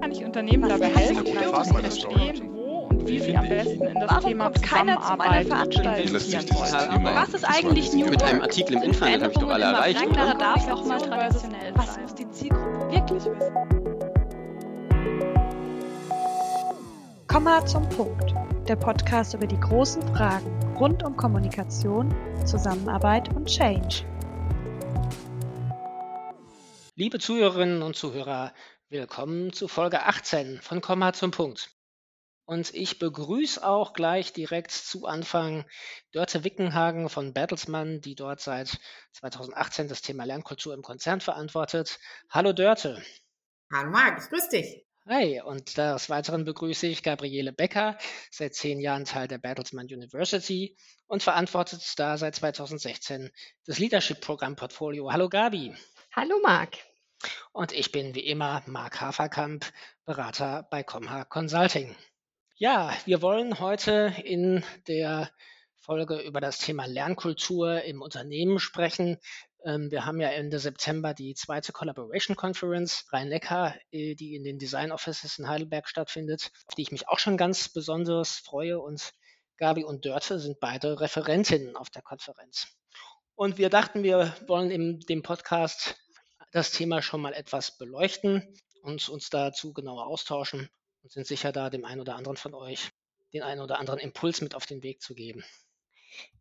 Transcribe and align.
Kann 0.00 0.12
ich 0.12 0.24
Unternehmen 0.24 0.68
dabei 0.68 0.86
helfen, 0.86 1.26
zu 1.26 1.32
verstehen, 1.74 2.50
wo 2.52 2.88
und 2.90 3.06
wie 3.08 3.20
sie 3.20 3.36
am 3.36 3.48
besten 3.48 3.84
in 3.84 3.94
das 3.94 4.10
Warum 4.10 4.30
Thema 4.30 4.44
kommt 4.44 4.62
keiner 4.62 5.00
zu 5.00 5.16
meiner 5.16 5.46
Veranstaltung? 5.46 6.14
Was 6.14 7.34
ist 7.34 7.44
eigentlich 7.44 7.92
New 7.92 8.06
Mit 8.06 8.22
einem? 8.22 8.42
Artikel 8.42 8.76
im 8.76 8.82
Internet 8.82 9.22
habe 9.22 9.32
ich 9.32 9.38
doch 9.38 9.48
alle 9.48 9.64
erreicht, 9.64 10.06
oder? 10.06 10.34
darf 10.34 10.68
auch 10.68 10.84
mal 10.84 11.00
traditionell 11.00 11.72
Was 11.74 11.94
sein. 11.94 12.02
muss 12.02 12.14
die 12.14 12.30
Zielgruppe 12.30 12.92
wirklich 12.92 13.24
wissen? 13.24 13.54
Komma 17.28 17.64
zum 17.66 17.88
Punkt. 17.90 18.34
Der 18.68 18.76
Podcast 18.76 19.34
über 19.34 19.46
die 19.46 19.58
großen 19.60 20.02
Fragen 20.14 20.46
rund 20.78 21.02
um 21.04 21.16
Kommunikation, 21.16 22.14
Zusammenarbeit 22.44 23.34
und 23.34 23.46
Change. 23.46 24.04
Liebe 26.96 27.18
Zuhörerinnen 27.18 27.82
und 27.82 27.96
Zuhörer, 27.96 28.52
willkommen 28.90 29.52
zu 29.52 29.66
Folge 29.66 30.02
18 30.02 30.60
von 30.60 30.80
Komma 30.80 31.12
zum 31.12 31.30
Punkt. 31.30 31.70
Und 32.44 32.74
ich 32.74 32.98
begrüße 32.98 33.66
auch 33.66 33.94
gleich 33.94 34.32
direkt 34.32 34.70
zu 34.70 35.06
Anfang 35.06 35.64
Dörte 36.12 36.44
Wickenhagen 36.44 37.08
von 37.08 37.32
Bertelsmann, 37.32 38.02
die 38.02 38.14
dort 38.14 38.40
seit 38.40 38.78
2018 39.12 39.88
das 39.88 40.02
Thema 40.02 40.24
Lernkultur 40.24 40.74
im 40.74 40.82
Konzern 40.82 41.20
verantwortet. 41.20 41.98
Hallo 42.28 42.52
Dörte. 42.52 43.02
Hallo 43.72 43.90
Marc, 43.90 44.22
ich 44.22 44.28
grüße 44.28 44.50
dich. 44.50 44.84
Hi, 45.06 45.40
und 45.40 45.76
des 45.76 46.10
Weiteren 46.10 46.44
begrüße 46.44 46.86
ich 46.86 47.02
Gabriele 47.02 47.52
Becker, 47.52 47.98
seit 48.30 48.54
zehn 48.54 48.80
Jahren 48.80 49.04
Teil 49.06 49.28
der 49.28 49.38
Bertelsmann 49.38 49.86
University 49.86 50.76
und 51.06 51.22
verantwortet 51.22 51.82
da 51.96 52.16
seit 52.18 52.36
2016 52.36 53.30
das 53.66 53.78
Leadership-Programm 53.78 54.56
Portfolio. 54.56 55.10
Hallo 55.10 55.28
Gabi. 55.28 55.74
Hallo 56.14 56.38
Marc. 56.42 56.78
Und 57.52 57.72
ich 57.72 57.92
bin 57.92 58.14
wie 58.14 58.26
immer 58.26 58.62
Marc 58.66 59.00
Haferkamp, 59.00 59.64
Berater 60.04 60.66
bei 60.70 60.82
Comha 60.82 61.24
Consulting. 61.24 61.96
Ja, 62.56 62.94
wir 63.04 63.22
wollen 63.22 63.58
heute 63.58 64.14
in 64.24 64.64
der 64.86 65.30
Folge 65.76 66.18
über 66.20 66.40
das 66.40 66.58
Thema 66.58 66.86
Lernkultur 66.86 67.82
im 67.82 68.00
Unternehmen 68.00 68.58
sprechen. 68.58 69.18
Ähm, 69.64 69.90
Wir 69.90 70.06
haben 70.06 70.20
ja 70.20 70.28
Ende 70.28 70.58
September 70.58 71.14
die 71.14 71.34
zweite 71.34 71.72
Collaboration 71.72 72.36
Conference 72.36 73.06
Rhein-Neckar, 73.12 73.74
äh, 73.90 74.14
die 74.14 74.34
in 74.34 74.44
den 74.44 74.58
Design 74.58 74.92
Offices 74.92 75.38
in 75.38 75.48
Heidelberg 75.48 75.88
stattfindet, 75.88 76.52
auf 76.66 76.74
die 76.74 76.82
ich 76.82 76.92
mich 76.92 77.08
auch 77.08 77.18
schon 77.18 77.36
ganz 77.36 77.68
besonders 77.68 78.36
freue. 78.38 78.78
Und 78.78 79.12
Gabi 79.56 79.84
und 79.84 80.04
Dörte 80.04 80.38
sind 80.38 80.60
beide 80.60 81.00
Referentinnen 81.00 81.76
auf 81.76 81.90
der 81.90 82.02
Konferenz. 82.02 82.68
Und 83.34 83.58
wir 83.58 83.68
dachten, 83.68 84.02
wir 84.02 84.34
wollen 84.46 84.70
in 84.70 85.00
dem 85.00 85.22
Podcast 85.22 85.96
das 86.54 86.70
Thema 86.70 87.02
schon 87.02 87.20
mal 87.20 87.34
etwas 87.34 87.76
beleuchten 87.76 88.46
und 88.82 89.08
uns 89.08 89.28
dazu 89.28 89.72
genauer 89.72 90.06
austauschen 90.06 90.70
und 91.02 91.10
sind 91.10 91.26
sicher 91.26 91.50
da, 91.50 91.68
dem 91.68 91.84
einen 91.84 92.00
oder 92.00 92.14
anderen 92.14 92.36
von 92.36 92.54
euch 92.54 92.92
den 93.32 93.42
einen 93.42 93.60
oder 93.60 93.80
anderen 93.80 93.98
Impuls 93.98 94.40
mit 94.40 94.54
auf 94.54 94.64
den 94.64 94.84
Weg 94.84 95.02
zu 95.02 95.16
geben. 95.16 95.44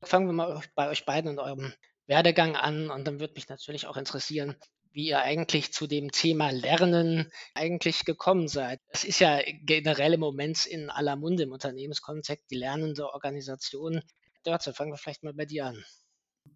Fangen 0.04 0.28
wir 0.28 0.34
mal 0.34 0.62
bei 0.76 0.88
euch 0.90 1.06
beiden 1.06 1.32
und 1.32 1.40
eurem 1.40 1.74
Werdegang 2.06 2.56
an 2.56 2.92
und 2.92 3.06
dann 3.06 3.20
würde 3.20 3.34
mich 3.34 3.50
natürlich 3.50 3.88
auch 3.88 3.98
interessieren, 3.98 4.56
wie 4.92 5.08
ihr 5.08 5.24
eigentlich 5.24 5.74
zu 5.74 5.88
dem 5.88 6.12
Thema 6.12 6.52
Lernen 6.52 7.32
eigentlich 7.56 8.06
gekommen 8.06 8.48
seid. 8.48 8.80
Es 8.90 9.04
ist 9.04 9.20
ja 9.20 9.42
generell 9.64 10.14
im 10.14 10.20
Moment 10.20 10.68
in 10.68 10.92
aller 10.92 11.16
Munde 11.16 11.42
im 11.42 11.52
Unternehmenskontext 11.52 12.52
die 12.52 12.58
lernende 12.58 13.12
Organisation. 13.12 14.04
Dörte, 14.44 14.76
fangen 14.76 14.92
wir 14.92 14.98
vielleicht 14.98 15.24
mal 15.24 15.34
bei 15.34 15.46
dir 15.46 15.66
an. 15.66 15.84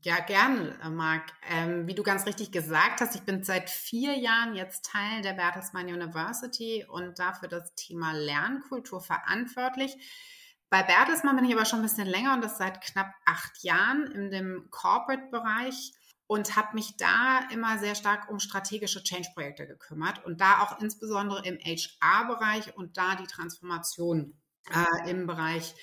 Ja, 0.01 0.19
gern, 0.19 0.79
äh, 0.81 0.89
Marc. 0.89 1.33
Ähm, 1.49 1.87
wie 1.87 1.95
du 1.95 2.03
ganz 2.03 2.25
richtig 2.25 2.51
gesagt 2.51 3.01
hast, 3.01 3.15
ich 3.15 3.23
bin 3.23 3.43
seit 3.43 3.69
vier 3.69 4.17
Jahren 4.17 4.55
jetzt 4.55 4.85
Teil 4.85 5.21
der 5.21 5.33
Bertelsmann 5.33 5.87
University 5.87 6.85
und 6.87 7.19
dafür 7.19 7.49
das 7.49 7.73
Thema 7.75 8.13
Lernkultur 8.13 9.01
verantwortlich. 9.01 9.97
Bei 10.69 10.83
Bertelsmann 10.83 11.35
bin 11.35 11.45
ich 11.45 11.53
aber 11.53 11.65
schon 11.65 11.79
ein 11.79 11.83
bisschen 11.83 12.07
länger 12.07 12.33
und 12.33 12.43
das 12.43 12.57
seit 12.57 12.81
knapp 12.81 13.13
acht 13.25 13.63
Jahren 13.63 14.11
in 14.11 14.31
dem 14.31 14.67
Corporate-Bereich 14.69 15.93
und 16.27 16.55
habe 16.57 16.75
mich 16.75 16.97
da 16.97 17.39
immer 17.51 17.79
sehr 17.79 17.95
stark 17.95 18.29
um 18.29 18.39
strategische 18.39 19.01
Change-Projekte 19.01 19.65
gekümmert 19.65 20.23
und 20.25 20.41
da 20.41 20.61
auch 20.61 20.79
insbesondere 20.81 21.45
im 21.45 21.57
HR-Bereich 21.57 22.75
und 22.75 22.97
da 22.97 23.15
die 23.15 23.27
Transformation 23.27 24.37
äh, 24.73 25.09
im 25.09 25.27
Bereich 25.27 25.75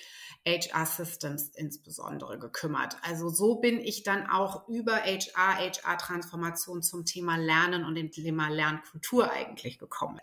HR 0.47 0.85
Systems 0.85 1.49
insbesondere 1.55 2.37
gekümmert. 2.37 2.97
Also 3.01 3.29
so 3.29 3.55
bin 3.55 3.79
ich 3.79 4.03
dann 4.03 4.29
auch 4.29 4.67
über 4.67 4.97
HR, 4.97 5.57
HR-Transformation 5.57 6.83
zum 6.83 7.05
Thema 7.05 7.37
Lernen 7.37 7.83
und 7.83 7.95
dem 7.95 8.11
Thema 8.11 8.49
Lernkultur 8.49 9.31
eigentlich 9.31 9.79
gekommen. 9.79 10.19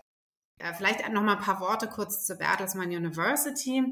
Äh, 0.58 0.74
vielleicht 0.74 1.08
noch 1.10 1.22
mal 1.22 1.36
ein 1.36 1.42
paar 1.42 1.60
Worte 1.60 1.88
kurz 1.88 2.24
zur 2.24 2.36
Bertelsmann 2.36 2.88
University. 2.88 3.82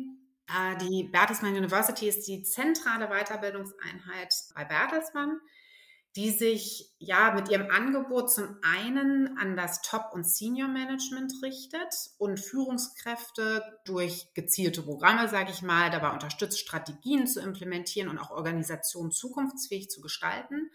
Äh, 0.47 0.77
Die 0.79 1.05
Bertelsmann 1.05 1.57
University 1.57 2.09
ist 2.09 2.29
die 2.29 2.43
zentrale 2.43 3.09
Weiterbildungseinheit 3.09 4.33
bei 4.55 4.65
Bertelsmann, 4.65 5.41
die 6.17 6.31
sich 6.31 6.93
ja 6.99 7.33
mit 7.35 7.49
ihrem 7.51 7.71
Angebot 7.71 8.33
zum 8.33 8.59
einen 8.63 9.39
an 9.39 9.57
das 9.57 9.81
Top- 9.83 10.13
und 10.13 10.29
Senior-Management 10.29 11.35
richtet 11.43 11.95
und 12.19 12.41
Führungskräfte 12.41 13.63
durch 13.85 14.33
gezielte 14.35 14.83
Programme, 14.83 15.29
sage 15.29 15.53
ich 15.53 15.63
mal, 15.63 15.91
dabei 15.91 16.11
unterstützt, 16.11 16.59
Strategien 16.59 17.29
zu 17.29 17.41
implementieren 17.41 18.09
und 18.09 18.19
auch 18.19 18.31
Organisationen 18.31 19.13
zukunftsfähig 19.13 19.89
zu 19.89 20.01
gestalten, 20.01 20.71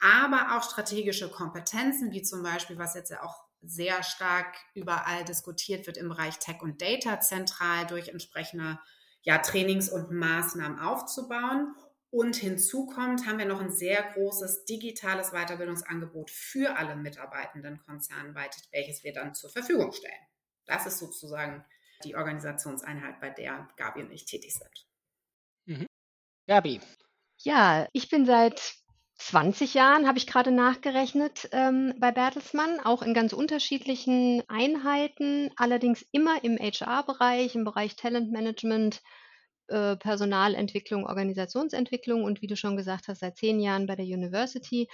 aber 0.00 0.56
auch 0.56 0.62
strategische 0.62 1.30
Kompetenzen, 1.30 2.12
wie 2.12 2.22
zum 2.22 2.42
Beispiel, 2.42 2.78
was 2.78 2.94
jetzt 2.94 3.10
ja 3.10 3.22
auch 3.22 3.48
sehr 3.62 4.02
stark 4.02 4.54
überall 4.74 5.24
diskutiert 5.24 5.86
wird 5.86 5.96
im 5.96 6.08
Bereich 6.08 6.38
Tech 6.38 6.60
und 6.60 6.80
Data 6.80 7.20
zentral 7.20 7.86
durch 7.86 8.08
entsprechende 8.08 8.78
ja, 9.22 9.38
Trainings 9.38 9.88
und 9.88 10.12
Maßnahmen 10.12 10.78
aufzubauen. 10.78 11.74
Und 12.10 12.36
hinzu 12.36 12.86
kommt, 12.86 13.26
haben 13.26 13.38
wir 13.38 13.44
noch 13.44 13.60
ein 13.60 13.70
sehr 13.70 14.02
großes 14.14 14.64
digitales 14.64 15.32
Weiterbildungsangebot 15.32 16.30
für 16.30 16.76
alle 16.76 16.96
Mitarbeitenden 16.96 17.80
konzernweit, 17.80 18.56
welches 18.72 19.04
wir 19.04 19.12
dann 19.12 19.34
zur 19.34 19.50
Verfügung 19.50 19.92
stellen. 19.92 20.26
Das 20.64 20.86
ist 20.86 20.98
sozusagen 20.98 21.64
die 22.04 22.16
Organisationseinheit, 22.16 23.20
bei 23.20 23.30
der 23.30 23.68
Gabi 23.76 24.02
und 24.02 24.10
ich 24.10 24.24
tätig 24.24 24.54
sind. 24.54 24.86
Gabi, 26.46 26.80
Ja, 27.42 27.86
ich 27.92 28.08
bin 28.08 28.24
seit 28.24 28.74
20 29.16 29.74
Jahren, 29.74 30.06
habe 30.06 30.16
ich 30.16 30.26
gerade 30.26 30.50
nachgerechnet, 30.50 31.48
ähm, 31.52 31.94
bei 31.98 32.12
Bertelsmann, 32.12 32.80
auch 32.80 33.02
in 33.02 33.14
ganz 33.14 33.32
unterschiedlichen 33.32 34.42
Einheiten, 34.48 35.50
allerdings 35.56 36.06
immer 36.12 36.42
im 36.42 36.56
HR-Bereich, 36.56 37.54
im 37.54 37.64
Bereich 37.64 37.96
Talentmanagement, 37.96 39.02
äh, 39.68 39.96
Personalentwicklung, 39.96 41.06
Organisationsentwicklung 41.06 42.24
und 42.24 42.42
wie 42.42 42.46
du 42.46 42.56
schon 42.56 42.76
gesagt 42.76 43.08
hast, 43.08 43.20
seit 43.20 43.36
zehn 43.36 43.60
Jahren 43.60 43.86
bei 43.86 43.96
der 43.96 44.06
University 44.06 44.88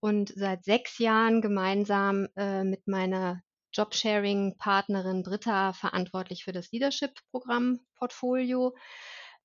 und 0.00 0.32
seit 0.34 0.64
sechs 0.64 0.98
Jahren 0.98 1.40
gemeinsam 1.40 2.28
äh, 2.36 2.64
mit 2.64 2.86
meiner 2.86 3.42
Jobsharing-Partnerin 3.72 5.22
Britta 5.22 5.72
verantwortlich 5.72 6.44
für 6.44 6.52
das 6.52 6.70
Leadership-Programm 6.72 7.80
Portfolio. 7.96 8.74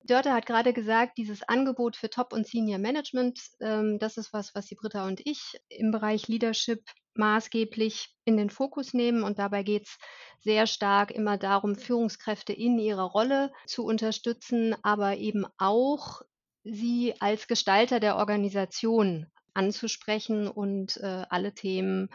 Dörte 0.04 0.32
hat 0.32 0.46
gerade 0.46 0.72
gesagt, 0.72 1.18
dieses 1.18 1.42
Angebot 1.48 1.96
für 1.96 2.10
Top- 2.10 2.32
und 2.32 2.46
Senior 2.46 2.78
Management, 2.78 3.40
ähm, 3.60 3.98
das 3.98 4.16
ist 4.16 4.32
was, 4.32 4.54
was 4.54 4.66
die 4.66 4.74
Britta 4.74 5.06
und 5.06 5.20
ich 5.24 5.60
im 5.68 5.90
Bereich 5.90 6.28
Leadership 6.28 6.82
maßgeblich 7.14 8.14
in 8.24 8.36
den 8.36 8.50
Fokus 8.50 8.94
nehmen. 8.94 9.22
Und 9.22 9.38
dabei 9.38 9.62
geht 9.62 9.84
es 9.84 9.98
sehr 10.40 10.66
stark 10.66 11.10
immer 11.10 11.38
darum, 11.38 11.76
Führungskräfte 11.76 12.52
in 12.52 12.78
ihrer 12.78 13.04
Rolle 13.04 13.52
zu 13.66 13.84
unterstützen, 13.84 14.74
aber 14.82 15.16
eben 15.16 15.46
auch 15.58 16.22
sie 16.64 17.14
als 17.20 17.46
Gestalter 17.48 18.00
der 18.00 18.16
Organisation 18.16 19.26
anzusprechen 19.54 20.48
und 20.48 20.96
äh, 20.98 21.24
alle 21.28 21.54
Themen 21.54 22.08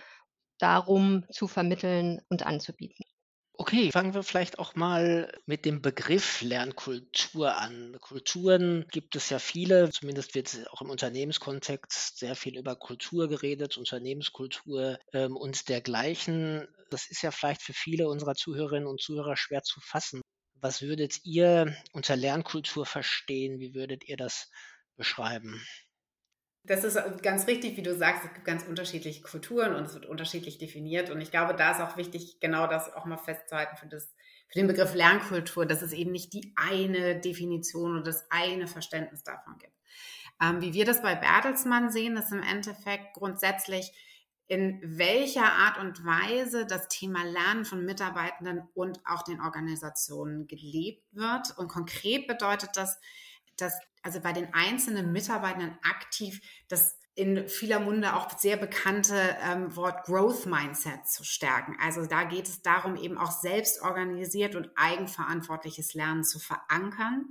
darum 0.58 1.26
zu 1.32 1.48
vermitteln 1.48 2.22
und 2.30 2.46
anzubieten. 2.46 3.06
Okay, 3.60 3.92
fangen 3.92 4.14
wir 4.14 4.22
vielleicht 4.22 4.60
auch 4.60 4.76
mal 4.76 5.32
mit 5.48 5.66
dem 5.66 5.82
Begriff 5.82 6.42
Lernkultur 6.42 7.58
an. 7.58 7.98
Kulturen 8.02 8.86
gibt 8.92 9.16
es 9.16 9.32
ja 9.32 9.40
viele, 9.40 9.90
zumindest 9.90 10.36
wird 10.36 10.68
auch 10.72 10.82
im 10.82 10.92
Unternehmenskontext 10.92 12.20
sehr 12.20 12.36
viel 12.36 12.56
über 12.56 12.76
Kultur 12.76 13.28
geredet, 13.28 13.78
Unternehmenskultur 13.78 15.00
ähm, 15.12 15.36
und 15.36 15.70
dergleichen. 15.70 16.68
Das 16.92 17.10
ist 17.10 17.24
ja 17.24 17.32
vielleicht 17.32 17.64
für 17.64 17.74
viele 17.74 18.08
unserer 18.08 18.36
Zuhörerinnen 18.36 18.88
und 18.88 19.02
Zuhörer 19.02 19.36
schwer 19.36 19.64
zu 19.64 19.80
fassen. 19.82 20.22
Was 20.62 20.84
würdet 20.84 21.26
ihr 21.26 21.76
unter 21.94 22.16
Lernkultur 22.16 22.86
verstehen? 22.86 23.60
Wie 23.60 23.74
würdet 23.74 24.08
ihr 24.08 24.18
das 24.18 24.52
beschreiben? 24.98 25.66
Das 26.68 26.84
ist 26.84 26.98
ganz 27.24 27.48
richtig, 27.48 27.78
wie 27.78 27.82
du 27.82 27.96
sagst, 27.96 28.26
es 28.26 28.34
gibt 28.34 28.46
ganz 28.46 28.64
unterschiedliche 28.64 29.22
Kulturen 29.22 29.74
und 29.74 29.86
es 29.86 29.94
wird 29.94 30.06
unterschiedlich 30.06 30.58
definiert. 30.58 31.10
Und 31.10 31.22
ich 31.22 31.32
glaube, 31.32 31.56
da 31.56 31.72
ist 31.72 31.80
auch 31.80 31.96
wichtig, 31.96 32.40
genau 32.42 32.68
das 32.68 32.94
auch 32.94 33.06
mal 33.06 33.18
festzuhalten 33.18 33.78
für, 33.78 33.88
das, 33.88 34.14
für 34.50 34.60
den 34.60 34.68
Begriff 34.68 34.94
Lernkultur, 34.94 35.66
dass 35.66 35.82
es 35.82 35.94
eben 35.94 36.12
nicht 36.12 36.34
die 36.34 36.54
eine 36.58 37.22
Definition 37.22 37.94
oder 37.94 38.04
das 38.04 38.30
eine 38.30 38.68
Verständnis 38.68 39.24
davon 39.24 39.58
gibt. 39.58 39.72
Ähm, 40.42 40.62
wie 40.62 40.74
wir 40.74 40.84
das 40.84 41.02
bei 41.02 41.16
Bertelsmann 41.16 41.90
sehen, 41.90 42.18
ist 42.18 42.34
im 42.34 42.44
Endeffekt 42.44 43.14
grundsätzlich 43.14 43.94
in 44.48 44.82
welcher 44.84 45.46
Art 45.46 45.78
und 45.80 46.06
Weise 46.06 46.66
das 46.66 46.90
Thema 46.90 47.24
Lernen 47.24 47.64
von 47.64 47.86
Mitarbeitenden 47.86 48.64
und 48.74 49.00
auch 49.06 49.24
den 49.24 49.40
Organisationen 49.40 50.48
gelebt 50.48 51.04
wird. 51.12 51.58
Und 51.58 51.70
konkret 51.70 52.28
bedeutet 52.28 52.72
das, 52.76 53.00
dass 53.58 53.74
also 54.08 54.22
bei 54.22 54.32
den 54.32 54.54
einzelnen 54.54 55.12
Mitarbeitenden 55.12 55.78
aktiv 55.84 56.40
das 56.70 56.98
in 57.14 57.50
vieler 57.50 57.82
Munde 57.82 58.16
auch 58.16 58.38
sehr 58.38 58.56
bekannte 58.56 59.36
ähm, 59.44 59.76
Wort 59.76 60.06
Growth 60.06 60.46
Mindset 60.46 61.06
zu 61.06 61.26
stärken. 61.26 61.76
Also 61.82 62.06
da 62.06 62.24
geht 62.24 62.48
es 62.48 62.62
darum, 62.62 62.96
eben 62.96 63.18
auch 63.18 63.32
selbst 63.32 63.82
organisiert 63.82 64.56
und 64.56 64.70
eigenverantwortliches 64.78 65.94
Lernen 65.94 66.24
zu 66.24 66.40
verankern, 66.40 67.26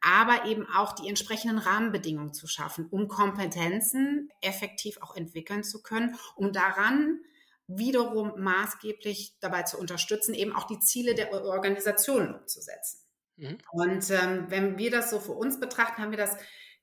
aber 0.00 0.44
eben 0.44 0.64
auch 0.68 0.92
die 0.92 1.08
entsprechenden 1.08 1.58
Rahmenbedingungen 1.58 2.34
zu 2.34 2.46
schaffen, 2.46 2.86
um 2.88 3.08
Kompetenzen 3.08 4.28
effektiv 4.42 4.98
auch 5.00 5.16
entwickeln 5.16 5.64
zu 5.64 5.82
können, 5.82 6.14
um 6.36 6.52
daran 6.52 7.18
wiederum 7.66 8.40
maßgeblich 8.40 9.38
dabei 9.40 9.64
zu 9.64 9.76
unterstützen, 9.76 10.34
eben 10.34 10.54
auch 10.54 10.68
die 10.68 10.78
Ziele 10.78 11.16
der 11.16 11.32
Organisation 11.32 12.32
umzusetzen. 12.32 13.05
Mhm. 13.36 13.58
Und 13.72 14.10
ähm, 14.10 14.46
wenn 14.48 14.78
wir 14.78 14.90
das 14.90 15.10
so 15.10 15.20
für 15.20 15.32
uns 15.32 15.60
betrachten, 15.60 16.02
haben 16.02 16.10
wir 16.10 16.18
das 16.18 16.36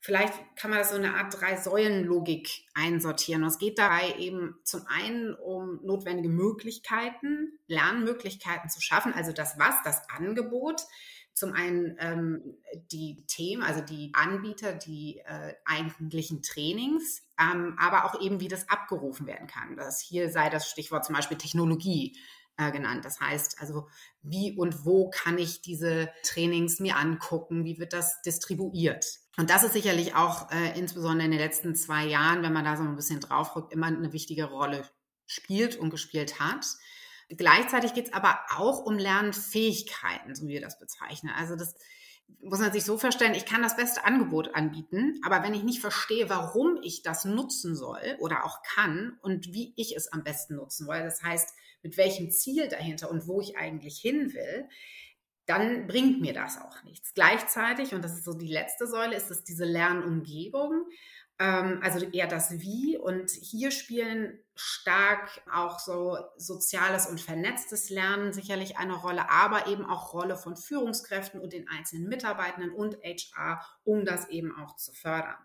Vielleicht 0.05 0.33
kann 0.57 0.69
man 0.69 0.79
das 0.79 0.89
so 0.89 0.97
eine 0.97 1.15
Art 1.15 1.39
Drei-Säulen-Logik 1.39 2.49
einsortieren. 2.73 3.43
Und 3.43 3.47
es 3.47 3.57
geht 3.57 3.79
dabei 3.79 4.13
eben 4.17 4.59
zum 4.65 4.85
einen 4.87 5.33
um 5.33 5.79
notwendige 5.81 6.27
Möglichkeiten, 6.27 7.57
Lernmöglichkeiten 7.67 8.69
zu 8.69 8.81
schaffen, 8.81 9.13
also 9.13 9.31
das 9.31 9.57
Was, 9.57 9.75
das 9.85 10.01
Angebot. 10.09 10.81
Zum 11.33 11.53
einen 11.53 11.95
ähm, 11.99 12.57
die 12.91 13.25
Themen, 13.27 13.63
also 13.63 13.79
die 13.79 14.11
Anbieter, 14.13 14.73
die 14.73 15.21
äh, 15.25 15.53
eigentlichen 15.63 16.41
Trainings, 16.41 17.25
ähm, 17.39 17.77
aber 17.79 18.03
auch 18.03 18.21
eben, 18.21 18.41
wie 18.41 18.49
das 18.49 18.67
abgerufen 18.67 19.25
werden 19.25 19.47
kann. 19.47 19.77
Das 19.77 20.01
hier 20.01 20.29
sei 20.29 20.49
das 20.49 20.69
Stichwort 20.69 21.05
zum 21.05 21.15
Beispiel 21.15 21.37
Technologie 21.37 22.17
äh, 22.57 22.71
genannt. 22.71 23.05
Das 23.05 23.19
heißt 23.19 23.59
also, 23.59 23.87
wie 24.21 24.57
und 24.57 24.85
wo 24.85 25.09
kann 25.09 25.37
ich 25.37 25.61
diese 25.61 26.09
Trainings 26.23 26.79
mir 26.79 26.97
angucken? 26.97 27.65
Wie 27.65 27.79
wird 27.79 27.93
das 27.93 28.21
distribuiert? 28.21 29.05
Und 29.37 29.49
das 29.49 29.63
ist 29.63 29.73
sicherlich 29.73 30.15
auch 30.15 30.51
äh, 30.51 30.77
insbesondere 30.77 31.25
in 31.25 31.31
den 31.31 31.39
letzten 31.39 31.75
zwei 31.75 32.05
Jahren, 32.05 32.43
wenn 32.43 32.53
man 32.53 32.65
da 32.65 32.77
so 32.77 32.83
ein 32.83 32.95
bisschen 32.95 33.19
draufrückt, 33.19 33.73
immer 33.73 33.87
eine 33.87 34.13
wichtige 34.13 34.45
Rolle 34.45 34.87
spielt 35.25 35.75
und 35.75 35.89
gespielt 35.89 36.39
hat. 36.39 36.65
Gleichzeitig 37.29 37.93
geht 37.93 38.07
es 38.07 38.13
aber 38.13 38.39
auch 38.55 38.85
um 38.85 38.97
Lernfähigkeiten, 38.97 40.35
so 40.35 40.45
wie 40.45 40.53
wir 40.53 40.61
das 40.61 40.77
bezeichnen. 40.77 41.33
Also 41.35 41.55
das 41.55 41.73
muss 42.41 42.59
man 42.59 42.71
sich 42.71 42.83
so 42.83 42.97
vorstellen, 42.97 43.33
ich 43.33 43.45
kann 43.45 43.61
das 43.61 43.75
beste 43.75 44.05
Angebot 44.05 44.55
anbieten, 44.55 45.19
aber 45.25 45.43
wenn 45.43 45.53
ich 45.53 45.63
nicht 45.63 45.81
verstehe, 45.81 46.29
warum 46.29 46.79
ich 46.81 47.01
das 47.01 47.25
nutzen 47.25 47.75
soll 47.75 48.17
oder 48.19 48.45
auch 48.45 48.61
kann 48.61 49.17
und 49.21 49.53
wie 49.53 49.73
ich 49.75 49.95
es 49.95 50.11
am 50.11 50.23
besten 50.23 50.55
nutzen 50.55 50.87
will, 50.87 51.01
das 51.03 51.23
heißt, 51.23 51.49
mit 51.83 51.97
welchem 51.97 52.31
Ziel 52.31 52.67
dahinter 52.67 53.11
und 53.11 53.27
wo 53.27 53.41
ich 53.41 53.57
eigentlich 53.57 53.99
hin 53.99 54.33
will, 54.33 54.67
dann 55.45 55.87
bringt 55.87 56.21
mir 56.21 56.33
das 56.33 56.57
auch 56.59 56.83
nichts. 56.83 57.13
Gleichzeitig, 57.13 57.93
und 57.93 58.03
das 58.03 58.13
ist 58.13 58.23
so 58.23 58.33
die 58.33 58.51
letzte 58.51 58.87
Säule, 58.87 59.15
ist 59.15 59.29
es 59.29 59.43
diese 59.43 59.65
Lernumgebung, 59.65 60.85
ähm, 61.39 61.79
also 61.83 62.05
eher 62.05 62.27
das 62.27 62.59
Wie. 62.61 62.97
Und 62.97 63.29
hier 63.31 63.71
spielen 63.71 64.39
stark 64.55 65.41
auch 65.51 65.79
so 65.79 66.17
soziales 66.37 67.07
und 67.07 67.19
vernetztes 67.19 67.89
Lernen 67.89 68.31
sicherlich 68.31 68.77
eine 68.77 68.95
Rolle, 68.95 69.29
aber 69.29 69.67
eben 69.67 69.85
auch 69.85 70.13
Rolle 70.13 70.37
von 70.37 70.55
Führungskräften 70.55 71.41
und 71.41 71.51
den 71.51 71.67
einzelnen 71.67 72.07
Mitarbeitenden 72.07 72.71
und 72.71 72.97
HR, 73.03 73.61
um 73.83 74.05
das 74.05 74.29
eben 74.29 74.55
auch 74.55 74.77
zu 74.77 74.93
fördern. 74.93 75.35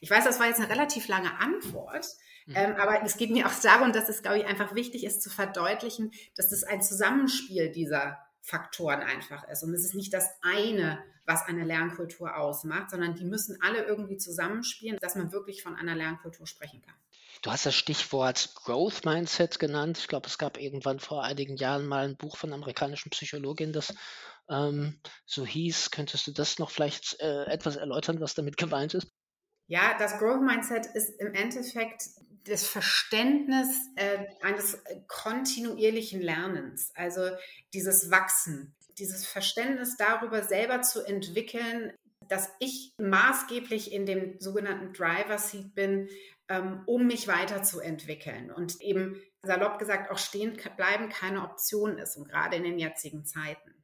Ich 0.00 0.10
weiß, 0.10 0.24
das 0.24 0.38
war 0.38 0.46
jetzt 0.46 0.60
eine 0.60 0.68
relativ 0.68 1.08
lange 1.08 1.38
Antwort, 1.38 2.06
Mhm. 2.46 2.54
Ähm, 2.56 2.76
aber 2.76 3.02
es 3.04 3.16
geht 3.16 3.30
mir 3.30 3.46
auch 3.46 3.60
darum, 3.62 3.92
dass 3.92 4.08
es, 4.08 4.22
glaube 4.22 4.38
ich, 4.38 4.46
einfach 4.46 4.74
wichtig 4.74 5.04
ist 5.04 5.22
zu 5.22 5.30
verdeutlichen, 5.30 6.12
dass 6.36 6.50
das 6.50 6.64
ein 6.64 6.82
Zusammenspiel 6.82 7.70
dieser 7.70 8.18
Faktoren 8.40 9.00
einfach 9.00 9.46
ist. 9.48 9.64
Und 9.64 9.74
es 9.74 9.84
ist 9.84 9.94
nicht 9.94 10.14
das 10.14 10.28
eine, 10.42 11.02
was 11.26 11.42
eine 11.46 11.64
Lernkultur 11.64 12.36
ausmacht, 12.36 12.90
sondern 12.90 13.16
die 13.16 13.24
müssen 13.24 13.58
alle 13.60 13.84
irgendwie 13.84 14.16
zusammenspielen, 14.16 14.98
dass 15.00 15.16
man 15.16 15.32
wirklich 15.32 15.62
von 15.62 15.74
einer 15.74 15.96
Lernkultur 15.96 16.46
sprechen 16.46 16.80
kann. 16.82 16.94
Du 17.42 17.50
hast 17.50 17.66
das 17.66 17.74
Stichwort 17.74 18.54
Growth 18.54 19.04
Mindset 19.04 19.58
genannt. 19.58 19.98
Ich 19.98 20.08
glaube, 20.08 20.28
es 20.28 20.38
gab 20.38 20.58
irgendwann 20.58 21.00
vor 21.00 21.24
einigen 21.24 21.56
Jahren 21.56 21.86
mal 21.86 22.04
ein 22.04 22.16
Buch 22.16 22.36
von 22.36 22.50
einer 22.50 22.56
amerikanischen 22.56 23.10
Psychologin, 23.10 23.72
das 23.72 23.94
ähm, 24.48 25.00
so 25.26 25.44
hieß. 25.44 25.90
Könntest 25.90 26.26
du 26.26 26.32
das 26.32 26.58
noch 26.58 26.70
vielleicht 26.70 27.20
äh, 27.20 27.44
etwas 27.44 27.76
erläutern, 27.76 28.20
was 28.20 28.34
damit 28.34 28.56
gemeint 28.56 28.94
ist? 28.94 29.08
Ja, 29.68 29.96
das 29.98 30.18
Growth 30.18 30.42
Mindset 30.42 30.86
ist 30.86 31.20
im 31.20 31.34
Endeffekt 31.34 32.04
das 32.46 32.66
Verständnis 32.66 33.68
äh, 33.96 34.18
eines 34.42 34.82
kontinuierlichen 35.08 36.20
Lernens, 36.20 36.92
also 36.94 37.30
dieses 37.74 38.10
Wachsen, 38.10 38.74
dieses 38.98 39.26
Verständnis 39.26 39.96
darüber 39.96 40.42
selber 40.42 40.82
zu 40.82 41.04
entwickeln, 41.04 41.92
dass 42.28 42.50
ich 42.58 42.92
maßgeblich 42.98 43.92
in 43.92 44.06
dem 44.06 44.40
sogenannten 44.40 44.92
Driver 44.92 45.38
Seat 45.38 45.74
bin, 45.74 46.08
ähm, 46.48 46.82
um 46.86 47.06
mich 47.06 47.28
weiterzuentwickeln 47.28 48.50
und 48.50 48.80
eben 48.80 49.20
salopp 49.42 49.78
gesagt 49.78 50.10
auch 50.10 50.18
stehen 50.18 50.58
bleiben 50.76 51.08
keine 51.08 51.42
Option 51.42 51.98
ist 51.98 52.16
und 52.16 52.28
gerade 52.28 52.56
in 52.56 52.64
den 52.64 52.78
jetzigen 52.78 53.24
Zeiten. 53.24 53.75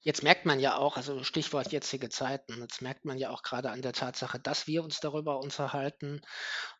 Jetzt 0.00 0.22
merkt 0.22 0.46
man 0.46 0.60
ja 0.60 0.76
auch, 0.76 0.96
also 0.96 1.24
Stichwort 1.24 1.72
jetzige 1.72 2.08
Zeiten, 2.08 2.60
jetzt 2.60 2.82
merkt 2.82 3.04
man 3.04 3.18
ja 3.18 3.30
auch 3.30 3.42
gerade 3.42 3.70
an 3.70 3.82
der 3.82 3.92
Tatsache, 3.92 4.38
dass 4.38 4.68
wir 4.68 4.84
uns 4.84 5.00
darüber 5.00 5.40
unterhalten, 5.40 6.20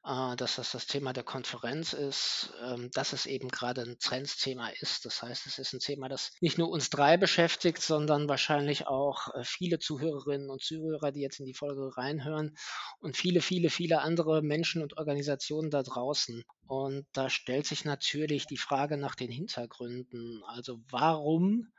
äh, 0.05 0.37
dass 0.37 0.55
das 0.55 0.71
das 0.71 0.87
Thema 0.87 1.13
der 1.13 1.25
Konferenz 1.25 1.95
ist, 1.95 2.53
ähm, 2.63 2.91
dass 2.93 3.13
es 3.13 3.27
eben 3.27 3.49
gerade 3.49 3.83
ein 3.83 3.99
Trendsthema 3.99 4.69
ist. 4.81 5.05
Das 5.05 5.21
heißt, 5.21 5.47
es 5.47 5.59
ist 5.59 5.73
ein 5.73 5.81
Thema, 5.81 6.09
das 6.09 6.31
nicht 6.41 6.59
nur 6.59 6.71
uns 6.71 6.91
drei 6.91 7.17
beschäftigt, 7.17 7.83
sondern 7.83 8.29
wahrscheinlich 8.29 8.87
auch 8.87 9.35
äh, 9.35 9.43
viele 9.43 9.81
Zuhörerinnen 9.81 10.49
und 10.49 10.63
Zuhörer, 10.63 11.11
die 11.11 11.21
jetzt 11.21 11.41
in 11.41 11.47
die 11.47 11.55
Folge 11.55 11.97
reinhören 11.97 12.57
und 13.01 13.17
viele, 13.17 13.41
viele, 13.41 13.69
viele 13.69 14.01
andere 14.01 14.43
Menschen 14.43 14.81
und 14.81 14.97
Organisationen 14.97 15.71
da 15.71 15.83
draußen. 15.83 16.45
Und 16.69 17.07
da 17.13 17.31
stellt 17.31 17.67
sich 17.67 17.85
natürlich 17.85 18.47
die 18.47 18.59
Frage 18.59 18.97
nach 18.97 19.17
den 19.17 19.33
Hintergründen. 19.33 20.45
Also 20.47 20.79
warum 20.89 21.73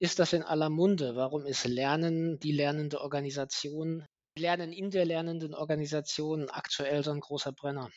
ist 0.00 0.18
das 0.18 0.32
in 0.32 0.42
aller 0.42 0.70
Munde? 0.70 1.16
Warum 1.16 1.46
ist 1.46 1.66
Lernen, 1.66 2.38
die 2.38 2.52
lernende 2.52 3.00
Organisation, 3.00 4.06
Lernen 4.36 4.72
in 4.72 4.90
der 4.90 5.04
lernenden 5.04 5.54
Organisation 5.54 6.48
aktuell 6.50 7.02
so 7.02 7.10
ein 7.10 7.20
großer 7.20 7.52
Brenner? 7.52 7.90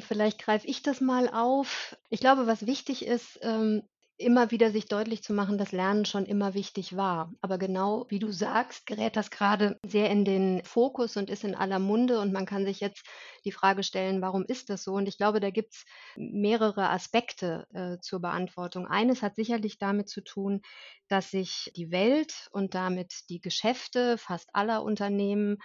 Vielleicht 0.00 0.40
greife 0.40 0.66
ich 0.66 0.82
das 0.82 1.00
mal 1.00 1.28
auf. 1.28 1.96
Ich 2.10 2.20
glaube, 2.20 2.46
was 2.46 2.66
wichtig 2.66 3.06
ist, 3.06 3.38
ähm, 3.42 3.82
immer 4.16 4.50
wieder 4.50 4.70
sich 4.70 4.86
deutlich 4.86 5.22
zu 5.22 5.32
machen, 5.32 5.58
dass 5.58 5.72
Lernen 5.72 6.04
schon 6.04 6.24
immer 6.24 6.54
wichtig 6.54 6.96
war. 6.96 7.32
Aber 7.40 7.58
genau 7.58 8.06
wie 8.08 8.18
du 8.18 8.30
sagst, 8.30 8.86
gerät 8.86 9.16
das 9.16 9.30
gerade 9.30 9.78
sehr 9.84 10.10
in 10.10 10.24
den 10.24 10.64
Fokus 10.64 11.16
und 11.16 11.30
ist 11.30 11.44
in 11.44 11.54
aller 11.54 11.78
Munde. 11.78 12.20
Und 12.20 12.32
man 12.32 12.46
kann 12.46 12.64
sich 12.64 12.80
jetzt 12.80 13.04
die 13.44 13.52
Frage 13.52 13.82
stellen, 13.82 14.22
warum 14.22 14.44
ist 14.46 14.70
das 14.70 14.84
so? 14.84 14.94
Und 14.94 15.08
ich 15.08 15.16
glaube, 15.16 15.40
da 15.40 15.50
gibt 15.50 15.74
es 15.74 15.84
mehrere 16.16 16.90
Aspekte 16.90 17.66
äh, 17.74 17.98
zur 18.00 18.20
Beantwortung. 18.20 18.86
Eines 18.86 19.22
hat 19.22 19.34
sicherlich 19.34 19.78
damit 19.78 20.08
zu 20.08 20.22
tun, 20.22 20.62
dass 21.08 21.30
sich 21.30 21.72
die 21.74 21.90
Welt 21.90 22.48
und 22.52 22.74
damit 22.74 23.28
die 23.28 23.40
Geschäfte 23.40 24.16
fast 24.16 24.48
aller 24.54 24.82
Unternehmen 24.84 25.58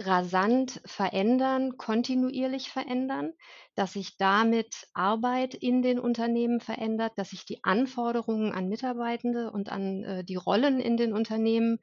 rasant 0.00 0.80
verändern, 0.84 1.76
kontinuierlich 1.76 2.70
verändern, 2.70 3.32
dass 3.74 3.94
sich 3.94 4.16
damit 4.16 4.86
Arbeit 4.94 5.54
in 5.54 5.82
den 5.82 5.98
Unternehmen 5.98 6.60
verändert, 6.60 7.12
dass 7.16 7.30
sich 7.30 7.44
die 7.44 7.64
Anforderungen 7.64 8.52
an 8.52 8.68
Mitarbeitende 8.68 9.50
und 9.50 9.70
an 9.70 10.04
äh, 10.04 10.24
die 10.24 10.36
Rollen 10.36 10.80
in 10.80 10.96
den 10.96 11.12
Unternehmen 11.12 11.78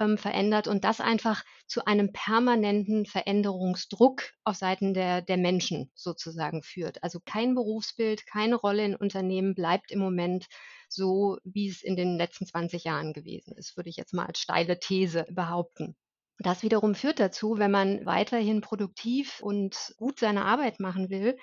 ähm, 0.00 0.18
verändert 0.18 0.66
und 0.68 0.84
das 0.84 1.00
einfach 1.00 1.44
zu 1.66 1.84
einem 1.86 2.12
permanenten 2.12 3.06
Veränderungsdruck 3.06 4.22
auf 4.44 4.56
Seiten 4.56 4.94
der, 4.94 5.22
der 5.22 5.36
Menschen 5.36 5.90
sozusagen 5.94 6.62
führt. 6.62 7.02
Also 7.02 7.20
kein 7.24 7.54
Berufsbild, 7.54 8.26
keine 8.26 8.56
Rolle 8.56 8.84
in 8.84 8.96
Unternehmen 8.96 9.54
bleibt 9.54 9.90
im 9.90 10.00
Moment 10.00 10.46
so, 10.88 11.38
wie 11.44 11.68
es 11.68 11.82
in 11.82 11.96
den 11.96 12.16
letzten 12.18 12.46
20 12.46 12.84
Jahren 12.84 13.12
gewesen 13.12 13.54
ist, 13.56 13.76
würde 13.76 13.90
ich 13.90 13.96
jetzt 13.96 14.14
mal 14.14 14.26
als 14.26 14.40
steile 14.40 14.78
These 14.78 15.26
behaupten. 15.30 15.96
Das 16.42 16.62
wiederum 16.62 16.94
führt 16.94 17.20
dazu, 17.20 17.58
wenn 17.58 17.70
man 17.70 18.04
weiterhin 18.04 18.60
produktiv 18.60 19.40
und 19.40 19.94
gut 19.96 20.18
seine 20.18 20.44
Arbeit 20.44 20.80
machen 20.80 21.08
will, 21.08 21.38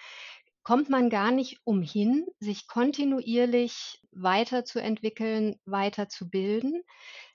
kommt 0.64 0.90
man 0.90 1.10
gar 1.10 1.32
nicht 1.32 1.60
umhin, 1.64 2.26
sich 2.40 2.68
kontinuierlich 2.68 4.02
weiterzuentwickeln, 4.12 5.56
weiterzubilden. 5.66 6.84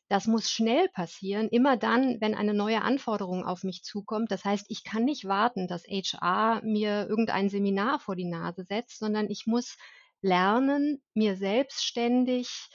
Das 0.08 0.26
muss 0.26 0.50
schnell 0.50 0.88
passieren, 0.90 1.48
immer 1.48 1.78
dann, 1.78 2.20
wenn 2.20 2.34
eine 2.34 2.52
neue 2.52 2.82
Anforderung 2.82 3.44
auf 3.44 3.64
mich 3.64 3.82
zukommt. 3.82 4.30
Das 4.30 4.44
heißt, 4.44 4.66
ich 4.68 4.84
kann 4.84 5.04
nicht 5.04 5.24
warten, 5.24 5.66
dass 5.66 5.84
HR 5.86 6.60
mir 6.62 7.08
irgendein 7.08 7.48
Seminar 7.48 7.98
vor 7.98 8.14
die 8.14 8.26
Nase 8.28 8.64
setzt, 8.64 8.98
sondern 8.98 9.30
ich 9.30 9.46
muss 9.46 9.76
lernen, 10.20 11.02
mir 11.14 11.36
selbstständig 11.36 12.68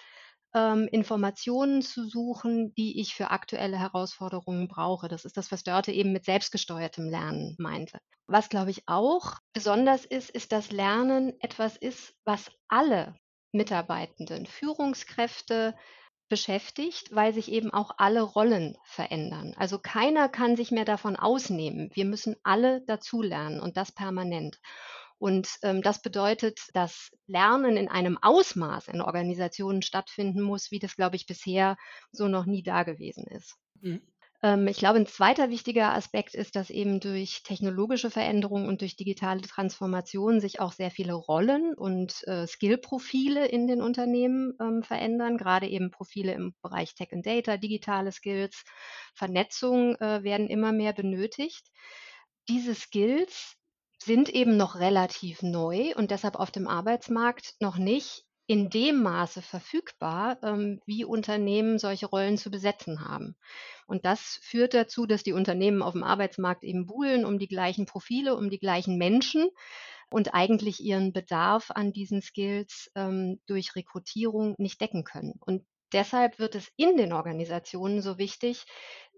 ähm, 0.53 0.87
Informationen 0.91 1.81
zu 1.81 2.07
suchen, 2.07 2.73
die 2.75 2.99
ich 2.99 3.13
für 3.13 3.31
aktuelle 3.31 3.77
Herausforderungen 3.77 4.67
brauche. 4.67 5.07
Das 5.07 5.25
ist 5.25 5.37
das, 5.37 5.51
was 5.51 5.63
Dörte 5.63 5.91
eben 5.91 6.11
mit 6.11 6.25
selbstgesteuertem 6.25 7.09
Lernen 7.09 7.55
meinte. 7.59 7.99
Was, 8.27 8.49
glaube 8.49 8.71
ich, 8.71 8.87
auch 8.87 9.35
besonders 9.53 10.05
ist, 10.05 10.29
ist, 10.29 10.51
dass 10.51 10.71
Lernen 10.71 11.33
etwas 11.39 11.77
ist, 11.77 12.13
was 12.25 12.51
alle 12.67 13.15
Mitarbeitenden, 13.51 14.45
Führungskräfte, 14.45 15.75
beschäftigt, 16.29 17.13
weil 17.13 17.33
sich 17.33 17.51
eben 17.51 17.73
auch 17.73 17.91
alle 17.97 18.21
Rollen 18.21 18.77
verändern. 18.83 19.55
Also 19.57 19.79
keiner 19.79 20.29
kann 20.29 20.55
sich 20.55 20.71
mehr 20.71 20.85
davon 20.85 21.15
ausnehmen. 21.15 21.89
Wir 21.93 22.05
müssen 22.05 22.35
alle 22.43 22.81
dazulernen 22.85 23.59
und 23.59 23.77
das 23.77 23.91
permanent. 23.91 24.59
Und 25.19 25.49
ähm, 25.63 25.81
das 25.81 26.01
bedeutet, 26.01 26.59
dass 26.73 27.11
Lernen 27.27 27.77
in 27.77 27.89
einem 27.89 28.17
Ausmaß 28.21 28.87
in 28.87 29.01
Organisationen 29.01 29.81
stattfinden 29.81 30.41
muss, 30.41 30.71
wie 30.71 30.79
das, 30.79 30.95
glaube 30.95 31.17
ich, 31.17 31.25
bisher 31.25 31.77
so 32.11 32.27
noch 32.27 32.45
nie 32.45 32.63
da 32.63 32.83
gewesen 32.83 33.25
ist. 33.27 33.55
Mhm. 33.81 34.01
Ähm, 34.41 34.67
ich 34.67 34.77
glaube, 34.77 34.99
ein 34.99 35.05
zweiter 35.05 35.49
wichtiger 35.49 35.93
Aspekt 35.93 36.33
ist, 36.33 36.55
dass 36.55 36.69
eben 36.69 36.99
durch 36.99 37.43
technologische 37.43 38.09
Veränderungen 38.09 38.67
und 38.67 38.81
durch 38.81 38.95
digitale 38.95 39.41
Transformation 39.41 40.39
sich 40.39 40.59
auch 40.61 40.71
sehr 40.71 40.91
viele 40.91 41.13
Rollen 41.13 41.73
und 41.73 42.25
äh, 42.27 42.47
Skillprofile 42.47 43.45
in 43.47 43.67
den 43.67 43.81
Unternehmen 43.81 44.53
ähm, 44.61 44.83
verändern, 44.83 45.37
gerade 45.37 45.67
eben 45.67 45.91
Profile 45.91 46.33
im 46.33 46.53
Bereich 46.61 46.95
Tech 46.95 47.09
and 47.11 47.25
Data, 47.25 47.57
digitale 47.57 48.11
Skills, 48.11 48.63
Vernetzung 49.13 49.95
äh, 49.95 50.23
werden 50.23 50.47
immer 50.47 50.71
mehr 50.71 50.93
benötigt. 50.93 51.67
Diese 52.47 52.73
Skills 52.73 53.58
sind 54.09 54.27
eben 54.29 54.57
noch 54.57 54.79
relativ 54.79 55.43
neu 55.43 55.93
und 55.95 56.09
deshalb 56.09 56.35
auf 56.35 56.49
dem 56.49 56.67
Arbeitsmarkt 56.67 57.53
noch 57.59 57.77
nicht 57.77 58.23
in 58.47 58.71
dem 58.71 59.03
Maße 59.03 59.43
verfügbar, 59.43 60.39
ähm, 60.41 60.81
wie 60.87 61.05
Unternehmen 61.05 61.77
solche 61.77 62.07
Rollen 62.07 62.35
zu 62.35 62.49
besetzen 62.49 63.07
haben. 63.07 63.35
Und 63.85 64.05
das 64.05 64.39
führt 64.41 64.73
dazu, 64.73 65.05
dass 65.05 65.21
die 65.21 65.33
Unternehmen 65.33 65.83
auf 65.83 65.93
dem 65.93 66.03
Arbeitsmarkt 66.03 66.63
eben 66.63 66.87
buhlen 66.87 67.23
um 67.23 67.37
die 67.37 67.47
gleichen 67.47 67.85
Profile, 67.85 68.35
um 68.35 68.49
die 68.49 68.57
gleichen 68.57 68.97
Menschen 68.97 69.47
und 70.09 70.33
eigentlich 70.33 70.79
ihren 70.79 71.13
Bedarf 71.13 71.69
an 71.69 71.93
diesen 71.93 72.23
Skills 72.23 72.89
ähm, 72.95 73.39
durch 73.45 73.75
Rekrutierung 73.75 74.55
nicht 74.57 74.81
decken 74.81 75.03
können. 75.03 75.35
Und 75.39 75.63
deshalb 75.93 76.39
wird 76.39 76.55
es 76.55 76.71
in 76.77 76.97
den 76.97 77.13
Organisationen 77.13 78.01
so 78.01 78.17
wichtig, 78.17 78.65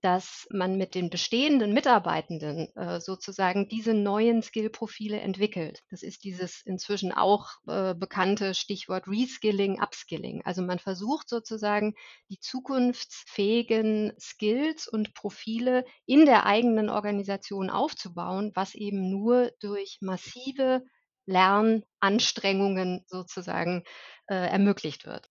dass 0.01 0.47
man 0.51 0.77
mit 0.77 0.95
den 0.95 1.09
bestehenden 1.09 1.73
Mitarbeitenden 1.73 2.75
äh, 2.75 2.99
sozusagen 2.99 3.67
diese 3.69 3.93
neuen 3.93 4.41
Skill-Profile 4.41 5.19
entwickelt. 5.19 5.83
Das 5.89 6.03
ist 6.03 6.23
dieses 6.23 6.61
inzwischen 6.65 7.11
auch 7.11 7.49
äh, 7.67 7.93
bekannte 7.93 8.53
Stichwort 8.53 9.07
Reskilling, 9.07 9.81
Upskilling. 9.81 10.41
Also 10.43 10.61
man 10.63 10.79
versucht 10.79 11.29
sozusagen 11.29 11.93
die 12.29 12.39
zukunftsfähigen 12.39 14.13
Skills 14.19 14.87
und 14.87 15.13
Profile 15.13 15.85
in 16.05 16.25
der 16.25 16.45
eigenen 16.45 16.89
Organisation 16.89 17.69
aufzubauen, 17.69 18.51
was 18.55 18.75
eben 18.75 19.09
nur 19.09 19.51
durch 19.59 19.99
massive 20.01 20.83
Lernanstrengungen 21.25 23.05
sozusagen 23.07 23.83
äh, 24.27 24.35
ermöglicht 24.35 25.05
wird. 25.05 25.30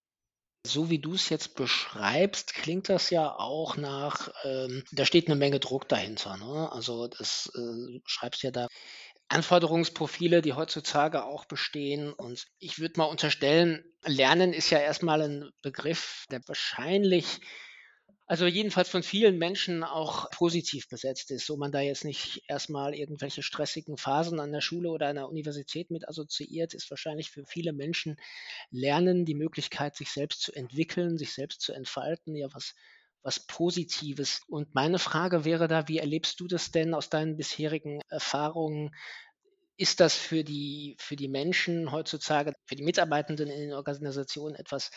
So 0.66 0.90
wie 0.90 0.98
du 0.98 1.14
es 1.14 1.30
jetzt 1.30 1.54
beschreibst, 1.54 2.54
klingt 2.54 2.88
das 2.90 3.10
ja 3.10 3.34
auch 3.34 3.76
nach, 3.76 4.28
ähm, 4.44 4.84
da 4.92 5.06
steht 5.06 5.26
eine 5.26 5.36
Menge 5.36 5.58
Druck 5.58 5.88
dahinter. 5.88 6.36
Ne? 6.36 6.70
Also 6.70 7.08
das 7.08 7.50
äh, 7.54 8.00
schreibst 8.04 8.42
ja 8.42 8.50
da 8.50 8.68
Anforderungsprofile, 9.28 10.42
die 10.42 10.52
heutzutage 10.52 11.24
auch 11.24 11.46
bestehen. 11.46 12.12
Und 12.12 12.46
ich 12.58 12.78
würde 12.78 12.98
mal 12.98 13.04
unterstellen, 13.04 13.84
Lernen 14.04 14.52
ist 14.52 14.70
ja 14.70 14.78
erstmal 14.78 15.22
ein 15.22 15.50
Begriff, 15.62 16.26
der 16.30 16.40
wahrscheinlich 16.46 17.40
also 18.30 18.46
jedenfalls 18.46 18.88
von 18.88 19.02
vielen 19.02 19.38
Menschen 19.38 19.82
auch 19.82 20.30
positiv 20.30 20.88
besetzt 20.88 21.32
ist, 21.32 21.46
so 21.46 21.56
man 21.56 21.72
da 21.72 21.80
jetzt 21.80 22.04
nicht 22.04 22.44
erstmal 22.46 22.94
irgendwelche 22.94 23.42
stressigen 23.42 23.96
Phasen 23.96 24.38
an 24.38 24.52
der 24.52 24.60
Schule 24.60 24.90
oder 24.90 25.08
an 25.08 25.16
der 25.16 25.28
Universität 25.28 25.90
mit 25.90 26.08
assoziiert, 26.08 26.72
ist 26.72 26.88
wahrscheinlich 26.90 27.32
für 27.32 27.44
viele 27.44 27.72
Menschen 27.72 28.14
Lernen, 28.70 29.24
die 29.24 29.34
Möglichkeit, 29.34 29.96
sich 29.96 30.12
selbst 30.12 30.42
zu 30.42 30.52
entwickeln, 30.52 31.18
sich 31.18 31.32
selbst 31.32 31.60
zu 31.60 31.72
entfalten, 31.72 32.36
ja 32.36 32.46
was, 32.52 32.76
was 33.24 33.40
Positives. 33.48 34.42
Und 34.46 34.76
meine 34.76 35.00
Frage 35.00 35.44
wäre 35.44 35.66
da, 35.66 35.88
wie 35.88 35.98
erlebst 35.98 36.38
du 36.38 36.46
das 36.46 36.70
denn 36.70 36.94
aus 36.94 37.10
deinen 37.10 37.36
bisherigen 37.36 38.00
Erfahrungen? 38.10 38.94
Ist 39.80 40.00
das 40.00 40.14
für 40.14 40.44
die, 40.44 40.94
für 40.98 41.16
die 41.16 41.28
Menschen 41.28 41.90
heutzutage, 41.90 42.52
für 42.66 42.76
die 42.76 42.82
Mitarbeitenden 42.82 43.48
in 43.48 43.60
den 43.60 43.72
Organisationen 43.72 44.54
etwas, 44.54 44.90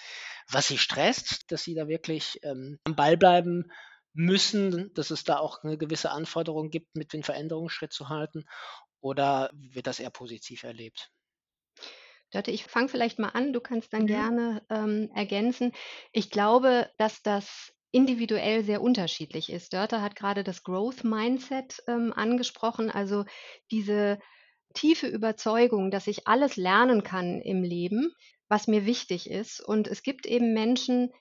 was 0.52 0.68
sie 0.68 0.78
stresst, 0.78 1.50
dass 1.54 1.64
sie 1.64 1.74
da 1.74 1.88
wirklich 1.88 2.38
ähm, 2.44 2.78
am 2.84 2.94
Ball 2.94 3.16
bleiben 3.16 3.72
müssen, 4.12 4.94
dass 4.94 5.10
es 5.10 5.24
da 5.24 5.38
auch 5.38 5.64
eine 5.64 5.78
gewisse 5.78 6.12
Anforderung 6.12 6.70
gibt, 6.70 6.98
mit 6.98 7.14
den 7.14 7.24
Veränderungen 7.24 7.70
Schritt 7.70 7.94
zu 7.94 8.10
halten? 8.10 8.44
Oder 9.00 9.52
wird 9.54 9.88
das 9.88 10.02
eher 10.02 10.10
positiv 10.10 10.64
erlebt? 10.64 11.14
Dörte, 12.32 12.52
ich 12.52 12.66
fange 12.66 12.90
vielleicht 12.90 13.20
mal 13.20 13.30
an, 13.30 13.54
du 13.54 13.62
kannst 13.62 13.94
dann 13.94 14.02
mhm. 14.02 14.08
gerne 14.08 14.66
ähm, 14.70 15.10
ergänzen. 15.16 15.72
Ich 16.12 16.30
glaube, 16.30 16.90
dass 16.98 17.22
das 17.22 17.74
individuell 17.92 18.66
sehr 18.66 18.82
unterschiedlich 18.82 19.50
ist. 19.50 19.72
Dörte 19.72 20.02
hat 20.02 20.18
gerade 20.18 20.44
das 20.44 20.64
Growth 20.64 21.06
Mindset 21.06 21.82
ähm, 21.88 22.12
angesprochen, 22.12 22.92
also 22.92 23.24
diese 23.72 24.20
tiefe 24.74 25.08
Überzeugung, 25.08 25.92
dass 25.92 26.08
ich 26.08 26.28
alles 26.28 26.56
lernen 26.56 27.04
kann 27.04 27.42
im 27.42 27.64
Leben, 27.64 28.14
was 28.48 28.68
mir 28.68 28.86
wichtig 28.86 29.30
ist. 29.30 29.62
Und 29.62 29.88
es 29.88 30.04
gibt 30.04 30.26
eben 30.26 30.54
Menschen, 30.54 31.12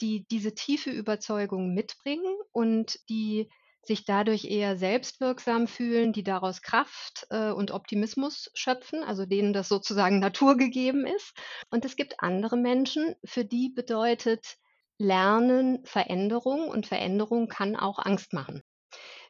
die 0.00 0.26
diese 0.30 0.54
tiefe 0.54 0.90
Überzeugung 0.90 1.74
mitbringen 1.74 2.34
und 2.52 2.98
die 3.08 3.48
sich 3.84 4.04
dadurch 4.04 4.44
eher 4.44 4.76
selbstwirksam 4.76 5.66
fühlen, 5.66 6.12
die 6.12 6.22
daraus 6.22 6.62
Kraft 6.62 7.26
äh, 7.30 7.50
und 7.50 7.72
Optimismus 7.72 8.50
schöpfen, 8.54 9.02
also 9.02 9.26
denen 9.26 9.52
das 9.52 9.68
sozusagen 9.68 10.20
naturgegeben 10.20 11.06
ist. 11.06 11.36
Und 11.70 11.84
es 11.84 11.96
gibt 11.96 12.20
andere 12.20 12.56
Menschen, 12.56 13.14
für 13.24 13.44
die 13.44 13.70
bedeutet 13.70 14.56
Lernen 14.98 15.84
Veränderung 15.84 16.68
und 16.68 16.86
Veränderung 16.86 17.48
kann 17.48 17.74
auch 17.74 17.98
Angst 17.98 18.32
machen. 18.32 18.62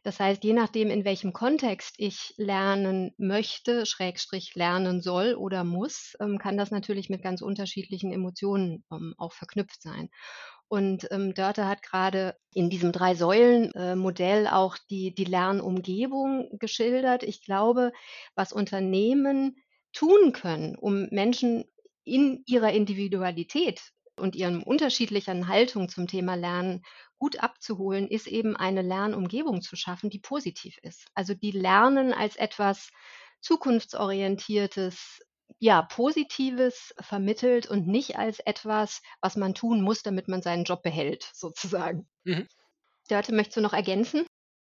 Das 0.04 0.18
heißt, 0.18 0.42
je 0.42 0.52
nachdem, 0.52 0.90
in 0.90 1.04
welchem 1.04 1.32
Kontext 1.32 1.94
ich 1.98 2.34
lernen 2.36 3.14
möchte, 3.18 3.86
Schrägstrich 3.86 4.54
lernen 4.56 5.00
soll 5.00 5.34
oder 5.34 5.62
muss, 5.62 6.14
ähm, 6.20 6.38
kann 6.38 6.56
das 6.56 6.70
natürlich 6.70 7.08
mit 7.08 7.22
ganz 7.22 7.40
unterschiedlichen 7.40 8.12
Emotionen 8.12 8.84
ähm, 8.90 9.14
auch 9.16 9.32
verknüpft 9.32 9.80
sein. 9.80 10.08
Und 10.66 11.06
ähm, 11.10 11.34
Dörte 11.34 11.68
hat 11.68 11.82
gerade 11.82 12.34
in 12.54 12.70
diesem 12.70 12.92
Drei-Säulen-Modell 12.92 14.46
äh, 14.46 14.48
auch 14.48 14.78
die, 14.90 15.14
die 15.14 15.26
Lernumgebung 15.26 16.48
geschildert. 16.58 17.22
Ich 17.22 17.44
glaube, 17.44 17.92
was 18.34 18.52
Unternehmen 18.52 19.56
tun 19.92 20.32
können, 20.32 20.74
um 20.74 21.08
Menschen 21.10 21.64
in 22.04 22.42
ihrer 22.46 22.72
Individualität 22.72 23.92
und 24.22 24.36
ihren 24.36 24.62
unterschiedlichen 24.62 25.48
Haltung 25.48 25.88
zum 25.88 26.06
Thema 26.06 26.34
Lernen 26.36 26.82
gut 27.18 27.42
abzuholen, 27.42 28.08
ist 28.08 28.26
eben 28.26 28.56
eine 28.56 28.82
Lernumgebung 28.82 29.60
zu 29.62 29.76
schaffen, 29.76 30.10
die 30.10 30.20
positiv 30.20 30.78
ist. 30.82 31.06
Also 31.14 31.34
die 31.34 31.50
Lernen 31.50 32.12
als 32.12 32.36
etwas 32.36 32.88
zukunftsorientiertes, 33.40 35.20
ja, 35.58 35.82
Positives 35.82 36.94
vermittelt 37.00 37.66
und 37.68 37.86
nicht 37.86 38.16
als 38.16 38.40
etwas, 38.40 39.02
was 39.20 39.36
man 39.36 39.54
tun 39.54 39.82
muss, 39.82 40.02
damit 40.02 40.28
man 40.28 40.40
seinen 40.42 40.64
Job 40.64 40.82
behält, 40.82 41.30
sozusagen. 41.34 42.08
Mhm. 42.24 42.48
Dörte, 43.08 43.34
möchtest 43.34 43.58
du 43.58 43.60
noch 43.60 43.74
ergänzen? 43.74 44.26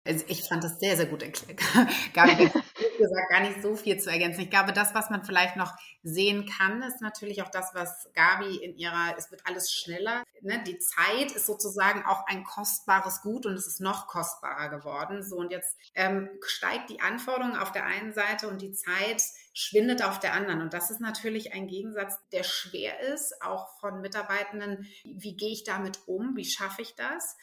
Also 0.08 0.26
ich 0.28 0.48
fand 0.48 0.64
das 0.64 0.80
sehr, 0.80 0.96
sehr 0.96 1.06
gut 1.06 1.22
erklärt. 1.22 1.60
Gabi, 2.14 2.50
gesagt, 2.98 3.30
gar 3.30 3.42
nicht 3.42 3.62
so 3.62 3.76
viel 3.76 4.00
zu 4.00 4.10
ergänzen. 4.10 4.42
Ich 4.42 4.50
glaube, 4.50 4.74
das, 4.74 4.94
was 4.94 5.10
man 5.10 5.24
vielleicht 5.24 5.56
noch 5.56 5.74
sehen 6.04 6.50
kann, 6.58 6.82
ist 6.82 7.02
natürlich 7.02 7.42
auch 7.42 7.50
das, 7.50 7.72
was 7.74 8.10
Gabi 8.14 8.58
in 8.58 8.76
ihrer, 8.76 9.16
es 9.18 9.32
wird 9.32 9.42
alles 9.46 9.72
schneller. 9.72 10.24
Ne? 10.42 10.64
Die 10.66 10.80
Zeit 10.80 11.32
ist 11.32 11.46
sozusagen 11.46 12.04
auch 12.06 12.26
ein 12.28 12.44
kostbares 12.44 13.22
Gut 13.22 13.46
und 13.46 13.54
es 13.54 13.68
ist 13.68 13.82
noch 13.82 14.08
kostbarer 14.08 14.70
geworden. 14.70 15.24
So 15.24 15.38
und 15.38 15.52
jetzt 15.52 15.78
ähm, 15.96 16.30
steigt 16.46 16.90
die 16.90 17.02
Anforderung 17.02 17.58
auf 17.58 17.72
der 17.72 17.86
einen 17.86 18.14
Seite 18.14 18.48
und 18.48 18.62
die 18.62 18.74
Zeit 18.74 19.22
schwindet 19.58 20.04
auf 20.04 20.20
der 20.20 20.34
anderen. 20.34 20.62
Und 20.62 20.74
das 20.76 20.92
ist 20.92 21.02
natürlich 21.02 21.52
ein 21.52 21.66
Gegensatz, 21.66 22.20
der 22.32 22.44
schwer 22.44 23.00
ist, 23.00 23.42
auch 23.42 23.80
von 23.80 24.02
Mitarbeitenden. 24.02 24.86
Wie 25.04 25.36
gehe 25.36 25.52
ich 25.52 25.64
damit 25.64 26.00
um? 26.06 26.36
Wie 26.36 26.46
schaffe 26.46 26.84
ich 26.84 26.94
das? 26.94 27.36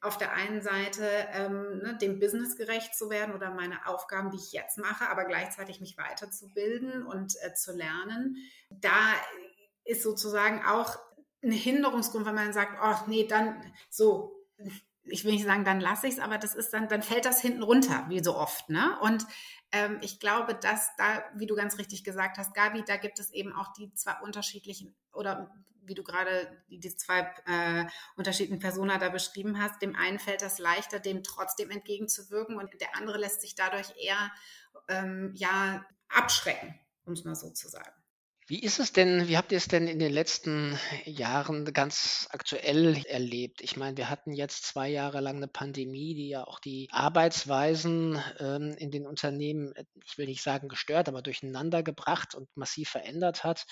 Auf 0.00 0.16
der 0.16 0.32
einen 0.32 0.62
Seite 0.62 1.08
ähm, 1.32 1.78
ne, 1.78 1.98
dem 2.00 2.20
Business 2.20 2.56
gerecht 2.56 2.94
zu 2.94 3.10
werden 3.10 3.34
oder 3.34 3.50
meine 3.50 3.84
Aufgaben, 3.88 4.30
die 4.30 4.36
ich 4.36 4.52
jetzt 4.52 4.78
mache, 4.78 5.08
aber 5.08 5.24
gleichzeitig 5.24 5.80
mich 5.80 5.98
weiterzubilden 5.98 7.04
und 7.04 7.34
äh, 7.42 7.52
zu 7.54 7.72
lernen. 7.72 8.36
Da 8.70 9.14
ist 9.84 10.04
sozusagen 10.04 10.64
auch 10.64 10.96
ein 11.42 11.50
Hinderungsgrund, 11.50 12.26
wenn 12.26 12.36
man 12.36 12.52
sagt, 12.52 12.78
oh 12.80 13.10
nee, 13.10 13.26
dann 13.26 13.60
so, 13.90 14.46
ich 15.08 15.24
will 15.24 15.32
nicht 15.32 15.44
sagen, 15.44 15.64
dann 15.64 15.80
lasse 15.80 16.06
ich 16.06 16.14
es, 16.14 16.20
aber 16.20 16.38
das 16.38 16.54
ist 16.54 16.72
dann, 16.72 16.88
dann 16.88 17.02
fällt 17.02 17.24
das 17.24 17.40
hinten 17.40 17.62
runter, 17.62 18.06
wie 18.08 18.22
so 18.22 18.36
oft. 18.36 18.68
Ne? 18.68 18.98
Und 19.00 19.26
ähm, 19.72 19.98
ich 20.02 20.20
glaube, 20.20 20.54
dass 20.54 20.94
da, 20.96 21.24
wie 21.34 21.46
du 21.46 21.54
ganz 21.54 21.78
richtig 21.78 22.04
gesagt 22.04 22.38
hast, 22.38 22.54
Gabi, 22.54 22.84
da 22.86 22.96
gibt 22.96 23.18
es 23.18 23.32
eben 23.32 23.52
auch 23.52 23.72
die 23.72 23.92
zwei 23.94 24.14
unterschiedlichen 24.22 24.94
oder 25.12 25.50
wie 25.82 25.94
du 25.94 26.02
gerade 26.02 26.62
die, 26.68 26.80
die 26.80 26.94
zwei 26.96 27.20
äh, 27.46 27.86
unterschiedlichen 28.16 28.60
Personen 28.60 28.98
da 28.98 29.08
beschrieben 29.08 29.60
hast. 29.60 29.80
Dem 29.82 29.94
einen 29.94 30.18
fällt 30.18 30.42
das 30.42 30.58
leichter, 30.58 30.98
dem 30.98 31.22
trotzdem 31.22 31.70
entgegenzuwirken 31.70 32.58
und 32.58 32.80
der 32.80 32.96
andere 32.96 33.18
lässt 33.18 33.40
sich 33.40 33.54
dadurch 33.54 33.92
eher 33.96 34.32
ähm, 34.88 35.32
ja 35.34 35.84
abschrecken, 36.08 36.78
um 37.04 37.12
es 37.12 37.24
mal 37.24 37.34
so 37.34 37.50
zu 37.50 37.68
sagen. 37.68 37.90
Wie 38.48 38.62
ist 38.62 38.78
es 38.78 38.92
denn, 38.92 39.26
wie 39.26 39.36
habt 39.36 39.50
ihr 39.50 39.58
es 39.58 39.66
denn 39.66 39.88
in 39.88 39.98
den 39.98 40.12
letzten 40.12 40.78
Jahren 41.04 41.64
ganz 41.72 42.28
aktuell 42.30 43.04
erlebt? 43.06 43.60
Ich 43.60 43.76
meine, 43.76 43.96
wir 43.96 44.08
hatten 44.08 44.32
jetzt 44.32 44.64
zwei 44.66 44.88
Jahre 44.88 45.20
lang 45.20 45.38
eine 45.38 45.48
Pandemie, 45.48 46.14
die 46.14 46.28
ja 46.28 46.46
auch 46.46 46.60
die 46.60 46.88
Arbeitsweisen 46.92 48.22
ähm, 48.38 48.76
in 48.78 48.92
den 48.92 49.04
Unternehmen, 49.04 49.74
ich 50.04 50.16
will 50.16 50.26
nicht 50.26 50.44
sagen 50.44 50.68
gestört, 50.68 51.08
aber 51.08 51.22
durcheinander 51.22 51.82
gebracht 51.82 52.36
und 52.36 52.48
massiv 52.56 52.88
verändert 52.88 53.42
hat. 53.42 53.66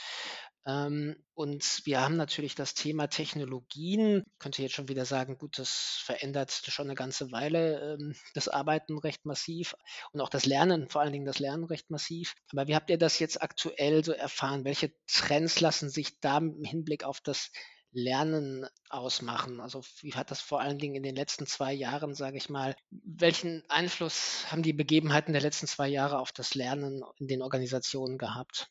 Ähm, 0.66 1.16
und 1.34 1.82
wir 1.84 2.00
haben 2.00 2.16
natürlich 2.16 2.54
das 2.54 2.74
Thema 2.74 3.08
Technologien. 3.08 4.22
Ich 4.26 4.38
könnte 4.38 4.62
jetzt 4.62 4.74
schon 4.74 4.88
wieder 4.88 5.04
sagen, 5.04 5.36
gut, 5.36 5.58
das 5.58 6.00
verändert 6.04 6.52
schon 6.52 6.86
eine 6.86 6.94
ganze 6.94 7.32
Weile 7.32 7.94
ähm, 7.94 8.14
das 8.34 8.48
Arbeiten 8.48 8.98
recht 8.98 9.26
massiv 9.26 9.74
und 10.12 10.20
auch 10.20 10.30
das 10.30 10.46
Lernen, 10.46 10.88
vor 10.88 11.02
allen 11.02 11.12
Dingen 11.12 11.26
das 11.26 11.38
Lernen 11.38 11.64
recht 11.64 11.90
massiv. 11.90 12.34
Aber 12.52 12.66
wie 12.66 12.74
habt 12.74 12.88
ihr 12.88 12.98
das 12.98 13.18
jetzt 13.18 13.42
aktuell 13.42 14.04
so 14.04 14.12
erfahren? 14.12 14.64
Welche 14.64 14.92
Trends 15.06 15.60
lassen 15.60 15.90
sich 15.90 16.20
da 16.20 16.38
im 16.38 16.64
Hinblick 16.64 17.04
auf 17.04 17.20
das 17.20 17.50
Lernen 17.92 18.66
ausmachen? 18.88 19.60
Also 19.60 19.82
wie 20.00 20.14
hat 20.14 20.30
das 20.30 20.40
vor 20.40 20.60
allen 20.60 20.78
Dingen 20.78 20.94
in 20.94 21.02
den 21.02 21.16
letzten 21.16 21.46
zwei 21.46 21.74
Jahren, 21.74 22.14
sage 22.14 22.38
ich 22.38 22.48
mal, 22.48 22.74
welchen 22.90 23.62
Einfluss 23.68 24.50
haben 24.50 24.62
die 24.62 24.72
Begebenheiten 24.72 25.32
der 25.32 25.42
letzten 25.42 25.66
zwei 25.66 25.88
Jahre 25.88 26.18
auf 26.18 26.32
das 26.32 26.54
Lernen 26.54 27.02
in 27.18 27.28
den 27.28 27.42
Organisationen 27.42 28.16
gehabt? 28.16 28.70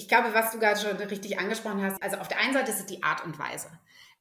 Ich 0.00 0.08
glaube, 0.08 0.32
was 0.32 0.50
du 0.50 0.58
gerade 0.58 0.80
schon 0.80 0.96
richtig 0.96 1.38
angesprochen 1.38 1.82
hast, 1.82 2.02
also 2.02 2.16
auf 2.16 2.28
der 2.28 2.38
einen 2.40 2.54
Seite 2.54 2.70
ist 2.70 2.80
es 2.80 2.86
die 2.86 3.02
Art 3.02 3.22
und 3.22 3.38
Weise. 3.38 3.68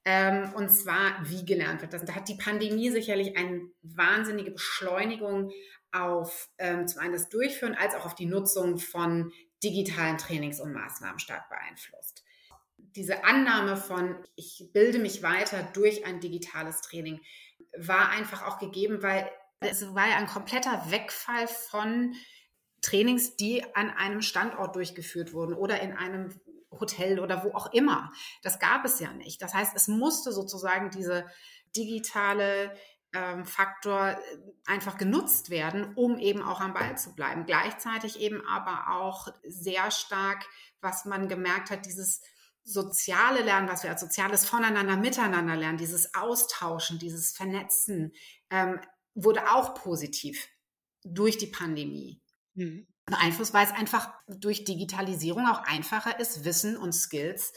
Ähm, 0.03 0.51
und 0.53 0.67
zwar, 0.67 1.17
wie 1.23 1.45
gelernt 1.45 1.81
wird. 1.81 1.93
Das, 1.93 2.03
da 2.03 2.15
hat 2.15 2.27
die 2.27 2.35
Pandemie 2.35 2.89
sicherlich 2.89 3.37
eine 3.37 3.61
wahnsinnige 3.81 4.51
Beschleunigung 4.51 5.51
auf 5.93 6.49
ähm, 6.57 6.85
zum 6.85 7.01
einen 7.01 7.13
das 7.13 7.29
Durchführen 7.29 7.75
als 7.75 7.95
auch 7.95 8.05
auf 8.05 8.13
die 8.13 8.25
Nutzung 8.25 8.77
von 8.77 9.31
digitalen 9.63 10.17
Trainings 10.17 10.59
und 10.59 10.73
Maßnahmen 10.73 11.17
stark 11.17 11.47
beeinflusst. 11.47 12.25
Diese 12.77 13.23
Annahme 13.23 13.77
von, 13.77 14.17
ich 14.35 14.69
bilde 14.73 14.99
mich 14.99 15.23
weiter 15.23 15.63
durch 15.73 16.05
ein 16.05 16.19
digitales 16.19 16.81
Training, 16.81 17.21
war 17.77 18.09
einfach 18.09 18.45
auch 18.45 18.59
gegeben, 18.59 19.01
weil 19.01 19.31
es 19.61 19.95
war 19.95 20.09
ja 20.09 20.17
ein 20.17 20.27
kompletter 20.27 20.91
Wegfall 20.91 21.47
von 21.47 22.15
Trainings, 22.81 23.35
die 23.35 23.63
an 23.75 23.89
einem 23.89 24.21
Standort 24.21 24.75
durchgeführt 24.75 25.33
wurden 25.33 25.53
oder 25.53 25.81
in 25.81 25.93
einem 25.93 26.39
Hotel 26.71 27.19
oder 27.19 27.43
wo 27.43 27.53
auch 27.53 27.73
immer. 27.73 28.11
Das 28.43 28.59
gab 28.59 28.85
es 28.85 28.99
ja 28.99 29.11
nicht. 29.13 29.41
Das 29.41 29.53
heißt, 29.53 29.75
es 29.75 29.87
musste 29.87 30.31
sozusagen 30.31 30.91
diese 30.91 31.25
digitale 31.75 32.75
ähm, 33.13 33.45
Faktor 33.45 34.09
äh, 34.09 34.17
einfach 34.65 34.97
genutzt 34.97 35.49
werden, 35.49 35.93
um 35.95 36.19
eben 36.19 36.41
auch 36.41 36.61
am 36.61 36.73
Ball 36.73 36.97
zu 36.97 37.15
bleiben. 37.15 37.45
Gleichzeitig 37.45 38.19
eben 38.19 38.45
aber 38.47 38.95
auch 38.99 39.29
sehr 39.47 39.89
stark, 39.91 40.45
was 40.81 41.05
man 41.05 41.27
gemerkt 41.27 41.71
hat, 41.71 41.85
dieses 41.85 42.21
soziale 42.63 43.41
Lernen, 43.41 43.67
was 43.67 43.83
wir 43.83 43.89
als 43.89 44.01
soziales 44.01 44.45
Voneinander, 44.45 44.95
Miteinander 44.95 45.55
lernen, 45.55 45.77
dieses 45.77 46.13
Austauschen, 46.13 46.99
dieses 46.99 47.31
Vernetzen, 47.31 48.13
ähm, 48.51 48.79
wurde 49.15 49.51
auch 49.51 49.73
positiv 49.73 50.47
durch 51.03 51.37
die 51.37 51.47
Pandemie 51.47 52.21
mhm. 52.59 52.87
beeinflusst, 53.05 53.53
weil 53.53 53.65
es 53.65 53.71
einfach 53.71 54.13
durch 54.27 54.63
Digitalisierung 54.63 55.47
auch 55.47 55.63
einfacher 55.63 56.19
ist, 56.19 56.45
Wissen 56.45 56.77
und 56.77 56.93
Skills, 56.93 57.53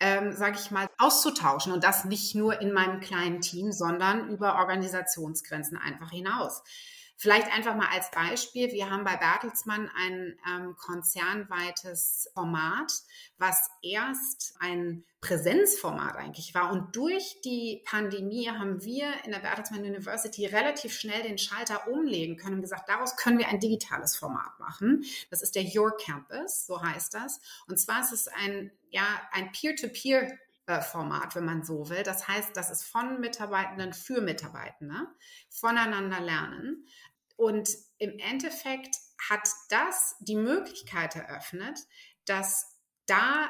ähm, 0.00 0.32
sage 0.32 0.58
ich 0.60 0.70
mal, 0.70 0.88
auszutauschen 0.98 1.72
und 1.72 1.84
das 1.84 2.04
nicht 2.04 2.34
nur 2.34 2.60
in 2.60 2.72
meinem 2.72 3.00
kleinen 3.00 3.40
Team, 3.40 3.72
sondern 3.72 4.28
über 4.28 4.56
Organisationsgrenzen 4.56 5.78
einfach 5.78 6.10
hinaus. 6.10 6.62
Vielleicht 7.22 7.52
einfach 7.52 7.76
mal 7.76 7.86
als 7.86 8.10
Beispiel, 8.10 8.72
wir 8.72 8.90
haben 8.90 9.04
bei 9.04 9.16
Bertelsmann 9.16 9.88
ein 9.94 10.36
ähm, 10.44 10.74
konzernweites 10.74 12.28
Format, 12.34 12.92
was 13.38 13.70
erst 13.80 14.56
ein 14.58 15.04
Präsenzformat 15.20 16.16
eigentlich 16.16 16.52
war. 16.52 16.72
Und 16.72 16.96
durch 16.96 17.40
die 17.44 17.84
Pandemie 17.86 18.48
haben 18.48 18.82
wir 18.82 19.24
in 19.24 19.30
der 19.30 19.38
Bertelsmann 19.38 19.84
University 19.84 20.46
relativ 20.46 20.94
schnell 20.98 21.22
den 21.22 21.38
Schalter 21.38 21.86
umlegen 21.86 22.36
können 22.36 22.56
und 22.56 22.62
gesagt, 22.62 22.88
daraus 22.88 23.16
können 23.16 23.38
wir 23.38 23.46
ein 23.46 23.60
digitales 23.60 24.16
Format 24.16 24.58
machen. 24.58 25.04
Das 25.30 25.42
ist 25.42 25.54
der 25.54 25.62
Your 25.62 25.96
Campus, 25.96 26.66
so 26.66 26.82
heißt 26.82 27.14
das. 27.14 27.40
Und 27.68 27.78
zwar 27.78 28.00
ist 28.00 28.10
es 28.10 28.26
ein, 28.26 28.72
ja, 28.90 29.04
ein 29.30 29.52
Peer-to-Peer 29.52 30.26
Format, 30.80 31.34
wenn 31.34 31.44
man 31.44 31.64
so 31.64 31.88
will. 31.90 32.02
Das 32.02 32.28
heißt, 32.28 32.56
das 32.56 32.70
ist 32.70 32.84
von 32.84 33.20
Mitarbeitenden 33.20 33.92
für 33.92 34.20
Mitarbeitende, 34.20 35.08
voneinander 35.50 36.20
lernen. 36.20 36.86
Und 37.42 37.70
im 37.98 38.20
Endeffekt 38.20 38.98
hat 39.28 39.48
das 39.68 40.14
die 40.20 40.36
Möglichkeit 40.36 41.16
eröffnet, 41.16 41.76
dass 42.24 42.78
da 43.06 43.48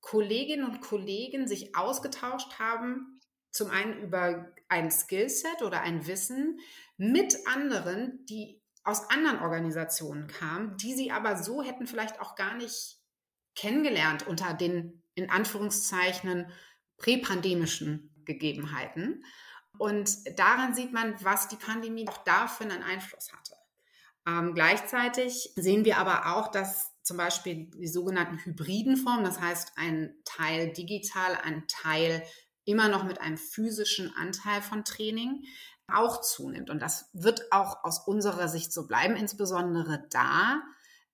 Kolleginnen 0.00 0.64
und 0.64 0.80
Kollegen 0.80 1.46
sich 1.46 1.76
ausgetauscht 1.76 2.58
haben, 2.58 3.20
zum 3.50 3.68
einen 3.68 4.00
über 4.00 4.50
ein 4.70 4.90
Skillset 4.90 5.60
oder 5.60 5.82
ein 5.82 6.06
Wissen 6.06 6.58
mit 6.96 7.36
anderen, 7.46 8.24
die 8.24 8.62
aus 8.82 9.10
anderen 9.10 9.40
Organisationen 9.40 10.26
kamen, 10.26 10.78
die 10.78 10.94
sie 10.94 11.10
aber 11.10 11.36
so 11.36 11.62
hätten 11.62 11.86
vielleicht 11.86 12.22
auch 12.22 12.36
gar 12.36 12.54
nicht 12.54 12.96
kennengelernt 13.54 14.26
unter 14.26 14.54
den 14.54 15.02
in 15.14 15.28
Anführungszeichen 15.28 16.50
präpandemischen 16.96 18.10
Gegebenheiten. 18.24 19.22
Und 19.78 20.38
daran 20.38 20.74
sieht 20.74 20.92
man, 20.92 21.14
was 21.22 21.48
die 21.48 21.56
Pandemie 21.56 22.08
auch 22.08 22.18
dafür 22.18 22.70
einen 22.70 22.82
Einfluss 22.82 23.32
hatte. 23.32 23.54
Ähm, 24.26 24.54
gleichzeitig 24.54 25.52
sehen 25.56 25.84
wir 25.84 25.98
aber 25.98 26.34
auch, 26.36 26.48
dass 26.48 26.92
zum 27.02 27.18
Beispiel 27.18 27.70
die 27.70 27.88
sogenannten 27.88 28.38
hybriden 28.38 28.96
Formen, 28.96 29.24
das 29.24 29.40
heißt 29.40 29.72
ein 29.76 30.14
Teil 30.24 30.72
digital, 30.72 31.36
ein 31.42 31.64
Teil 31.68 32.22
immer 32.64 32.88
noch 32.88 33.04
mit 33.04 33.20
einem 33.20 33.36
physischen 33.36 34.14
Anteil 34.16 34.62
von 34.62 34.84
Training, 34.84 35.44
auch 35.86 36.22
zunimmt. 36.22 36.70
Und 36.70 36.80
das 36.80 37.10
wird 37.12 37.52
auch 37.52 37.84
aus 37.84 38.06
unserer 38.06 38.48
Sicht 38.48 38.72
so 38.72 38.86
bleiben, 38.86 39.16
insbesondere 39.16 40.06
da, 40.10 40.62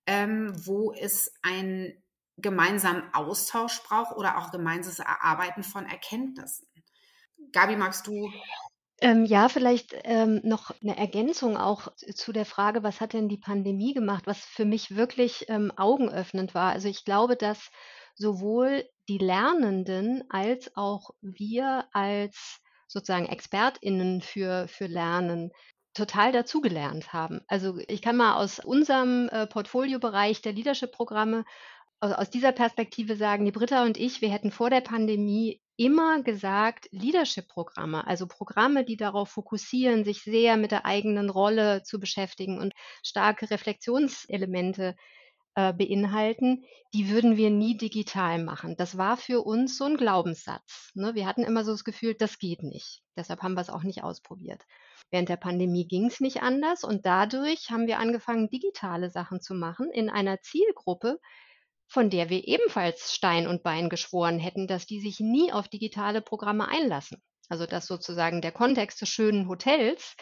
ähm, 0.05 0.53
wo 0.65 0.93
es 0.93 1.33
einen 1.41 2.01
gemeinsamen 2.37 3.03
Austausch 3.13 3.83
braucht 3.83 4.15
oder 4.15 4.37
auch 4.37 4.51
gemeinsames 4.51 4.99
Erarbeiten 4.99 5.63
von 5.63 5.85
Erkenntnissen. 5.85 6.67
Gabi, 7.51 7.75
magst 7.75 8.07
du 8.07 8.31
ähm, 9.03 9.25
ja, 9.25 9.49
vielleicht 9.49 9.95
ähm, 10.03 10.41
noch 10.43 10.71
eine 10.81 10.95
Ergänzung 10.95 11.57
auch 11.57 11.91
zu 11.97 12.31
der 12.31 12.45
Frage, 12.45 12.83
was 12.83 13.01
hat 13.01 13.13
denn 13.13 13.29
die 13.29 13.37
Pandemie 13.39 13.95
gemacht, 13.95 14.27
was 14.27 14.45
für 14.45 14.63
mich 14.63 14.95
wirklich 14.95 15.45
ähm, 15.49 15.71
augenöffnend 15.75 16.53
war. 16.53 16.71
Also 16.71 16.87
ich 16.87 17.03
glaube, 17.03 17.35
dass 17.35 17.71
sowohl 18.13 18.87
die 19.09 19.17
Lernenden 19.17 20.23
als 20.29 20.75
auch 20.75 21.09
wir 21.21 21.85
als 21.93 22.59
sozusagen 22.87 23.25
ExpertInnen 23.25 24.21
für, 24.21 24.67
für 24.67 24.85
Lernen 24.85 25.51
total 25.95 26.31
dazugelernt 26.31 27.11
haben. 27.11 27.41
Also 27.47 27.79
ich 27.87 28.03
kann 28.03 28.17
mal 28.17 28.35
aus 28.35 28.59
unserem 28.59 29.29
äh, 29.29 29.47
Portfoliobereich 29.47 30.43
der 30.43 30.53
Leadership-Programme 30.53 31.43
aus, 32.01 32.11
aus 32.11 32.29
dieser 32.29 32.51
Perspektive 32.51 33.15
sagen, 33.15 33.45
die 33.45 33.51
Britta 33.51 33.83
und 33.83 33.97
ich, 33.97 34.21
wir 34.21 34.29
hätten 34.29 34.51
vor 34.51 34.69
der 34.69 34.81
Pandemie 34.81 35.59
immer 35.81 36.21
gesagt, 36.21 36.87
Leadership-Programme, 36.91 38.05
also 38.05 38.27
Programme, 38.27 38.85
die 38.85 38.97
darauf 38.97 39.29
fokussieren, 39.29 40.03
sich 40.03 40.21
sehr 40.21 40.55
mit 40.55 40.69
der 40.69 40.85
eigenen 40.85 41.31
Rolle 41.31 41.81
zu 41.81 41.99
beschäftigen 41.99 42.59
und 42.59 42.73
starke 43.03 43.49
Reflexionselemente 43.49 44.95
äh, 45.55 45.73
beinhalten, 45.73 46.63
die 46.93 47.09
würden 47.09 47.35
wir 47.35 47.49
nie 47.49 47.77
digital 47.77 48.43
machen. 48.43 48.75
Das 48.77 48.95
war 48.99 49.17
für 49.17 49.41
uns 49.41 49.75
so 49.75 49.85
ein 49.85 49.97
Glaubenssatz. 49.97 50.91
Ne? 50.93 51.15
Wir 51.15 51.25
hatten 51.25 51.43
immer 51.43 51.63
so 51.63 51.71
das 51.71 51.83
Gefühl, 51.83 52.13
das 52.13 52.37
geht 52.37 52.61
nicht. 52.61 53.01
Deshalb 53.17 53.41
haben 53.41 53.55
wir 53.55 53.61
es 53.61 53.71
auch 53.71 53.83
nicht 53.83 54.03
ausprobiert. 54.03 54.61
Während 55.09 55.29
der 55.29 55.37
Pandemie 55.37 55.87
ging 55.87 56.05
es 56.05 56.19
nicht 56.19 56.43
anders 56.43 56.83
und 56.83 57.07
dadurch 57.07 57.71
haben 57.71 57.87
wir 57.87 57.97
angefangen, 57.97 58.49
digitale 58.49 59.09
Sachen 59.09 59.41
zu 59.41 59.55
machen 59.55 59.89
in 59.91 60.11
einer 60.11 60.41
Zielgruppe, 60.41 61.19
von 61.91 62.09
der 62.09 62.29
wir 62.29 62.47
ebenfalls 62.47 63.13
Stein 63.13 63.47
und 63.47 63.63
Bein 63.63 63.89
geschworen 63.89 64.39
hätten, 64.39 64.65
dass 64.65 64.85
die 64.85 65.01
sich 65.01 65.19
nie 65.19 65.51
auf 65.51 65.67
digitale 65.67 66.21
Programme 66.21 66.69
einlassen. 66.69 67.21
Also 67.49 67.65
dass 67.65 67.85
sozusagen 67.85 68.41
der 68.41 68.53
Kontext 68.53 69.01
des 69.01 69.09
schönen 69.09 69.49
Hotels 69.49 70.15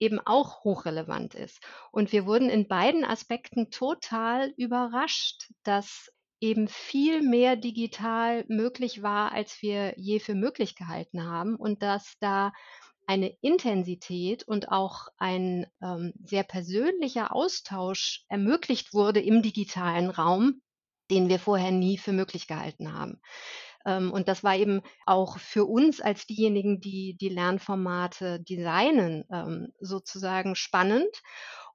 eben 0.00 0.18
auch 0.18 0.64
hochrelevant 0.64 1.36
ist. 1.36 1.60
Und 1.92 2.10
wir 2.10 2.26
wurden 2.26 2.50
in 2.50 2.66
beiden 2.66 3.04
Aspekten 3.04 3.70
total 3.70 4.52
überrascht, 4.56 5.52
dass 5.62 6.10
eben 6.40 6.66
viel 6.66 7.22
mehr 7.22 7.54
digital 7.54 8.44
möglich 8.48 9.00
war, 9.00 9.30
als 9.30 9.62
wir 9.62 9.94
je 9.96 10.18
für 10.18 10.34
möglich 10.34 10.74
gehalten 10.74 11.22
haben 11.22 11.54
und 11.54 11.80
dass 11.80 12.14
da 12.18 12.52
eine 13.06 13.36
Intensität 13.40 14.42
und 14.42 14.72
auch 14.72 15.06
ein 15.16 15.66
ähm, 15.80 16.12
sehr 16.24 16.42
persönlicher 16.42 17.32
Austausch 17.32 18.24
ermöglicht 18.28 18.92
wurde 18.92 19.20
im 19.20 19.42
digitalen 19.42 20.10
Raum, 20.10 20.60
den 21.10 21.28
wir 21.28 21.38
vorher 21.38 21.70
nie 21.70 21.98
für 21.98 22.12
möglich 22.12 22.46
gehalten 22.46 22.92
haben. 22.92 23.20
Ähm, 23.84 24.12
und 24.12 24.28
das 24.28 24.42
war 24.44 24.56
eben 24.56 24.80
auch 25.06 25.38
für 25.38 25.64
uns 25.64 26.00
als 26.00 26.26
diejenigen, 26.26 26.80
die 26.80 27.16
die 27.16 27.28
Lernformate 27.28 28.40
designen, 28.40 29.24
ähm, 29.30 29.72
sozusagen 29.80 30.56
spannend. 30.56 31.22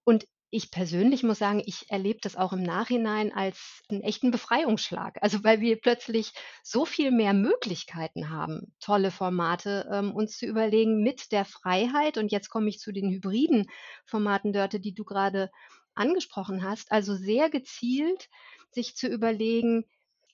Und 0.03 0.25
ich 0.51 0.71
persönlich 0.71 1.21
muss 1.21 1.37
sagen, 1.37 1.61
ich 1.63 1.91
erlebe 1.91 2.19
das 2.23 2.35
auch 2.35 2.53
im 2.53 2.63
Nachhinein 2.63 3.31
als 3.31 3.83
einen 3.89 4.01
echten 4.01 4.31
Befreiungsschlag. 4.31 5.19
Also 5.21 5.43
weil 5.43 5.61
wir 5.61 5.79
plötzlich 5.79 6.33
so 6.63 6.85
viel 6.85 7.11
mehr 7.11 7.33
Möglichkeiten 7.33 8.31
haben, 8.31 8.73
tolle 8.79 9.11
Formate 9.11 9.87
ähm, 9.91 10.11
uns 10.11 10.37
zu 10.37 10.47
überlegen 10.47 11.03
mit 11.03 11.31
der 11.31 11.45
Freiheit. 11.45 12.17
Und 12.17 12.31
jetzt 12.31 12.49
komme 12.49 12.69
ich 12.69 12.79
zu 12.79 12.91
den 12.91 13.11
hybriden 13.11 13.67
Formaten, 14.05 14.51
Dörte, 14.51 14.79
die 14.79 14.95
du 14.95 15.03
gerade 15.03 15.51
angesprochen 15.93 16.63
hast. 16.63 16.91
Also 16.91 17.15
sehr 17.15 17.51
gezielt 17.51 18.27
sich 18.71 18.95
zu 18.95 19.07
überlegen, 19.07 19.85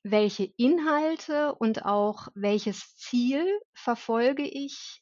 welche 0.04 0.46
Inhalte 0.58 1.56
und 1.56 1.86
auch 1.86 2.28
welches 2.36 2.96
Ziel 2.96 3.46
verfolge 3.74 4.44
ich 4.44 5.02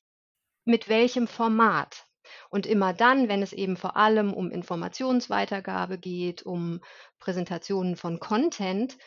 mit 0.65 0.87
welchem 0.87 1.27
Format. 1.27 2.05
Und 2.49 2.65
immer 2.65 2.93
dann, 2.93 3.27
wenn 3.27 3.41
es 3.41 3.51
eben 3.51 3.75
vor 3.75 3.97
allem 3.97 4.33
um 4.33 4.49
Informationsweitergabe 4.49 5.97
geht, 5.97 6.43
um 6.43 6.79
Präsentationen 7.19 7.97
von 7.97 8.19
Content, 8.19 8.97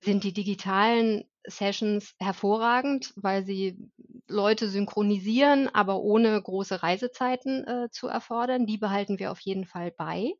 sind 0.00 0.24
die 0.24 0.32
digitalen 0.32 1.24
Sessions 1.44 2.14
hervorragend, 2.18 3.12
weil 3.16 3.44
sie 3.44 3.76
Leute 4.28 4.68
synchronisieren, 4.68 5.68
aber 5.74 6.00
ohne 6.00 6.40
große 6.40 6.82
Reisezeiten 6.82 7.66
äh, 7.66 7.88
zu 7.90 8.06
erfordern. 8.06 8.66
Die 8.66 8.78
behalten 8.78 9.18
wir 9.18 9.32
auf 9.32 9.40
jeden 9.40 9.66
Fall 9.66 9.90
bei. 9.90 10.32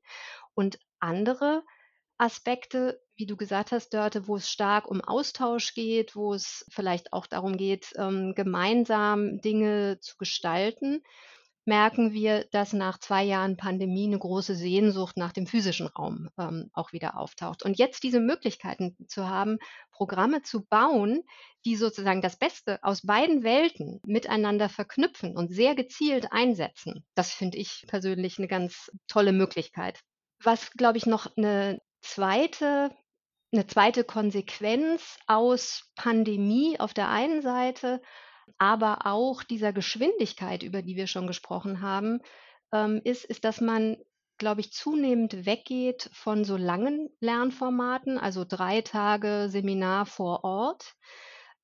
Und 0.55 0.79
andere 0.99 1.63
Aspekte, 2.21 3.01
wie 3.17 3.27
du 3.27 3.37
gesagt 3.37 3.73
hast, 3.73 3.95
Dörte, 3.95 4.29
wo 4.29 4.37
es 4.37 4.51
stark 4.51 4.89
um 4.89 5.01
Austausch 5.01 5.75
geht, 5.75 6.15
wo 6.15 6.35
es 6.35 6.67
vielleicht 6.71 7.13
auch 7.13 7.27
darum 7.27 7.57
geht, 7.57 7.93
ähm, 7.97 8.35
gemeinsam 8.35 9.41
Dinge 9.41 9.99
zu 10.01 10.17
gestalten, 10.19 11.03
merken 11.65 12.13
wir, 12.13 12.45
dass 12.53 12.73
nach 12.73 12.99
zwei 12.99 13.23
Jahren 13.25 13.57
Pandemie 13.57 14.07
eine 14.07 14.19
große 14.19 14.55
Sehnsucht 14.55 15.17
nach 15.17 15.33
dem 15.33 15.47
physischen 15.47 15.87
Raum 15.87 16.29
ähm, 16.39 16.71
auch 16.75 16.93
wieder 16.93 17.17
auftaucht. 17.17 17.63
Und 17.63 17.79
jetzt 17.79 18.03
diese 18.03 18.21
Möglichkeiten 18.21 18.97
zu 19.09 19.29
haben, 19.29 19.59
Programme 19.91 20.43
zu 20.43 20.65
bauen, 20.67 21.23
die 21.65 21.77
sozusagen 21.77 22.21
das 22.21 22.37
Beste 22.37 22.83
aus 22.83 23.03
beiden 23.03 23.45
Welten 23.45 24.01
miteinander 24.05 24.69
verknüpfen 24.69 25.37
und 25.37 25.55
sehr 25.55 25.75
gezielt 25.75 26.33
einsetzen, 26.33 27.05
das 27.15 27.33
finde 27.33 27.59
ich 27.59 27.85
persönlich 27.87 28.39
eine 28.39 28.49
ganz 28.49 28.91
tolle 29.07 29.33
Möglichkeit. 29.33 30.01
Was, 30.43 30.71
glaube 30.73 30.99
ich, 30.99 31.07
noch 31.07 31.35
eine 31.37 31.81
zweite 32.01 32.91
eine 33.53 33.67
zweite 33.67 34.05
Konsequenz 34.05 35.19
aus 35.27 35.91
Pandemie 35.97 36.79
auf 36.79 36.95
der 36.95 37.09
einen 37.09 37.43
Seite 37.43 38.01
aber 38.59 39.07
auch 39.07 39.43
dieser 39.43 39.73
Geschwindigkeit, 39.73 40.63
über 40.63 40.83
die 40.83 40.97
wir 40.97 41.07
schon 41.07 41.27
gesprochen 41.27 41.81
haben, 41.81 42.21
ähm, 42.73 43.01
ist, 43.05 43.25
ist, 43.25 43.45
dass 43.45 43.61
man, 43.61 43.97
glaube 44.39 44.61
ich, 44.61 44.73
zunehmend 44.73 45.47
weggeht 45.47 46.11
von 46.13 46.45
so 46.45 46.57
langen 46.57 47.11
Lernformaten, 47.21 48.19
also 48.19 48.45
drei 48.47 48.83
Tage 48.83 49.49
Seminar 49.49 50.07
vor 50.07 50.45
Ort 50.45 50.95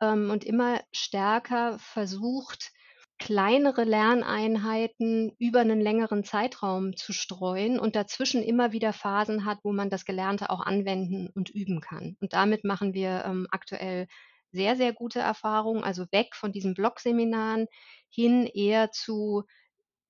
ähm, 0.01 0.31
und 0.31 0.45
immer 0.45 0.81
stärker 0.93 1.79
versucht, 1.79 2.73
kleinere 3.19 3.85
Lerneinheiten 3.85 5.33
über 5.39 5.61
einen 5.61 5.81
längeren 5.81 6.25
Zeitraum 6.25 6.97
zu 6.97 7.13
streuen 7.13 7.79
und 7.79 7.97
dazwischen 7.97 8.43
immer 8.43 8.73
wieder 8.73 8.93
Phasen 8.93 9.45
hat, 9.45 9.59
wo 9.63 9.73
man 9.73 9.91
das 9.91 10.05
Gelernte 10.05 10.51
auch 10.51 10.61
anwenden 10.61 11.31
und 11.35 11.51
üben 11.51 11.81
kann. 11.81 12.17
Und 12.21 12.33
damit 12.35 12.65
machen 12.65 12.95
wir 12.95 13.25
ähm, 13.25 13.47
aktuell 13.51 14.07
sehr, 14.53 14.77
sehr 14.77 14.93
gute 14.93 15.21
Erfahrungen, 15.21 15.83
also 15.83 16.05
weg 16.13 16.35
von 16.35 16.53
diesen 16.53 16.75
Blogseminaren 16.75 17.67
hin 18.11 18.47
eher 18.47 18.91
zu 18.91 19.45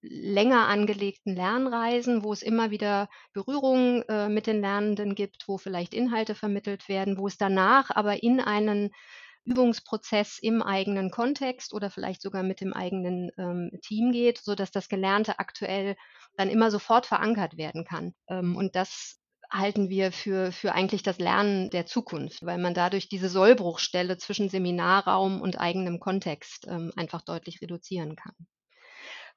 länger 0.03 0.69
angelegten 0.69 1.35
Lernreisen, 1.35 2.23
wo 2.23 2.33
es 2.33 2.43
immer 2.43 2.71
wieder 2.71 3.09
Berührungen 3.33 4.03
äh, 4.09 4.29
mit 4.29 4.47
den 4.47 4.61
Lernenden 4.61 5.15
gibt, 5.15 5.49
wo 5.49 5.59
vielleicht 5.59 5.95
Inhalte 5.95 6.35
vermittelt 6.35 6.89
werden, 6.89 7.19
wo 7.19 7.27
es 7.27 7.39
danach 7.39 7.91
aber 7.91 8.23
in 8.23 8.41
einen 8.41 8.91
Übungsprozess 9.47 10.39
im 10.41 10.61
eigenen 10.61 11.11
Kontext 11.11 11.73
oder 11.73 11.91
vielleicht 11.91 12.21
sogar 12.21 12.43
mit 12.43 12.61
dem 12.61 12.73
eigenen 12.73 13.31
ähm, 13.39 13.71
Team 13.83 14.13
geht, 14.13 14.39
sodass 14.39 14.71
das 14.71 14.89
Gelernte 14.89 15.39
aktuell 15.39 15.97
dann 16.37 16.51
immer 16.51 16.71
sofort 16.71 17.07
verankert 17.07 17.57
werden 17.57 17.85
kann. 17.85 18.15
Ähm, 18.29 18.57
und 18.57 18.77
das 18.77 19.19
halten 19.51 19.89
wir 19.89 20.13
für, 20.13 20.53
für 20.53 20.73
eigentlich 20.73 21.03
das 21.03 21.19
Lernen 21.19 21.71
der 21.71 21.87
Zukunft, 21.87 22.45
weil 22.45 22.59
man 22.59 22.75
dadurch 22.75 23.09
diese 23.09 23.29
Sollbruchstelle 23.29 24.19
zwischen 24.19 24.49
Seminarraum 24.49 25.41
und 25.41 25.61
eigenem 25.61 26.01
Kontext 26.01 26.67
ähm, 26.69 26.93
einfach 26.97 27.23
deutlich 27.23 27.63
reduzieren 27.63 28.17
kann. 28.17 28.35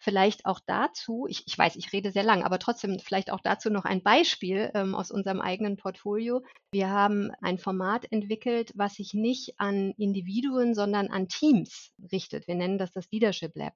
Vielleicht 0.01 0.45
auch 0.45 0.61
dazu, 0.65 1.27
ich, 1.29 1.43
ich 1.45 1.57
weiß, 1.57 1.75
ich 1.75 1.91
rede 1.91 2.11
sehr 2.11 2.23
lang, 2.23 2.43
aber 2.43 2.57
trotzdem 2.57 2.99
vielleicht 2.99 3.31
auch 3.31 3.41
dazu 3.41 3.69
noch 3.69 3.83
ein 3.83 4.01
Beispiel 4.01 4.71
ähm, 4.73 4.95
aus 4.95 5.11
unserem 5.11 5.41
eigenen 5.41 5.75
Portfolio. 5.75 6.41
Wir 6.71 6.89
haben 6.89 7.31
ein 7.41 7.57
Format 7.57 8.09
entwickelt, 8.09 8.71
was 8.75 8.95
sich 8.95 9.13
nicht 9.13 9.59
an 9.59 9.93
Individuen, 9.97 10.73
sondern 10.73 11.07
an 11.09 11.27
Teams 11.27 11.91
richtet. 12.13 12.47
Wir 12.47 12.55
nennen 12.55 12.77
das 12.77 12.93
das 12.93 13.11
Leadership 13.11 13.51
Lab. 13.55 13.73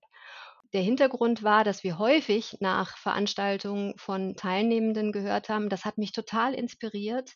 Der 0.72 0.82
Hintergrund 0.82 1.44
war, 1.44 1.64
dass 1.64 1.84
wir 1.84 2.00
häufig 2.00 2.58
nach 2.62 2.98
Veranstaltungen 2.98 3.94
von 3.98 4.36
Teilnehmenden 4.36 5.12
gehört 5.12 5.50
haben, 5.50 5.70
das 5.70 5.86
hat 5.86 5.98
mich 5.98 6.14
total 6.14 6.56
inspiriert. 6.56 7.34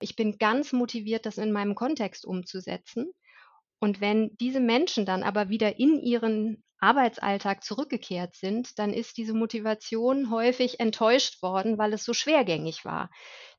Ich 0.00 0.16
bin 0.16 0.38
ganz 0.38 0.72
motiviert, 0.72 1.26
das 1.26 1.38
in 1.38 1.52
meinem 1.52 1.76
Kontext 1.76 2.24
umzusetzen. 2.24 3.12
Und 3.82 4.00
wenn 4.00 4.36
diese 4.38 4.60
Menschen 4.60 5.06
dann 5.06 5.24
aber 5.24 5.48
wieder 5.48 5.80
in 5.80 5.98
ihren 5.98 6.62
Arbeitsalltag 6.78 7.64
zurückgekehrt 7.64 8.36
sind, 8.36 8.78
dann 8.78 8.92
ist 8.92 9.16
diese 9.16 9.34
Motivation 9.34 10.30
häufig 10.30 10.78
enttäuscht 10.78 11.42
worden, 11.42 11.78
weil 11.78 11.92
es 11.92 12.04
so 12.04 12.12
schwergängig 12.12 12.84
war, 12.84 13.10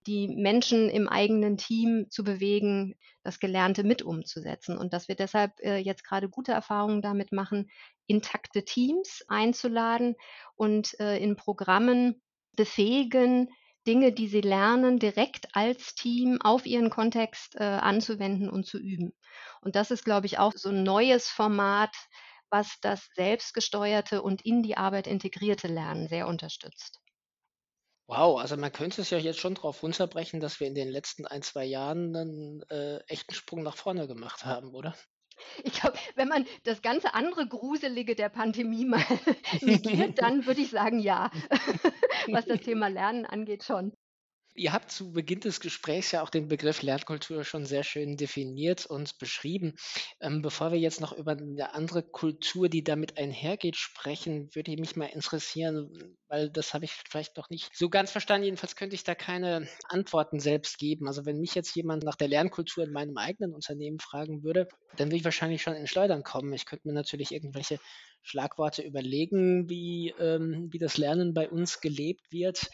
die 0.08 0.30
Menschen 0.30 0.90
im 0.90 1.10
eigenen 1.10 1.58
Team 1.58 2.06
zu 2.10 2.24
bewegen, 2.24 2.96
das 3.24 3.42
Gelernte 3.42 3.84
mit 3.84 4.02
umzusetzen. 4.02 4.78
Und 4.78 4.94
dass 4.94 5.10
wir 5.10 5.16
deshalb 5.16 5.60
äh, 5.60 5.76
jetzt 5.76 6.06
gerade 6.06 6.30
gute 6.30 6.54
Erfahrungen 6.54 7.02
damit 7.02 7.34
machen, 7.34 7.70
intakte 8.08 8.64
Teams 8.64 9.26
einzuladen 9.28 10.16
und 10.56 10.98
äh, 11.02 11.18
in 11.18 11.36
Programmen 11.36 12.22
befähigen, 12.56 13.50
Dinge, 13.88 14.12
die 14.14 14.28
sie 14.28 14.42
lernen, 14.42 15.00
direkt 15.00 15.56
als 15.56 15.96
Team 15.96 16.42
auf 16.42 16.66
ihren 16.66 16.90
Kontext 16.90 17.56
äh, 17.56 17.64
anzuwenden 17.64 18.50
und 18.50 18.66
zu 18.66 18.78
üben. 18.78 19.14
Und 19.62 19.76
das 19.76 19.92
ist, 19.92 20.06
glaube 20.06 20.26
ich, 20.26 20.40
auch 20.40 20.54
so 20.54 20.70
ein 20.70 20.84
neues 20.84 21.30
Format, 21.30 21.96
was 22.50 22.80
das 22.82 23.10
selbstgesteuerte 23.16 24.22
und 24.22 24.44
in 24.46 24.64
die 24.64 24.78
Arbeit 24.78 25.08
integrierte 25.08 25.68
Lernen 25.68 26.08
sehr 26.08 26.28
unterstützt. 26.28 27.00
Wow, 28.08 28.40
also 28.40 28.58
man 28.58 28.72
könnte 28.72 29.02
es 29.02 29.10
ja 29.10 29.18
jetzt 29.18 29.40
schon 29.40 29.56
darauf 29.56 29.82
runterbrechen, 29.82 30.40
dass 30.40 30.60
wir 30.60 30.68
in 30.68 30.76
den 30.76 30.90
letzten 30.90 31.26
ein, 31.26 31.42
zwei 31.42 31.66
Jahren 31.66 32.16
einen 32.16 32.62
äh, 32.70 32.98
echten 33.08 33.34
Sprung 33.34 33.64
nach 33.64 33.78
vorne 33.78 34.08
gemacht 34.08 34.46
haben, 34.46 34.74
oder? 34.76 34.96
Ich 35.64 35.74
glaube, 35.74 35.98
wenn 36.16 36.28
man 36.28 36.46
das 36.64 36.82
ganze 36.82 37.14
andere 37.14 37.48
Gruselige 37.48 38.16
der 38.16 38.30
Pandemie 38.30 38.86
mal 38.86 39.04
negiert, 39.62 40.22
dann 40.22 40.46
würde 40.46 40.62
ich 40.62 40.70
sagen, 40.70 41.00
ja, 41.00 41.32
was 42.32 42.46
das 42.46 42.62
Thema 42.62 42.88
Lernen 42.88 43.26
angeht, 43.26 43.64
schon. 43.64 43.94
Ihr 44.56 44.72
habt 44.72 44.92
zu 44.92 45.12
Beginn 45.12 45.40
des 45.40 45.60
Gesprächs 45.60 46.12
ja 46.12 46.22
auch 46.22 46.30
den 46.30 46.48
Begriff 46.48 46.84
Lernkultur 46.84 47.44
schon 47.44 47.66
sehr 47.66 47.84
schön 47.84 48.18
definiert 48.18 48.86
und 48.86 49.18
beschrieben. 49.18 49.74
Ähm, 50.20 50.42
bevor 50.44 50.72
wir 50.72 50.80
jetzt 50.80 51.02
noch 51.02 51.12
über 51.12 51.32
eine 51.32 51.74
andere 51.74 52.04
Kultur, 52.04 52.70
die 52.70 52.84
damit 52.84 53.18
einhergeht, 53.18 53.76
sprechen, 53.78 54.54
würde 54.54 54.72
ich 54.72 54.80
mich 54.80 54.96
mal 54.96 55.08
interessieren, 55.08 56.16
weil 56.28 56.52
das 56.52 56.74
habe 56.76 56.86
ich 56.86 56.92
vielleicht 56.92 57.36
noch 57.36 57.50
nicht 57.50 57.76
so 57.76 57.90
ganz 57.90 58.12
verstanden. 58.12 58.46
Jedenfalls 58.46 58.76
könnte 58.76 58.96
ich 58.96 59.04
da 59.04 59.16
keine 59.16 59.68
Antworten 59.90 60.40
selbst 60.40 60.78
geben. 60.78 61.08
Also 61.08 61.26
wenn 61.26 61.40
mich 61.40 61.56
jetzt 61.56 61.76
jemand 61.76 62.04
nach 62.04 62.16
der 62.16 62.28
Lernkultur 62.28 62.84
in 62.84 62.92
meinem 62.92 63.18
eigenen 63.18 63.54
Unternehmen 63.54 64.00
fragen 64.00 64.44
würde, 64.44 64.68
dann 64.98 65.08
würde 65.08 65.18
ich 65.18 65.26
wahrscheinlich 65.26 65.64
schon 65.64 65.74
in 65.74 65.88
Schleudern 65.88 66.22
kommen. 66.22 66.54
Ich 66.54 66.66
könnte 66.66 66.88
mir 66.88 66.94
natürlich 66.94 67.32
irgendwelche 67.32 67.80
Schlagworte 68.22 68.84
überlegen, 68.84 69.68
wie, 69.70 70.14
ähm, 70.20 70.70
wie 70.72 70.80
das 70.80 70.98
Lernen 70.98 71.34
bei 71.34 71.50
uns 71.50 71.82
gelebt 71.82 72.32
wird. 72.32 72.70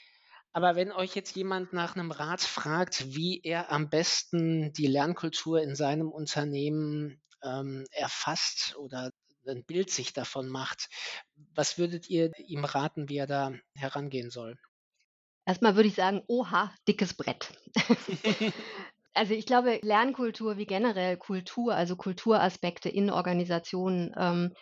Aber 0.59 0.75
wenn 0.75 0.91
euch 0.91 1.15
jetzt 1.15 1.37
jemand 1.37 1.71
nach 1.71 1.95
einem 1.95 2.11
Rat 2.11 2.41
fragt, 2.41 3.15
wie 3.15 3.39
er 3.41 3.71
am 3.71 3.89
besten 3.89 4.73
die 4.73 4.87
Lernkultur 4.87 5.61
in 5.61 5.73
seinem 5.73 6.11
Unternehmen 6.11 7.21
ähm, 7.41 7.85
erfasst 7.91 8.75
oder 8.75 9.11
ein 9.47 9.63
Bild 9.63 9.89
sich 9.89 10.11
davon 10.11 10.49
macht, 10.49 10.89
was 11.55 11.77
würdet 11.77 12.09
ihr 12.09 12.33
ihm 12.39 12.65
raten, 12.65 13.07
wie 13.07 13.15
er 13.15 13.25
da 13.25 13.53
herangehen 13.73 14.31
soll? 14.31 14.57
Erstmal 15.45 15.77
würde 15.77 15.87
ich 15.87 15.95
sagen, 15.95 16.23
oha, 16.27 16.75
dickes 16.89 17.13
Brett. 17.13 17.53
also 19.13 19.33
ich 19.33 19.45
glaube, 19.45 19.79
Lernkultur 19.81 20.57
wie 20.57 20.65
generell 20.65 21.15
Kultur, 21.15 21.73
also 21.73 21.95
Kulturaspekte 21.95 22.89
in 22.89 23.09
Organisationen, 23.11 24.13
ähm, 24.17 24.53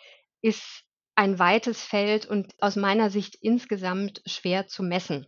ist 0.42 0.84
ein 1.16 1.40
weites 1.40 1.82
Feld 1.82 2.24
und 2.26 2.54
aus 2.60 2.76
meiner 2.76 3.10
Sicht 3.10 3.34
insgesamt 3.40 4.22
schwer 4.26 4.68
zu 4.68 4.84
messen. 4.84 5.26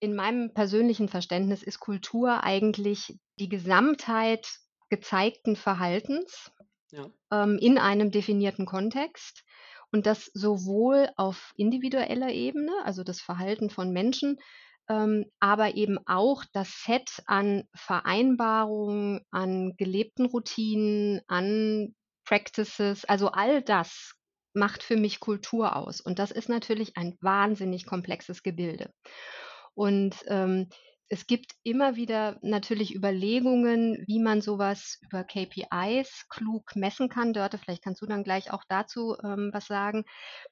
In 0.00 0.14
meinem 0.14 0.54
persönlichen 0.54 1.08
Verständnis 1.08 1.62
ist 1.62 1.80
Kultur 1.80 2.44
eigentlich 2.44 3.18
die 3.38 3.48
Gesamtheit 3.48 4.48
gezeigten 4.90 5.56
Verhaltens 5.56 6.50
ja. 6.90 7.10
ähm, 7.32 7.58
in 7.60 7.78
einem 7.78 8.10
definierten 8.10 8.64
Kontext 8.64 9.44
und 9.92 10.06
das 10.06 10.26
sowohl 10.34 11.10
auf 11.16 11.52
individueller 11.56 12.30
Ebene, 12.30 12.72
also 12.84 13.02
das 13.02 13.20
Verhalten 13.20 13.70
von 13.70 13.92
Menschen, 13.92 14.38
ähm, 14.88 15.26
aber 15.40 15.74
eben 15.74 15.98
auch 16.06 16.44
das 16.52 16.82
Set 16.84 17.22
an 17.26 17.64
Vereinbarungen, 17.74 19.20
an 19.30 19.74
gelebten 19.76 20.26
Routinen, 20.26 21.20
an 21.26 21.94
Practices, 22.24 23.04
also 23.04 23.28
all 23.28 23.62
das 23.62 24.14
macht 24.54 24.82
für 24.82 24.96
mich 24.96 25.20
Kultur 25.20 25.76
aus. 25.76 26.00
Und 26.00 26.18
das 26.18 26.30
ist 26.30 26.48
natürlich 26.48 26.96
ein 26.96 27.16
wahnsinnig 27.20 27.86
komplexes 27.86 28.42
Gebilde. 28.42 28.92
Und 29.78 30.16
ähm, 30.26 30.68
es 31.08 31.28
gibt 31.28 31.52
immer 31.62 31.94
wieder 31.94 32.36
natürlich 32.42 32.96
Überlegungen, 32.96 34.02
wie 34.08 34.18
man 34.18 34.40
sowas 34.40 34.98
über 35.02 35.22
KPIs 35.22 36.26
klug 36.28 36.74
messen 36.74 37.08
kann. 37.08 37.32
Dörte, 37.32 37.58
vielleicht 37.58 37.84
kannst 37.84 38.02
du 38.02 38.06
dann 38.06 38.24
gleich 38.24 38.52
auch 38.52 38.64
dazu 38.68 39.16
ähm, 39.22 39.50
was 39.52 39.66
sagen. 39.66 40.04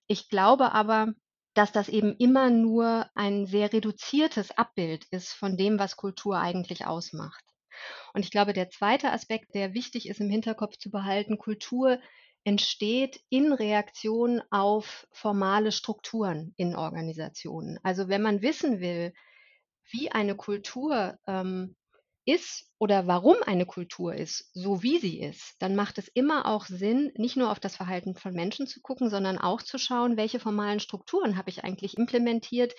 Ich 0.06 0.28
glaube 0.28 0.70
aber, 0.70 1.08
dass 1.54 1.72
das 1.72 1.88
eben 1.88 2.14
immer 2.18 2.50
nur 2.50 3.10
ein 3.16 3.46
sehr 3.46 3.72
reduziertes 3.72 4.56
Abbild 4.56 5.06
ist 5.10 5.32
von 5.32 5.56
dem, 5.56 5.80
was 5.80 5.96
Kultur 5.96 6.38
eigentlich 6.38 6.86
ausmacht. 6.86 7.42
Und 8.14 8.24
ich 8.24 8.30
glaube, 8.30 8.52
der 8.52 8.70
zweite 8.70 9.10
Aspekt, 9.10 9.56
der 9.56 9.74
wichtig 9.74 10.08
ist 10.08 10.20
im 10.20 10.30
Hinterkopf 10.30 10.76
zu 10.78 10.88
behalten, 10.88 11.36
Kultur 11.36 11.98
entsteht 12.46 13.20
in 13.28 13.52
Reaktion 13.52 14.40
auf 14.50 15.08
formale 15.10 15.72
Strukturen 15.72 16.54
in 16.56 16.76
Organisationen. 16.76 17.80
Also 17.82 18.08
wenn 18.08 18.22
man 18.22 18.40
wissen 18.40 18.78
will, 18.78 19.12
wie 19.90 20.12
eine 20.12 20.36
Kultur 20.36 21.18
ähm, 21.26 21.74
ist 22.24 22.70
oder 22.78 23.08
warum 23.08 23.36
eine 23.44 23.66
Kultur 23.66 24.14
ist, 24.14 24.48
so 24.54 24.84
wie 24.84 24.98
sie 24.98 25.20
ist, 25.20 25.56
dann 25.58 25.74
macht 25.74 25.98
es 25.98 26.06
immer 26.06 26.46
auch 26.46 26.66
Sinn, 26.66 27.10
nicht 27.16 27.36
nur 27.36 27.50
auf 27.50 27.58
das 27.58 27.74
Verhalten 27.74 28.14
von 28.14 28.32
Menschen 28.32 28.68
zu 28.68 28.80
gucken, 28.80 29.10
sondern 29.10 29.38
auch 29.38 29.60
zu 29.60 29.76
schauen, 29.76 30.16
welche 30.16 30.38
formalen 30.38 30.78
Strukturen 30.78 31.36
habe 31.36 31.50
ich 31.50 31.64
eigentlich 31.64 31.96
implementiert, 31.96 32.74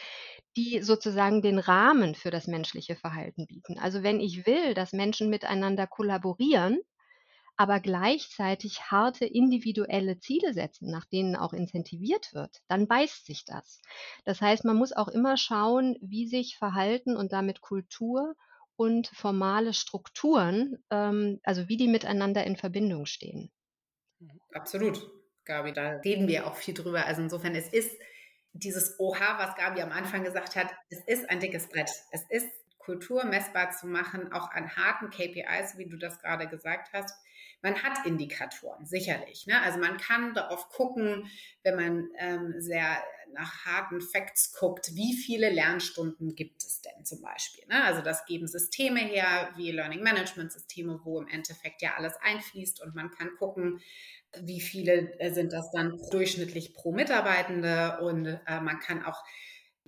die 0.56 0.82
sozusagen 0.82 1.42
den 1.42 1.60
Rahmen 1.60 2.16
für 2.16 2.32
das 2.32 2.48
menschliche 2.48 2.96
Verhalten 2.96 3.48
bieten. 3.48 3.78
Also 3.80 4.02
wenn 4.02 4.22
ich 4.22 4.46
will, 4.46 4.74
dass 4.74 4.94
Menschen 4.94 5.30
miteinander 5.30 5.88
kollaborieren, 5.88 6.80
aber 7.58 7.80
gleichzeitig 7.80 8.92
harte 8.92 9.26
individuelle 9.26 10.20
Ziele 10.20 10.54
setzen, 10.54 10.92
nach 10.92 11.06
denen 11.06 11.36
auch 11.36 11.54
incentiviert 11.54 12.34
wird, 12.34 12.62
dann 12.68 12.88
beißt 12.88 13.26
sich 13.26 13.46
das. 13.46 13.82
Das 14.26 14.42
heißt, 14.42 14.64
man 14.64 14.78
muss 14.78 14.94
auch 14.94 15.08
immer 15.08 15.38
schauen, 15.38 15.98
wie 16.00 16.28
sich 16.28 16.56
Verhalten 16.58 17.18
und 17.18 17.34
damit 17.34 17.62
Kultur 17.62 18.36
und 18.76 19.08
formale 19.08 19.74
Strukturen, 19.74 20.78
ähm, 20.92 21.40
also 21.44 21.68
wie 21.68 21.78
die 21.78 21.88
miteinander 21.88 22.44
in 22.44 22.58
Verbindung 22.58 23.08
stehen. 23.08 23.52
Absolut, 24.54 25.02
Gabi, 25.44 25.74
da 25.74 25.94
reden 26.06 26.28
wir 26.28 26.46
auch 26.46 26.56
viel 26.56 26.76
drüber. 26.76 27.08
Also 27.08 27.24
insofern, 27.24 27.56
es 27.56 27.74
ist 27.74 27.92
dieses 28.54 29.00
Oha, 29.00 29.40
was 29.40 29.56
Gabi 29.56 29.82
am 29.82 29.92
Anfang 29.92 30.24
gesagt 30.24 30.56
hat, 30.56 30.72
es 30.90 31.00
ist 31.08 31.28
ein 31.30 31.40
dickes 31.40 31.70
Brett. 31.70 31.90
Es 32.12 32.24
ist 32.30 32.48
Kultur 32.78 33.26
messbar 33.26 33.72
zu 33.72 33.88
machen, 33.88 34.32
auch 34.32 34.52
an 34.52 34.76
harten 34.76 35.10
KPIs, 35.10 35.78
wie 35.78 35.90
du 35.90 35.98
das 35.98 36.20
gerade 36.20 36.48
gesagt 36.48 36.94
hast 36.94 37.16
man 37.62 37.82
hat 37.84 38.06
Indikatoren, 38.06 38.86
sicherlich. 38.86 39.48
Ne? 39.48 39.62
Also 39.62 39.80
man 39.80 39.98
kann 39.98 40.34
darauf 40.34 40.70
gucken, 40.70 41.30
wenn 41.64 41.76
man 41.76 42.10
ähm, 42.20 42.56
sehr 42.58 43.04
nach 43.34 43.66
harten 43.66 44.02
Facts 44.02 44.54
guckt, 44.54 44.96
wie 44.96 45.16
viele 45.16 45.50
Lernstunden 45.50 46.36
gibt 46.36 46.64
es 46.64 46.82
denn 46.82 47.06
zum 47.06 47.22
Beispiel. 47.22 47.66
Ne? 47.68 47.84
Also 47.84 48.02
das 48.02 48.26
geben 48.26 48.48
Systeme 48.48 49.00
her, 49.00 49.50
wie 49.56 49.72
Learning 49.72 50.02
Management 50.02 50.52
Systeme, 50.52 51.02
wo 51.04 51.22
im 51.22 51.28
Endeffekt 51.28 51.82
ja 51.82 51.96
alles 51.98 52.16
einfließt 52.22 52.82
und 52.82 52.96
man 52.96 53.12
kann 53.12 53.36
gucken, 53.38 53.82
wie 54.42 54.62
viele 54.62 55.20
äh, 55.20 55.34
sind 55.34 55.54
das 55.54 55.72
dann 55.72 56.00
durchschnittlich 56.12 56.74
pro 56.74 56.92
Mitarbeitende 56.92 58.00
und 58.02 58.26
äh, 58.26 58.62
man 58.62 58.80
kann 58.80 59.04
auch 59.04 59.24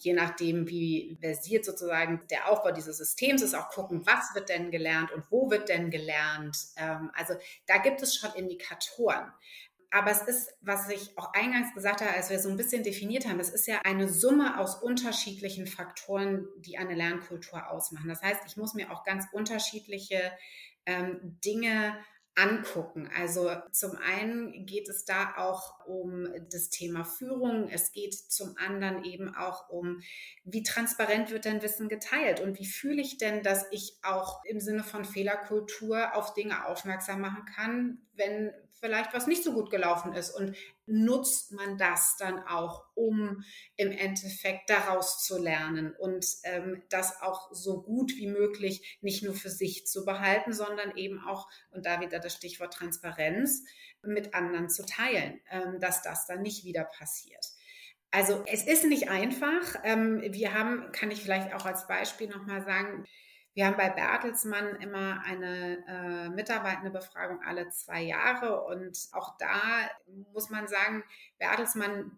je 0.04 0.14
nachdem, 0.14 0.68
wie 0.68 1.18
versiert 1.22 1.66
sozusagen 1.66 2.22
der 2.30 2.50
Aufbau 2.50 2.72
dieses 2.72 2.98
Systems 2.98 3.42
ist, 3.42 3.56
auch 3.56 3.70
gucken, 3.70 4.06
was 4.06 4.34
wird 4.34 4.50
denn 4.50 4.72
gelernt 4.72 5.12
und 5.12 5.24
wo 5.30 5.50
wird 5.52 5.70
denn 5.70 5.92
gelernt. 5.92 6.58
Ähm, 6.78 7.12
also 7.14 7.36
da 7.68 7.78
gibt 7.78 8.02
es 8.02 8.16
schon 8.16 8.34
Indikatoren. 8.34 9.32
Aber 9.92 10.12
es 10.12 10.22
ist, 10.22 10.52
was 10.62 10.88
ich 10.90 11.18
auch 11.18 11.34
eingangs 11.34 11.74
gesagt 11.74 12.02
habe, 12.02 12.14
als 12.14 12.30
wir 12.30 12.40
so 12.40 12.50
ein 12.50 12.58
bisschen 12.58 12.84
definiert 12.84 13.28
haben, 13.28 13.40
es 13.40 13.50
ist 13.50 13.66
ja 13.66 13.80
eine 13.84 14.08
Summe 14.08 14.60
aus 14.60 14.76
unterschiedlichen 14.76 15.66
Faktoren, 15.66 16.48
die 16.58 16.78
eine 16.78 16.94
Lernkultur 16.94 17.72
ausmachen. 17.72 18.08
Das 18.08 18.22
heißt, 18.22 18.42
ich 18.46 18.56
muss 18.56 18.76
mir 18.76 18.92
auch 18.92 19.04
ganz 19.04 19.26
unterschiedliche 19.32 20.32
ähm, 20.86 21.40
Dinge 21.44 21.98
angucken. 22.36 23.10
Also 23.18 23.52
zum 23.72 23.98
einen 23.98 24.66
geht 24.66 24.88
es 24.88 25.06
da 25.06 25.34
auch 25.38 25.86
um 25.86 26.28
das 26.52 26.70
Thema 26.70 27.04
Führung. 27.04 27.68
Es 27.70 27.92
geht 27.92 28.14
zum 28.14 28.56
anderen 28.58 29.04
eben 29.04 29.36
auch 29.36 29.70
um, 29.70 30.02
wie 30.44 30.64
transparent 30.64 31.32
wird 31.32 31.46
denn 31.46 31.62
Wissen 31.62 31.90
geteilt 31.90 32.40
und 32.40 32.58
wie 32.60 32.66
fühle 32.66 33.02
ich 33.02 33.18
denn, 33.18 33.44
dass 33.44 33.66
ich 33.72 33.98
auch 34.04 34.44
im 34.46 34.60
Sinne 34.60 34.84
von 34.84 35.04
Fehlerkultur 35.06 36.16
auf 36.16 36.34
Dinge 36.34 36.66
aufmerksam 36.66 37.22
machen 37.22 37.46
kann, 37.46 38.00
wenn 38.14 38.54
vielleicht 38.80 39.14
was 39.14 39.28
nicht 39.28 39.44
so 39.44 39.54
gut 39.54 39.70
gelaufen 39.70 40.14
ist 40.14 40.32
und 40.32 40.56
nutzt 40.90 41.52
man 41.52 41.78
das 41.78 42.18
dann 42.18 42.40
auch, 42.40 42.86
um 42.96 43.44
im 43.76 43.92
Endeffekt 43.92 44.70
daraus 44.70 45.24
zu 45.24 45.38
lernen 45.38 45.96
und 45.96 46.26
ähm, 46.44 46.84
das 46.90 47.22
auch 47.22 47.50
so 47.54 47.82
gut 47.82 48.16
wie 48.16 48.28
möglich 48.28 48.98
nicht 49.02 49.24
nur 49.24 49.34
für 49.34 49.50
sich 49.50 49.86
zu 49.86 50.06
behalten, 50.06 50.54
sondern 50.54 50.96
eben 50.98 51.20
auch, 51.20 51.48
und 51.72 51.86
da 51.86 52.02
wieder 52.02 52.20
das 52.20 52.34
Stichwort 52.34 52.74
Transparenz, 52.74 53.64
mit 54.02 54.34
anderen 54.34 54.70
zu 54.70 54.86
teilen, 54.86 55.42
ähm, 55.52 55.80
dass 55.80 56.02
das 56.02 56.26
dann 56.26 56.42
nicht 56.42 56.64
wieder 56.64 56.86
passiert. 56.86 57.46
Also 58.12 58.44
es 58.48 58.66
ist 58.66 58.86
nicht 58.86 59.10
einfach. 59.10 59.76
Ähm, 59.84 60.22
wir 60.22 60.54
haben, 60.54 60.92
kann 60.92 61.12
ich 61.12 61.22
vielleicht 61.22 61.54
auch 61.54 61.66
als 61.66 61.86
Beispiel 61.88 62.28
nochmal 62.28 62.64
sagen, 62.64 63.06
wir 63.60 63.66
haben 63.66 63.76
bei 63.76 63.90
Bertelsmann 63.90 64.78
immer 64.80 65.22
eine 65.26 65.84
äh, 65.86 66.30
Mitarbeitendenbefragung 66.30 67.42
alle 67.46 67.68
zwei 67.72 68.02
Jahre 68.02 68.64
und 68.64 68.98
auch 69.12 69.38
da 69.38 69.90
muss 70.32 70.50
man 70.50 70.70
sagen, 70.70 71.04
Bertelsmann, 71.40 72.18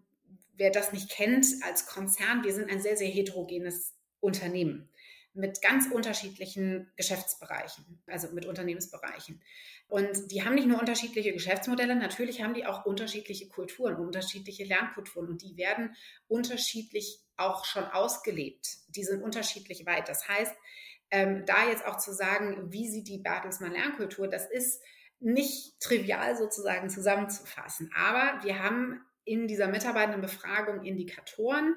wer 0.54 0.70
das 0.70 0.92
nicht 0.92 1.10
kennt 1.10 1.44
als 1.64 1.86
Konzern, 1.86 2.44
wir 2.44 2.54
sind 2.54 2.70
ein 2.70 2.80
sehr, 2.80 2.96
sehr 2.96 3.08
heterogenes 3.08 3.92
Unternehmen 4.20 4.88
mit 5.34 5.60
ganz 5.62 5.88
unterschiedlichen 5.90 6.92
Geschäftsbereichen, 6.94 8.00
also 8.06 8.28
mit 8.28 8.46
Unternehmensbereichen. 8.46 9.42
Und 9.88 10.30
die 10.30 10.44
haben 10.44 10.54
nicht 10.54 10.68
nur 10.68 10.78
unterschiedliche 10.78 11.32
Geschäftsmodelle, 11.32 11.96
natürlich 11.96 12.40
haben 12.40 12.54
die 12.54 12.66
auch 12.66 12.86
unterschiedliche 12.86 13.48
Kulturen, 13.48 13.96
unterschiedliche 13.96 14.62
Lernkulturen 14.62 15.28
und 15.28 15.42
die 15.42 15.56
werden 15.56 15.96
unterschiedlich 16.28 17.18
auch 17.36 17.64
schon 17.64 17.84
ausgelebt. 17.84 18.68
Die 18.94 19.02
sind 19.02 19.22
unterschiedlich 19.22 19.86
weit. 19.86 20.08
Das 20.08 20.28
heißt, 20.28 20.54
ähm, 21.12 21.44
da 21.46 21.68
jetzt 21.68 21.86
auch 21.86 21.98
zu 21.98 22.12
sagen, 22.12 22.72
wie 22.72 22.88
sieht 22.88 23.06
die 23.06 23.18
Bertelsmann 23.18 23.72
Lernkultur, 23.72 24.28
das 24.28 24.50
ist 24.50 24.82
nicht 25.20 25.78
trivial 25.78 26.36
sozusagen 26.36 26.90
zusammenzufassen. 26.90 27.90
Aber 27.94 28.42
wir 28.42 28.60
haben 28.60 29.00
in 29.24 29.46
dieser 29.46 29.68
Mitarbeitendenbefragung 29.68 30.82
Indikatoren, 30.82 31.76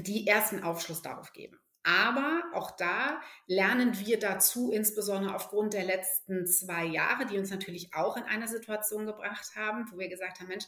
die 0.00 0.26
ersten 0.26 0.62
Aufschluss 0.62 1.02
darauf 1.02 1.32
geben. 1.32 1.58
Aber 1.82 2.42
auch 2.54 2.70
da 2.72 3.20
lernen 3.46 3.98
wir 3.98 4.18
dazu, 4.18 4.72
insbesondere 4.72 5.34
aufgrund 5.34 5.74
der 5.74 5.84
letzten 5.84 6.46
zwei 6.46 6.84
Jahre, 6.84 7.26
die 7.26 7.38
uns 7.38 7.50
natürlich 7.50 7.94
auch 7.94 8.16
in 8.16 8.24
eine 8.24 8.46
Situation 8.46 9.06
gebracht 9.06 9.56
haben, 9.56 9.86
wo 9.90 9.98
wir 9.98 10.08
gesagt 10.08 10.38
haben, 10.38 10.48
Mensch, 10.48 10.66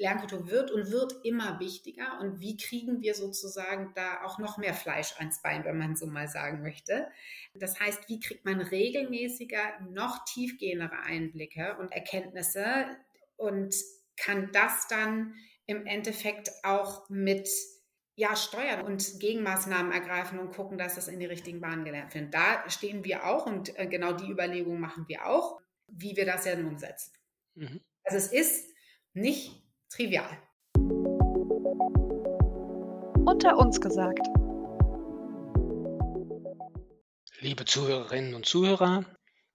Lernkultur 0.00 0.50
wird 0.50 0.70
und 0.70 0.90
wird 0.90 1.14
immer 1.24 1.60
wichtiger. 1.60 2.18
Und 2.20 2.40
wie 2.40 2.56
kriegen 2.56 3.02
wir 3.02 3.14
sozusagen 3.14 3.92
da 3.94 4.24
auch 4.24 4.38
noch 4.38 4.56
mehr 4.56 4.74
Fleisch 4.74 5.14
ans 5.18 5.42
Bein, 5.42 5.64
wenn 5.64 5.78
man 5.78 5.94
so 5.94 6.06
mal 6.06 6.26
sagen 6.26 6.62
möchte? 6.62 7.08
Das 7.54 7.78
heißt, 7.78 8.08
wie 8.08 8.18
kriegt 8.18 8.44
man 8.44 8.60
regelmäßiger 8.60 9.80
noch 9.90 10.24
tiefgehendere 10.24 11.00
Einblicke 11.00 11.76
und 11.78 11.92
Erkenntnisse 11.92 12.86
und 13.36 13.74
kann 14.16 14.50
das 14.52 14.88
dann 14.88 15.34
im 15.66 15.86
Endeffekt 15.86 16.50
auch 16.62 17.08
mit 17.10 17.48
ja, 18.16 18.36
steuern 18.36 18.82
und 18.82 19.20
Gegenmaßnahmen 19.20 19.92
ergreifen 19.92 20.38
und 20.38 20.54
gucken, 20.54 20.76
dass 20.76 20.96
das 20.96 21.08
in 21.08 21.20
die 21.20 21.26
richtigen 21.26 21.60
Bahnen 21.60 21.84
gelernt 21.84 22.14
wird. 22.14 22.34
Da 22.34 22.68
stehen 22.68 23.04
wir 23.04 23.26
auch 23.26 23.46
und 23.46 23.78
äh, 23.78 23.86
genau 23.86 24.12
die 24.12 24.30
Überlegung 24.30 24.80
machen 24.80 25.04
wir 25.08 25.26
auch, 25.26 25.60
wie 25.86 26.16
wir 26.16 26.26
das 26.26 26.44
ja 26.44 26.56
nun 26.56 26.72
umsetzen. 26.72 27.12
Mhm. 27.54 27.80
Also 28.04 28.18
es 28.18 28.32
ist 28.32 28.70
nicht 29.14 29.62
trivial. 29.90 30.30
Unter 33.26 33.58
uns 33.58 33.80
gesagt. 33.80 34.26
Liebe 37.40 37.64
Zuhörerinnen 37.64 38.34
und 38.34 38.46
Zuhörer, 38.46 39.04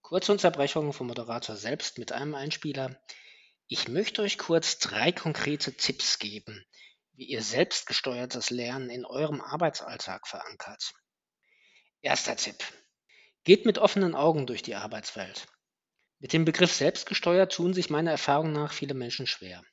kurze 0.02 0.32
Unterbrechung 0.32 0.92
vom 0.92 1.08
Moderator 1.08 1.56
selbst 1.56 1.98
mit 1.98 2.12
einem 2.12 2.36
Einspieler. 2.36 3.00
Ich 3.68 3.88
möchte 3.88 4.22
euch 4.22 4.38
kurz 4.38 4.78
drei 4.80 5.12
konkrete 5.12 5.76
Tipps 5.76 6.20
geben, 6.20 6.66
wie 7.14 7.26
ihr 7.26 7.42
selbstgesteuertes 7.42 8.50
Lernen 8.50 8.90
in 8.90 9.06
eurem 9.06 9.42
Arbeitsalltag 9.42 10.28
verankert. 10.28 10.94
Erster 12.02 12.36
Tipp. 12.36 12.64
Geht 13.44 13.66
mit 13.66 13.78
offenen 13.78 14.16
Augen 14.16 14.48
durch 14.48 14.64
die 14.64 14.76
Arbeitswelt. 14.76 15.48
Mit 16.20 16.34
dem 16.34 16.46
Begriff 16.46 16.74
selbstgesteuert 16.74 17.54
tun 17.54 17.74
sich 17.74 17.90
meiner 17.90 18.12
Erfahrung 18.12 18.52
nach 18.52 18.74
viele 18.74 18.96
Menschen 18.96 19.28
schwer. 19.28 19.64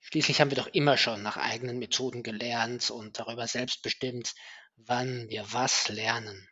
Schließlich 0.00 0.40
haben 0.40 0.50
wir 0.50 0.56
doch 0.56 0.68
immer 0.68 0.96
schon 0.96 1.22
nach 1.22 1.36
eigenen 1.36 1.78
Methoden 1.78 2.22
gelernt 2.22 2.90
und 2.90 3.18
darüber 3.18 3.46
selbst 3.46 3.82
bestimmt, 3.82 4.34
wann 4.76 5.28
wir 5.28 5.52
was 5.52 5.88
lernen. 5.88 6.48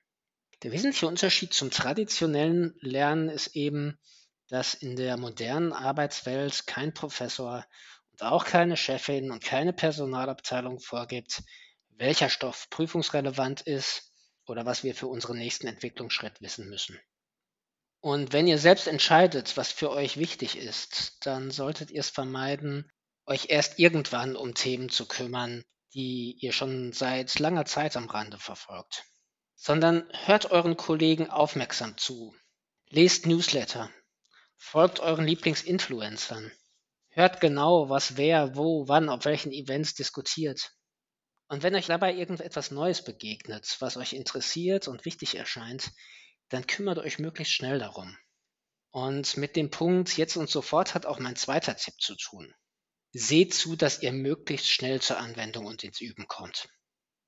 Der 0.62 0.72
wesentliche 0.72 1.06
Unterschied 1.06 1.54
zum 1.54 1.70
traditionellen 1.70 2.74
Lernen 2.80 3.28
ist 3.28 3.54
eben, 3.56 3.98
dass 4.48 4.74
in 4.74 4.96
der 4.96 5.16
modernen 5.16 5.72
Arbeitswelt 5.72 6.66
kein 6.66 6.92
Professor 6.92 7.64
und 8.10 8.22
auch 8.22 8.44
keine 8.44 8.76
Chefin 8.76 9.30
und 9.30 9.44
keine 9.44 9.72
Personalabteilung 9.72 10.80
vorgibt, 10.80 11.42
welcher 11.90 12.28
Stoff 12.28 12.68
prüfungsrelevant 12.70 13.60
ist 13.62 14.12
oder 14.46 14.66
was 14.66 14.84
wir 14.84 14.94
für 14.94 15.06
unseren 15.06 15.38
nächsten 15.38 15.66
Entwicklungsschritt 15.66 16.40
wissen 16.40 16.68
müssen. 16.68 16.98
Und 18.00 18.32
wenn 18.32 18.46
ihr 18.46 18.58
selbst 18.58 18.86
entscheidet, 18.86 19.56
was 19.56 19.72
für 19.72 19.90
euch 19.90 20.16
wichtig 20.16 20.56
ist, 20.56 21.26
dann 21.26 21.50
solltet 21.50 21.90
ihr 21.90 22.00
es 22.00 22.10
vermeiden, 22.10 22.90
euch 23.28 23.50
erst 23.50 23.78
irgendwann 23.78 24.36
um 24.36 24.54
Themen 24.54 24.88
zu 24.88 25.06
kümmern, 25.06 25.64
die 25.92 26.36
ihr 26.40 26.52
schon 26.52 26.92
seit 26.92 27.38
langer 27.38 27.66
Zeit 27.66 27.96
am 27.96 28.08
Rande 28.08 28.38
verfolgt, 28.38 29.04
sondern 29.54 30.08
hört 30.24 30.50
euren 30.50 30.76
Kollegen 30.76 31.28
aufmerksam 31.28 31.98
zu, 31.98 32.34
lest 32.88 33.26
Newsletter, 33.26 33.90
folgt 34.56 35.00
euren 35.00 35.26
Lieblingsinfluencern, 35.26 36.50
hört 37.10 37.40
genau, 37.40 37.90
was 37.90 38.16
wer, 38.16 38.56
wo, 38.56 38.88
wann, 38.88 39.10
auf 39.10 39.26
welchen 39.26 39.52
Events 39.52 39.94
diskutiert. 39.94 40.72
Und 41.48 41.62
wenn 41.62 41.74
euch 41.74 41.86
dabei 41.86 42.14
irgendetwas 42.14 42.70
Neues 42.70 43.04
begegnet, 43.04 43.76
was 43.80 43.96
euch 43.96 44.14
interessiert 44.14 44.88
und 44.88 45.04
wichtig 45.04 45.34
erscheint, 45.34 45.90
dann 46.48 46.66
kümmert 46.66 46.98
euch 46.98 47.18
möglichst 47.18 47.54
schnell 47.54 47.78
darum. 47.78 48.16
Und 48.90 49.36
mit 49.36 49.54
dem 49.56 49.70
Punkt 49.70 50.16
jetzt 50.16 50.36
und 50.36 50.48
sofort 50.48 50.94
hat 50.94 51.04
auch 51.04 51.18
mein 51.18 51.36
zweiter 51.36 51.76
Tipp 51.76 51.94
zu 52.00 52.16
tun. 52.16 52.54
Seht 53.12 53.54
zu, 53.54 53.76
dass 53.76 54.02
ihr 54.02 54.12
möglichst 54.12 54.68
schnell 54.68 55.00
zur 55.00 55.18
Anwendung 55.18 55.66
und 55.66 55.82
ins 55.82 56.00
Üben 56.00 56.26
kommt. 56.28 56.68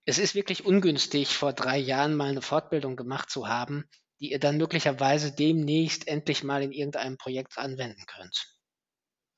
Es 0.04 0.18
ist 0.18 0.34
wirklich 0.34 0.64
ungünstig, 0.64 1.28
vor 1.36 1.52
drei 1.52 1.78
Jahren 1.78 2.16
mal 2.16 2.30
eine 2.30 2.42
Fortbildung 2.42 2.96
gemacht 2.96 3.30
zu 3.30 3.48
haben, 3.48 3.84
die 4.18 4.32
ihr 4.32 4.38
dann 4.38 4.58
möglicherweise 4.58 5.32
demnächst 5.32 6.06
endlich 6.06 6.42
mal 6.42 6.62
in 6.62 6.72
irgendeinem 6.72 7.16
Projekt 7.16 7.56
anwenden 7.56 8.04
könnt. 8.06 8.46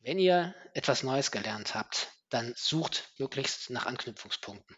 Wenn 0.00 0.18
ihr 0.18 0.54
etwas 0.74 1.04
Neues 1.04 1.30
gelernt 1.30 1.74
habt, 1.74 2.10
dann 2.28 2.54
sucht 2.56 3.12
möglichst 3.18 3.70
nach 3.70 3.86
Anknüpfungspunkten. 3.86 4.76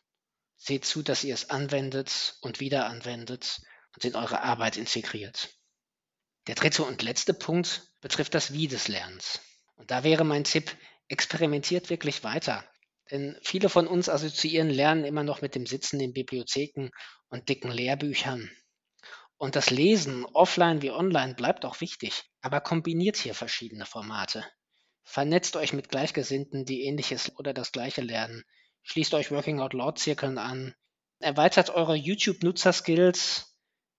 Seht 0.56 0.84
zu, 0.84 1.02
dass 1.02 1.24
ihr 1.24 1.34
es 1.34 1.50
anwendet 1.50 2.36
und 2.42 2.60
wieder 2.60 2.86
anwendet 2.86 3.60
und 3.94 4.04
in 4.04 4.16
eure 4.16 4.42
Arbeit 4.42 4.76
integriert. 4.76 5.54
Der 6.46 6.54
dritte 6.54 6.82
und 6.82 7.02
letzte 7.02 7.32
Punkt 7.32 7.90
betrifft 8.00 8.34
das 8.34 8.52
Wie 8.52 8.68
des 8.68 8.88
Lernens. 8.88 9.40
Und 9.76 9.90
da 9.90 10.04
wäre 10.04 10.24
mein 10.24 10.44
Tipp, 10.44 10.76
experimentiert 11.14 11.90
wirklich 11.90 12.24
weiter. 12.24 12.64
Denn 13.08 13.38
viele 13.40 13.68
von 13.68 13.86
uns 13.86 14.08
assoziieren 14.08 14.68
Lernen 14.68 15.04
immer 15.04 15.22
noch 15.22 15.42
mit 15.42 15.54
dem 15.54 15.64
Sitzen 15.64 16.00
in 16.00 16.12
Bibliotheken 16.12 16.90
und 17.28 17.48
dicken 17.48 17.70
Lehrbüchern. 17.70 18.50
Und 19.36 19.54
das 19.54 19.70
Lesen, 19.70 20.24
offline 20.24 20.82
wie 20.82 20.90
online, 20.90 21.34
bleibt 21.34 21.64
auch 21.64 21.80
wichtig. 21.80 22.24
Aber 22.40 22.60
kombiniert 22.60 23.16
hier 23.16 23.34
verschiedene 23.34 23.86
Formate. 23.86 24.44
Vernetzt 25.04 25.54
euch 25.54 25.72
mit 25.72 25.88
Gleichgesinnten, 25.88 26.64
die 26.64 26.82
ähnliches 26.82 27.38
oder 27.38 27.54
das 27.54 27.70
gleiche 27.70 28.00
lernen. 28.00 28.42
Schließt 28.82 29.14
euch 29.14 29.30
Working 29.30 29.60
Out 29.60 29.72
Loud 29.72 30.00
Zirkeln 30.00 30.38
an. 30.38 30.74
Erweitert 31.20 31.70
eure 31.70 31.94
YouTube-Nutzerskills. 31.94 33.56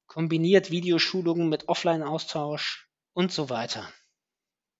Kombiniert 0.07 0.69
Videoschulungen 0.69 1.47
mit 1.47 1.69
Offline-Austausch 1.69 2.89
und 3.13 3.31
so 3.31 3.49
weiter. 3.49 3.89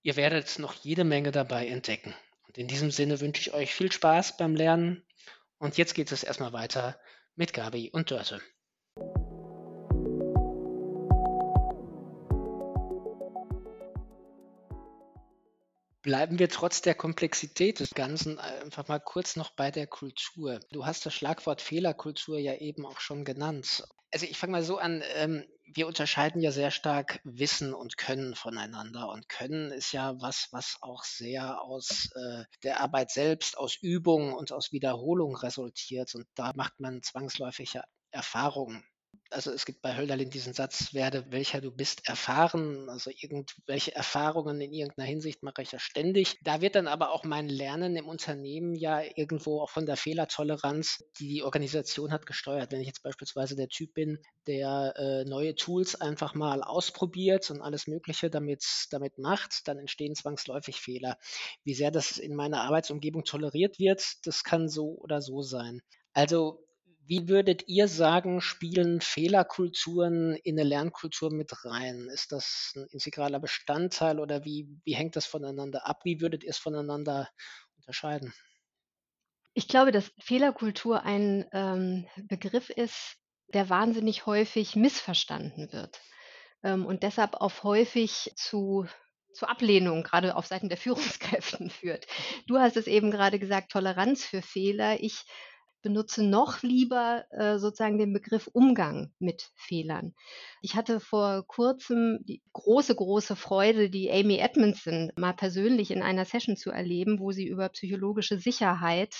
Ihr 0.01 0.17
werdet 0.17 0.59
noch 0.59 0.73
jede 0.73 1.03
Menge 1.03 1.31
dabei 1.31 1.67
entdecken. 1.67 2.13
Und 2.55 2.61
in 2.61 2.67
diesem 2.69 2.89
Sinne 2.89 3.19
wünsche 3.19 3.41
ich 3.41 3.53
euch 3.53 3.73
viel 3.73 3.91
Spaß 3.91 4.37
beim 4.37 4.55
Lernen. 4.55 5.03
Und 5.57 5.77
jetzt 5.77 5.93
geht 5.93 6.09
es 6.13 6.23
erstmal 6.23 6.53
weiter 6.53 6.97
mit 7.35 7.51
Gabi 7.51 7.89
und 7.91 8.11
Dörte. 8.11 8.41
Bleiben 16.01 16.39
wir 16.39 16.47
trotz 16.47 16.81
der 16.81 16.95
Komplexität 16.95 17.81
des 17.81 17.89
Ganzen 17.89 18.39
einfach 18.39 18.87
mal 18.87 18.99
kurz 18.99 19.35
noch 19.35 19.49
bei 19.49 19.69
der 19.69 19.87
Kultur. 19.87 20.61
Du 20.71 20.85
hast 20.85 21.05
das 21.05 21.13
Schlagwort 21.13 21.61
Fehlerkultur 21.61 22.37
ja 22.37 22.55
eben 22.55 22.85
auch 22.85 23.01
schon 23.01 23.25
genannt. 23.25 23.83
Also 24.13 24.27
ich 24.27 24.37
fange 24.37 24.51
mal 24.51 24.63
so 24.63 24.77
an, 24.77 25.03
ähm, 25.15 25.43
wir 25.65 25.87
unterscheiden 25.87 26.41
ja 26.41 26.51
sehr 26.51 26.71
stark 26.71 27.19
Wissen 27.23 27.73
und 27.73 27.97
Können 27.97 28.35
voneinander. 28.35 29.09
Und 29.09 29.29
Können 29.29 29.71
ist 29.71 29.91
ja 29.91 30.19
was, 30.21 30.49
was 30.51 30.77
auch 30.81 31.03
sehr 31.03 31.61
aus 31.61 32.09
äh, 32.15 32.43
der 32.63 32.79
Arbeit 32.79 33.11
selbst, 33.11 33.57
aus 33.57 33.75
Übung 33.75 34.33
und 34.33 34.51
aus 34.51 34.71
Wiederholung 34.71 35.35
resultiert. 35.35 36.13
Und 36.15 36.27
da 36.35 36.53
macht 36.55 36.79
man 36.79 37.01
zwangsläufig 37.01 37.79
Erfahrungen 38.11 38.85
also 39.31 39.51
es 39.51 39.65
gibt 39.65 39.81
bei 39.81 39.95
Hölderlin 39.95 40.29
diesen 40.29 40.53
Satz, 40.53 40.93
werde 40.93 41.25
welcher 41.29 41.61
du 41.61 41.71
bist 41.71 42.07
erfahren. 42.07 42.89
Also 42.89 43.11
irgendwelche 43.13 43.95
Erfahrungen 43.95 44.61
in 44.61 44.73
irgendeiner 44.73 45.07
Hinsicht 45.07 45.43
mache 45.43 45.61
ich 45.61 45.71
ja 45.71 45.79
ständig. 45.79 46.37
Da 46.43 46.61
wird 46.61 46.75
dann 46.75 46.87
aber 46.87 47.11
auch 47.11 47.23
mein 47.23 47.49
Lernen 47.49 47.95
im 47.95 48.07
Unternehmen 48.07 48.75
ja 48.75 49.01
irgendwo 49.15 49.61
auch 49.61 49.69
von 49.69 49.85
der 49.85 49.97
Fehlertoleranz, 49.97 51.03
die 51.19 51.27
die 51.27 51.43
Organisation 51.43 52.11
hat, 52.11 52.25
gesteuert. 52.25 52.71
Wenn 52.71 52.81
ich 52.81 52.87
jetzt 52.87 53.03
beispielsweise 53.03 53.55
der 53.55 53.69
Typ 53.69 53.93
bin, 53.93 54.19
der 54.47 54.93
äh, 54.97 55.25
neue 55.25 55.55
Tools 55.55 55.99
einfach 55.99 56.33
mal 56.33 56.61
ausprobiert 56.61 57.49
und 57.51 57.61
alles 57.61 57.87
Mögliche 57.87 58.29
damit, 58.29 58.63
damit 58.91 59.17
macht, 59.17 59.67
dann 59.67 59.79
entstehen 59.79 60.15
zwangsläufig 60.15 60.81
Fehler. 60.81 61.17
Wie 61.63 61.73
sehr 61.73 61.91
das 61.91 62.17
in 62.17 62.35
meiner 62.35 62.61
Arbeitsumgebung 62.61 63.23
toleriert 63.23 63.79
wird, 63.79 64.25
das 64.25 64.43
kann 64.43 64.69
so 64.69 64.97
oder 64.99 65.21
so 65.21 65.41
sein. 65.41 65.81
Also 66.13 66.64
wie 67.07 67.27
würdet 67.27 67.67
ihr 67.67 67.87
sagen, 67.87 68.41
spielen 68.41 69.01
Fehlerkulturen 69.01 70.35
in 70.35 70.59
eine 70.59 70.67
Lernkultur 70.67 71.31
mit 71.31 71.65
rein? 71.65 72.07
Ist 72.11 72.31
das 72.31 72.73
ein 72.75 72.87
integraler 72.89 73.39
Bestandteil 73.39 74.19
oder 74.19 74.43
wie, 74.45 74.67
wie 74.83 74.95
hängt 74.95 75.15
das 75.15 75.25
voneinander 75.25 75.87
ab? 75.87 76.01
Wie 76.03 76.21
würdet 76.21 76.43
ihr 76.43 76.49
es 76.49 76.57
voneinander 76.57 77.29
unterscheiden? 77.77 78.33
Ich 79.53 79.67
glaube, 79.67 79.91
dass 79.91 80.11
Fehlerkultur 80.19 81.03
ein 81.03 81.45
ähm, 81.53 82.07
Begriff 82.27 82.69
ist, 82.69 83.17
der 83.53 83.69
wahnsinnig 83.69 84.25
häufig 84.25 84.75
missverstanden 84.75 85.71
wird 85.71 86.01
ähm, 86.63 86.85
und 86.85 87.03
deshalb 87.03 87.35
auch 87.35 87.63
häufig 87.63 88.31
zu 88.35 88.87
zu 89.35 89.47
Ablehnung, 89.47 90.03
gerade 90.03 90.35
auf 90.35 90.47
Seiten 90.47 90.69
der 90.69 90.77
Führungskräften 91.19 91.69
führt. 91.69 92.07
Du 92.47 92.57
hast 92.57 92.77
es 92.77 92.87
eben 92.87 93.11
gerade 93.11 93.37
gesagt, 93.37 93.71
Toleranz 93.71 94.25
für 94.25 94.41
Fehler. 94.41 95.01
Ich 95.01 95.25
benutze 95.85 96.23
noch 96.23 96.63
lieber 96.63 97.25
äh, 97.29 97.59
sozusagen 97.59 97.99
den 97.99 98.11
Begriff 98.11 98.49
Umgang 98.51 99.13
mit 99.19 99.51
Fehlern. 99.53 100.15
Ich 100.63 100.75
hatte 100.75 100.99
vor 100.99 101.45
kurzem 101.47 102.17
die 102.23 102.41
große, 102.53 102.95
große 102.95 103.35
Freude, 103.35 103.91
die 103.91 104.11
Amy 104.11 104.39
Edmondson 104.39 105.11
mal 105.15 105.33
persönlich 105.33 105.91
in 105.91 106.01
einer 106.01 106.25
Session 106.25 106.57
zu 106.57 106.71
erleben, 106.71 107.19
wo 107.19 107.31
sie 107.31 107.47
über 107.47 107.69
psychologische 107.69 108.39
Sicherheit 108.39 109.15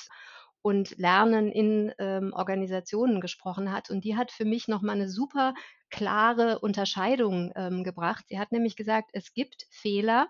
und 0.64 0.98
Lernen 0.98 1.52
in 1.52 1.94
ähm, 2.00 2.34
Organisationen 2.34 3.22
gesprochen 3.22 3.72
hat. 3.72 3.92
Und 3.92 4.04
die 4.04 4.18
hat 4.18 4.32
für 4.32 4.46
mich 4.46 4.68
nochmal 4.68 4.96
eine 4.96 5.08
super 5.08 5.54
klare 5.92 6.58
Unterscheidung 6.58 7.52
ähm, 7.56 7.84
gebracht. 7.84 8.26
Sie 8.28 8.40
hat 8.40 8.52
nämlich 8.52 8.76
gesagt, 8.76 9.12
es 9.14 9.36
gibt 9.36 9.68
Fehler, 9.70 10.30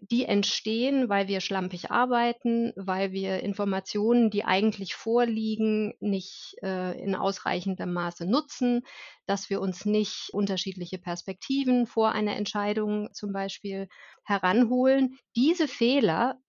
die 0.00 0.24
entstehen, 0.24 1.08
weil 1.08 1.28
wir 1.28 1.40
schlampig 1.40 1.90
arbeiten, 1.90 2.72
weil 2.76 3.12
wir 3.12 3.40
Informationen, 3.40 4.30
die 4.30 4.44
eigentlich 4.44 4.94
vorliegen, 4.94 5.94
nicht 6.00 6.56
äh, 6.62 6.98
in 7.00 7.14
ausreichendem 7.14 7.92
Maße 7.92 8.26
nutzen, 8.26 8.82
dass 9.26 9.50
wir 9.50 9.60
uns 9.60 9.84
nicht 9.84 10.30
unterschiedliche 10.32 10.98
Perspektiven 10.98 11.86
vor 11.86 12.12
einer 12.12 12.36
Entscheidung 12.36 13.12
zum 13.12 13.32
Beispiel 13.32 13.88
heranholen. 14.24 15.18
Diese 15.36 15.68
Fehler 15.68 16.40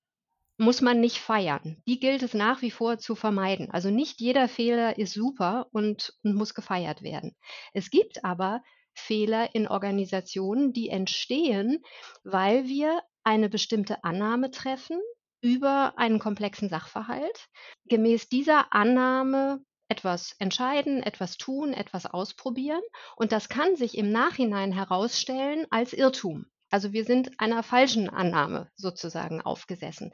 muss 0.57 0.81
man 0.81 1.01
nicht 1.01 1.17
feiern. 1.17 1.81
Die 1.87 1.99
gilt 1.99 2.23
es 2.23 2.33
nach 2.33 2.61
wie 2.61 2.71
vor 2.71 2.99
zu 2.99 3.15
vermeiden. 3.15 3.71
Also 3.71 3.89
nicht 3.89 4.21
jeder 4.21 4.47
Fehler 4.47 4.97
ist 4.97 5.13
super 5.13 5.67
und, 5.71 6.13
und 6.23 6.35
muss 6.35 6.53
gefeiert 6.53 7.01
werden. 7.01 7.35
Es 7.73 7.89
gibt 7.89 8.23
aber 8.23 8.61
Fehler 8.93 9.55
in 9.55 9.67
Organisationen, 9.67 10.73
die 10.73 10.89
entstehen, 10.89 11.84
weil 12.23 12.67
wir 12.67 13.01
eine 13.24 13.49
bestimmte 13.49 14.03
Annahme 14.03 14.51
treffen 14.51 14.99
über 15.41 15.97
einen 15.97 16.19
komplexen 16.19 16.69
Sachverhalt, 16.69 17.49
gemäß 17.86 18.30
dieser 18.30 18.74
Annahme 18.74 19.63
etwas 19.88 20.36
entscheiden, 20.39 21.03
etwas 21.03 21.38
tun, 21.38 21.74
etwas 21.74 22.05
ausprobieren 22.05 22.82
und 23.15 23.32
das 23.32 23.49
kann 23.49 23.76
sich 23.76 23.97
im 23.97 24.11
Nachhinein 24.11 24.72
herausstellen 24.72 25.65
als 25.69 25.93
Irrtum. 25.93 26.45
Also 26.69 26.93
wir 26.93 27.03
sind 27.03 27.32
einer 27.38 27.63
falschen 27.63 28.09
Annahme 28.09 28.72
sozusagen 28.76 29.41
aufgesessen. 29.41 30.13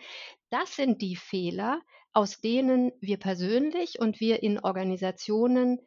Das 0.50 0.76
sind 0.76 1.04
die 1.04 1.16
Fehler, 1.16 1.82
aus 2.14 2.42
denen 2.42 2.92
wir 3.00 3.18
persönlich 3.18 4.00
und 4.00 4.20
wir 4.20 4.42
in 4.42 4.60
Organisationen 4.60 5.80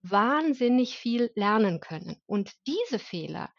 wahnsinnig 0.00 0.96
viel 0.96 1.30
lernen 1.34 1.80
können. 1.80 2.16
Und 2.26 2.52
diese 2.66 2.98
Fehler 2.98 3.50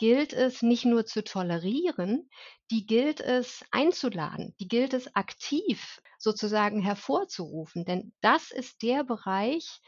gilt 0.00 0.32
es 0.32 0.62
nicht 0.62 0.84
nur 0.86 1.06
zu 1.06 1.22
tolerieren, 1.24 2.28
die 2.72 2.86
gilt 2.86 3.20
es 3.20 3.64
einzuladen, 3.70 4.56
die 4.60 4.68
gilt 4.68 4.94
es 4.94 5.14
aktiv 5.14 6.00
sozusagen 6.18 6.82
hervorzurufen. 6.82 7.84
Denn 7.84 8.12
das 8.22 8.50
ist 8.50 8.82
der 8.82 9.04
Bereich, 9.04 9.80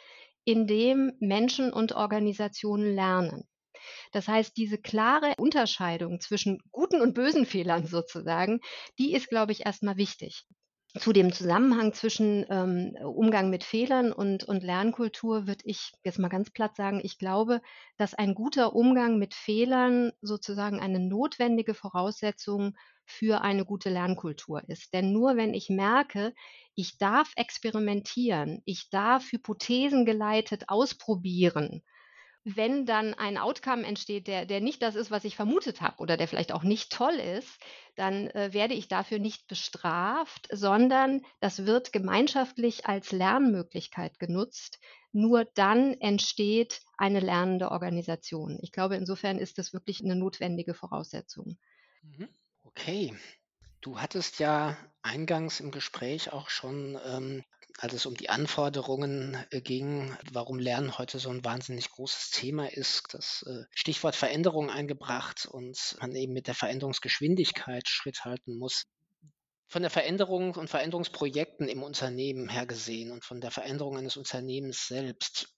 in 0.45 0.69
dem 0.69 1.13
Menschen 1.21 1.73
und 1.73 1.93
Organisationen 1.95 2.95
lernen. 2.95 3.49
Das 4.13 4.29
heißt, 4.29 4.57
diese 4.57 4.79
klare 4.79 5.35
Unterscheidung 5.39 6.21
zwischen 6.21 6.61
guten 6.73 7.01
und 7.01 7.15
bösen 7.15 7.47
Fehlern 7.47 7.87
sozusagen, 7.87 8.61
die 8.99 9.15
ist, 9.15 9.29
glaube 9.29 9.53
ich, 9.53 9.67
erstmal 9.67 9.97
wichtig. 9.97 10.45
Zu 10.99 11.15
dem 11.15 11.33
Zusammenhang 11.33 11.95
zwischen 11.95 12.45
ähm, 12.51 12.95
Umgang 13.03 13.49
mit 13.49 13.65
Fehlern 13.65 14.13
und, 14.13 14.45
und 14.45 14.63
Lernkultur 14.63 15.47
würde 15.47 15.65
ich 15.65 15.93
jetzt 16.05 16.19
mal 16.19 16.29
ganz 16.29 16.51
platt 16.51 16.77
sagen, 16.77 17.01
ich 17.03 17.19
glaube, 17.19 17.63
dass 17.97 18.13
ein 18.13 18.35
guter 18.35 18.75
Umgang 18.75 19.19
mit 19.19 19.33
Fehlern 19.33 20.13
sozusagen 20.21 20.81
eine 20.81 21.01
notwendige 21.01 21.73
Voraussetzung 21.73 22.77
für 23.07 23.41
eine 23.41 23.65
gute 23.65 23.89
Lernkultur 23.89 24.69
ist. 24.69 24.93
Denn 24.93 25.13
nur 25.13 25.37
wenn 25.37 25.55
ich 25.55 25.71
merke, 25.71 26.35
ich 26.75 26.99
darf 26.99 27.33
experimentieren, 27.37 28.61
ich 28.67 28.91
darf 28.91 29.33
hypothesengeleitet 29.33 30.69
ausprobieren, 30.69 31.83
wenn 32.45 32.87
dann 32.87 33.15
ein 33.15 33.39
Outcome 33.39 33.87
entsteht, 33.87 34.27
der, 34.27 34.47
der 34.47 34.61
nicht 34.61 34.83
das 34.83 34.97
ist, 34.97 35.11
was 35.11 35.25
ich 35.25 35.37
vermutet 35.37 35.81
habe 35.81 35.99
oder 35.99 36.17
der 36.17 36.27
vielleicht 36.27 36.53
auch 36.53 36.65
nicht 36.65 36.93
toll 36.93 37.15
ist, 37.15 37.61
dann 37.95 38.29
äh, 38.31 38.53
werde 38.53 38.75
ich 38.75 38.89
dafür 38.89 39.19
nicht 39.19 39.47
bestraft, 39.47 40.49
sondern 40.51 41.23
das 41.41 41.67
wird 41.67 41.93
gemeinschaftlich 41.93 42.87
als 42.87 43.13
Lernmöglichkeit 43.13 44.19
genutzt. 44.19 44.81
Nur 45.13 45.45
dann 45.55 45.95
entsteht 46.01 46.81
eine 46.97 47.21
lernende 47.21 47.71
Organisation. 47.71 48.59
Ich 48.63 48.73
glaube, 48.73 48.97
insofern 48.97 49.39
ist 49.39 49.59
das 49.59 49.73
wirklich 49.73 50.03
eine 50.03 50.17
notwendige 50.17 50.75
Voraussetzung. 50.75 51.59
Mhm. 52.03 52.29
Okay. 52.65 53.15
Du 53.83 54.01
hattest 54.01 54.39
ja 54.39 54.77
eingangs 55.03 55.61
im 55.61 55.71
Gespräch 55.71 56.33
auch 56.33 56.49
schon 56.49 56.99
ähm, 57.05 57.45
als 57.79 57.93
es 57.93 58.07
um 58.07 58.15
die 58.15 58.31
Anforderungen 58.31 59.37
äh, 59.51 59.61
ging, 59.61 60.17
warum 60.31 60.59
Lernen 60.59 60.99
heute 60.99 61.19
so 61.19 61.31
ein 61.31 61.45
wahnsinnig 61.45 61.91
großes 61.91 62.31
Thema 62.31 62.73
ist, 62.73 63.15
das 63.15 63.45
äh, 63.49 63.65
Stichwort 63.75 64.17
Veränderung 64.17 64.71
eingebracht 64.71 65.47
und 65.47 65.97
man 66.01 66.15
eben 66.15 66.33
mit 66.33 66.47
der 66.47 66.55
Veränderungsgeschwindigkeit 66.55 67.89
Schritt 67.89 68.25
halten 68.25 68.57
muss. 68.57 68.85
Von 69.67 69.83
der 69.83 69.91
Veränderung 69.91 70.55
und 70.55 70.69
Veränderungsprojekten 70.69 71.69
im 71.69 71.83
Unternehmen 71.83 72.49
her 72.49 72.67
gesehen 72.67 73.11
und 73.11 73.25
von 73.25 73.41
der 73.41 73.51
Veränderung 73.51 73.97
eines 73.97 74.17
Unternehmens 74.17 74.87
selbst, 74.87 75.55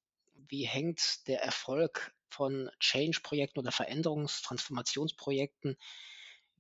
wie 0.49 0.65
hängt 0.65 1.27
der 1.27 1.43
Erfolg 1.43 2.13
von 2.29 2.71
Change-Projekten 2.79 3.59
oder 3.59 3.71
Veränderungs-, 3.71 4.43
Transformationsprojekten 4.43 5.77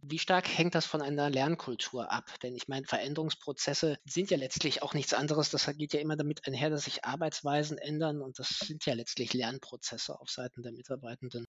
wie 0.07 0.19
stark 0.19 0.49
hängt 0.49 0.75
das 0.75 0.87
von 0.87 1.03
einer 1.03 1.31
Lernkultur 1.31 2.11
ab? 2.13 2.25
Denn 2.43 2.55
ich 2.55 2.69
meine, 2.69 2.87
Veränderungsprozesse 2.87 3.99
sind 4.05 4.31
ja 4.31 4.37
letztlich 4.37 4.83
auch 4.83 4.95
nichts 4.95 5.15
anderes. 5.15 5.51
Das 5.51 5.67
geht 5.77 5.93
ja 5.93 6.01
immer 6.01 6.17
damit 6.17 6.47
einher, 6.47 6.71
dass 6.71 6.85
sich 6.85 7.05
Arbeitsweisen 7.05 7.79
ändern 7.79 8.21
und 8.21 8.39
das 8.39 8.49
sind 8.49 8.85
ja 8.87 8.95
letztlich 8.95 9.33
Lernprozesse 9.33 10.19
auf 10.21 10.29
Seiten 10.29 10.63
der 10.63 10.73
Mitarbeitenden. 10.73 11.45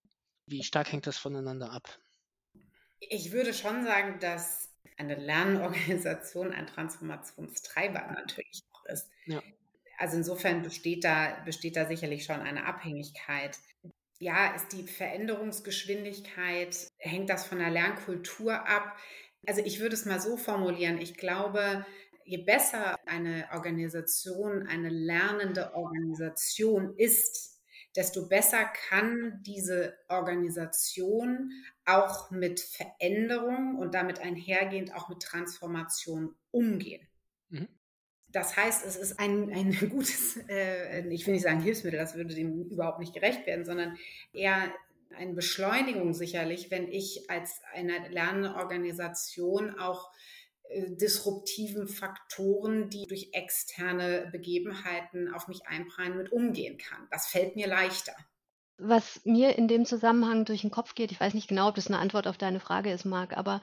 Wie 0.48 0.64
stark 0.64 0.92
hängt 0.92 1.08
das 1.08 1.18
voneinander 1.18 1.72
ab? 1.72 2.00
Ich 3.00 3.32
würde 3.32 3.54
schon 3.54 3.84
sagen, 3.84 4.20
dass 4.20 4.70
eine 4.98 5.16
Lernorganisation 5.16 6.54
ein 6.54 6.68
Transformationstreiber 6.68 8.12
natürlich 8.14 8.62
auch 8.72 8.86
ist. 8.86 9.10
Ja. 9.26 9.42
Also 9.98 10.18
insofern 10.18 10.62
besteht 10.62 11.04
da, 11.04 11.42
besteht 11.46 11.76
da 11.76 11.86
sicherlich 11.86 12.26
schon 12.26 12.42
eine 12.42 12.66
Abhängigkeit 12.66 13.58
ja, 14.26 14.56
ist 14.56 14.74
die 14.74 14.88
Veränderungsgeschwindigkeit, 14.88 16.92
hängt 16.98 17.30
das 17.30 17.46
von 17.46 17.60
der 17.60 17.70
Lernkultur 17.70 18.68
ab? 18.68 18.98
Also 19.46 19.62
ich 19.64 19.80
würde 19.80 19.94
es 19.94 20.06
mal 20.06 20.20
so 20.20 20.36
formulieren. 20.36 20.98
Ich 20.98 21.16
glaube, 21.16 21.86
je 22.24 22.38
besser 22.38 22.96
eine 23.06 23.48
Organisation, 23.54 24.66
eine 24.66 24.90
lernende 24.90 25.76
Organisation 25.76 26.96
ist, 26.98 27.62
desto 27.96 28.28
besser 28.28 28.66
kann 28.90 29.44
diese 29.46 29.96
Organisation 30.10 31.52
auch 31.86 32.32
mit 32.32 32.60
Veränderung 32.60 33.78
und 33.78 33.94
damit 33.94 34.22
einhergehend 34.22 34.96
auch 34.96 35.08
mit 35.08 35.22
Transformation 35.22 36.34
umgehen. 36.50 37.08
Das 38.36 38.58
heißt, 38.58 38.86
es 38.86 38.98
ist 38.98 39.18
ein, 39.18 39.50
ein 39.54 39.72
gutes, 39.90 40.38
äh, 40.50 41.08
ich 41.08 41.26
will 41.26 41.36
nicht 41.36 41.44
sagen 41.44 41.62
Hilfsmittel, 41.62 41.98
das 41.98 42.16
würde 42.16 42.36
dem 42.36 42.64
überhaupt 42.70 43.00
nicht 43.00 43.14
gerecht 43.14 43.48
werden, 43.48 43.64
sondern 43.64 43.98
eher 44.34 44.74
eine 45.16 45.34
Beschleunigung 45.34 46.14
sicherlich, 46.14 46.70
wenn 46.70 46.92
ich 46.92 47.30
als 47.30 47.62
eine 47.74 48.10
Lernorganisation 48.10 49.80
auch 49.80 50.12
äh, 50.64 50.92
disruptiven 50.98 51.88
Faktoren, 51.88 52.90
die 52.90 53.06
durch 53.08 53.30
externe 53.32 54.28
Begebenheiten 54.34 55.34
auf 55.34 55.48
mich 55.48 55.66
einprallen, 55.68 56.18
mit 56.18 56.34
umgehen 56.34 56.78
kann. 56.78 57.08
Das 57.12 57.28
fällt 57.28 57.56
mir 57.56 57.68
leichter. 57.68 58.14
Was 58.78 59.22
mir 59.24 59.58
in 59.58 59.70
dem 59.70 59.86
Zusammenhang 59.86 60.44
durch 60.44 60.60
den 60.60 60.72
Kopf 60.72 60.96
geht, 60.96 61.14
ich 61.14 61.22
weiß 61.22 61.34
nicht 61.34 61.48
genau, 61.48 61.70
ob 61.70 61.76
das 61.76 61.88
eine 61.88 62.00
Antwort 62.00 62.28
auf 62.28 62.38
deine 62.38 62.60
Frage 62.60 62.92
ist, 62.92 63.06
Marc, 63.06 63.38
aber 63.38 63.62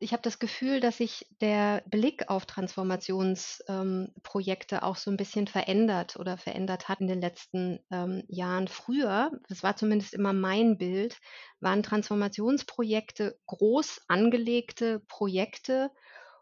ich 0.00 0.12
habe 0.12 0.22
das 0.22 0.38
Gefühl, 0.38 0.78
dass 0.80 0.98
sich 0.98 1.26
der 1.40 1.82
Blick 1.86 2.30
auf 2.30 2.46
Transformationsprojekte 2.46 4.76
ähm, 4.76 4.82
auch 4.82 4.94
so 4.96 5.10
ein 5.10 5.16
bisschen 5.16 5.48
verändert 5.48 6.14
oder 6.16 6.38
verändert 6.38 6.88
hat 6.88 7.00
in 7.00 7.08
den 7.08 7.20
letzten 7.20 7.80
ähm, 7.90 8.22
Jahren. 8.28 8.68
Früher, 8.68 9.32
das 9.48 9.64
war 9.64 9.74
zumindest 9.76 10.14
immer 10.14 10.32
mein 10.32 10.78
Bild, 10.78 11.18
waren 11.60 11.82
Transformationsprojekte 11.82 13.36
groß 13.46 14.02
angelegte 14.06 15.00
Projekte, 15.08 15.90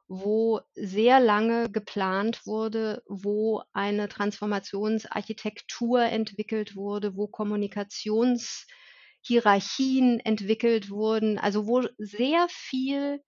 wo 0.07 0.61
sehr 0.74 1.18
lange 1.18 1.70
geplant 1.70 2.44
wurde, 2.46 3.02
wo 3.09 3.62
eine 3.72 4.09
Transformationsarchitektur 4.09 6.02
entwickelt 6.02 6.76
wurde, 6.76 7.16
wo 7.16 7.26
Kommunikationshierarchien 7.26 10.20
entwickelt 10.20 10.90
wurden, 10.90 11.38
also 11.38 11.66
wo 11.66 11.88
sehr 11.98 12.46
viel 12.50 13.22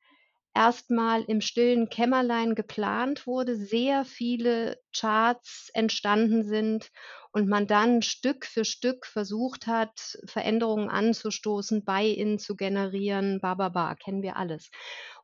erstmal 0.59 1.23
im 1.23 1.41
stillen 1.41 1.89
Kämmerlein 1.89 2.57
geplant 2.57 3.29
wurde, 3.29 3.55
sehr 3.55 4.05
viele 4.05 4.77
Charts 4.93 5.71
entstanden 5.73 6.43
sind 6.43 6.91
und 7.31 7.49
man 7.49 7.69
dann 7.69 8.03
Stück 8.03 8.45
für 8.45 8.65
Stück 8.65 9.07
versucht 9.07 9.69
hat, 9.69 10.19
Veränderungen 10.27 10.89
anzustoßen, 10.89 11.85
Buy-in 11.85 12.41
zu 12.41 12.57
generieren, 12.57 13.41
bababa, 13.41 13.95
kennen 13.95 14.23
wir 14.23 14.37
alles. 14.37 14.73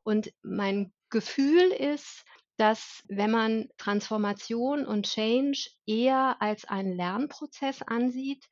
Und 0.05 0.33
mein 0.45 0.93
Gefühl 1.11 1.73
ist, 1.73 2.25
dass 2.57 3.03
wenn 3.09 3.33
man 3.33 3.69
Transformation 3.77 4.87
und 4.87 5.07
Change 5.07 5.69
eher 5.85 6.37
als 6.39 6.65
einen 6.65 6.95
Lernprozess 6.95 7.83
ansieht, 7.83 8.45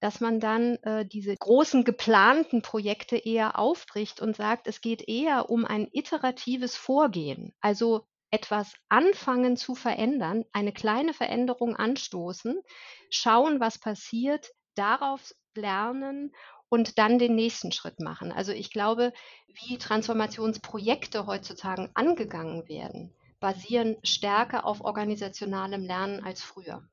dass 0.00 0.20
man 0.20 0.40
dann 0.40 0.76
äh, 0.82 1.06
diese 1.06 1.36
großen 1.36 1.84
geplanten 1.84 2.62
Projekte 2.62 3.16
eher 3.16 3.58
aufbricht 3.58 4.20
und 4.20 4.36
sagt, 4.36 4.66
es 4.66 4.80
geht 4.80 5.06
eher 5.06 5.50
um 5.50 5.64
ein 5.64 5.88
iteratives 5.92 6.76
Vorgehen. 6.76 7.54
Also 7.60 8.06
etwas 8.30 8.74
anfangen 8.88 9.56
zu 9.56 9.74
verändern, 9.74 10.44
eine 10.52 10.72
kleine 10.72 11.12
Veränderung 11.12 11.76
anstoßen, 11.76 12.60
schauen, 13.10 13.60
was 13.60 13.78
passiert, 13.78 14.50
darauf 14.74 15.34
lernen 15.54 16.32
und 16.68 16.98
dann 16.98 17.18
den 17.18 17.34
nächsten 17.34 17.72
Schritt 17.72 18.00
machen. 18.00 18.30
Also 18.32 18.52
ich 18.52 18.70
glaube, 18.70 19.12
wie 19.48 19.78
Transformationsprojekte 19.78 21.26
heutzutage 21.26 21.90
angegangen 21.94 22.68
werden, 22.68 23.12
basieren 23.40 23.96
stärker 24.04 24.64
auf 24.64 24.80
organisationalem 24.80 25.82
Lernen 25.82 26.22
als 26.22 26.42
früher. 26.42 26.88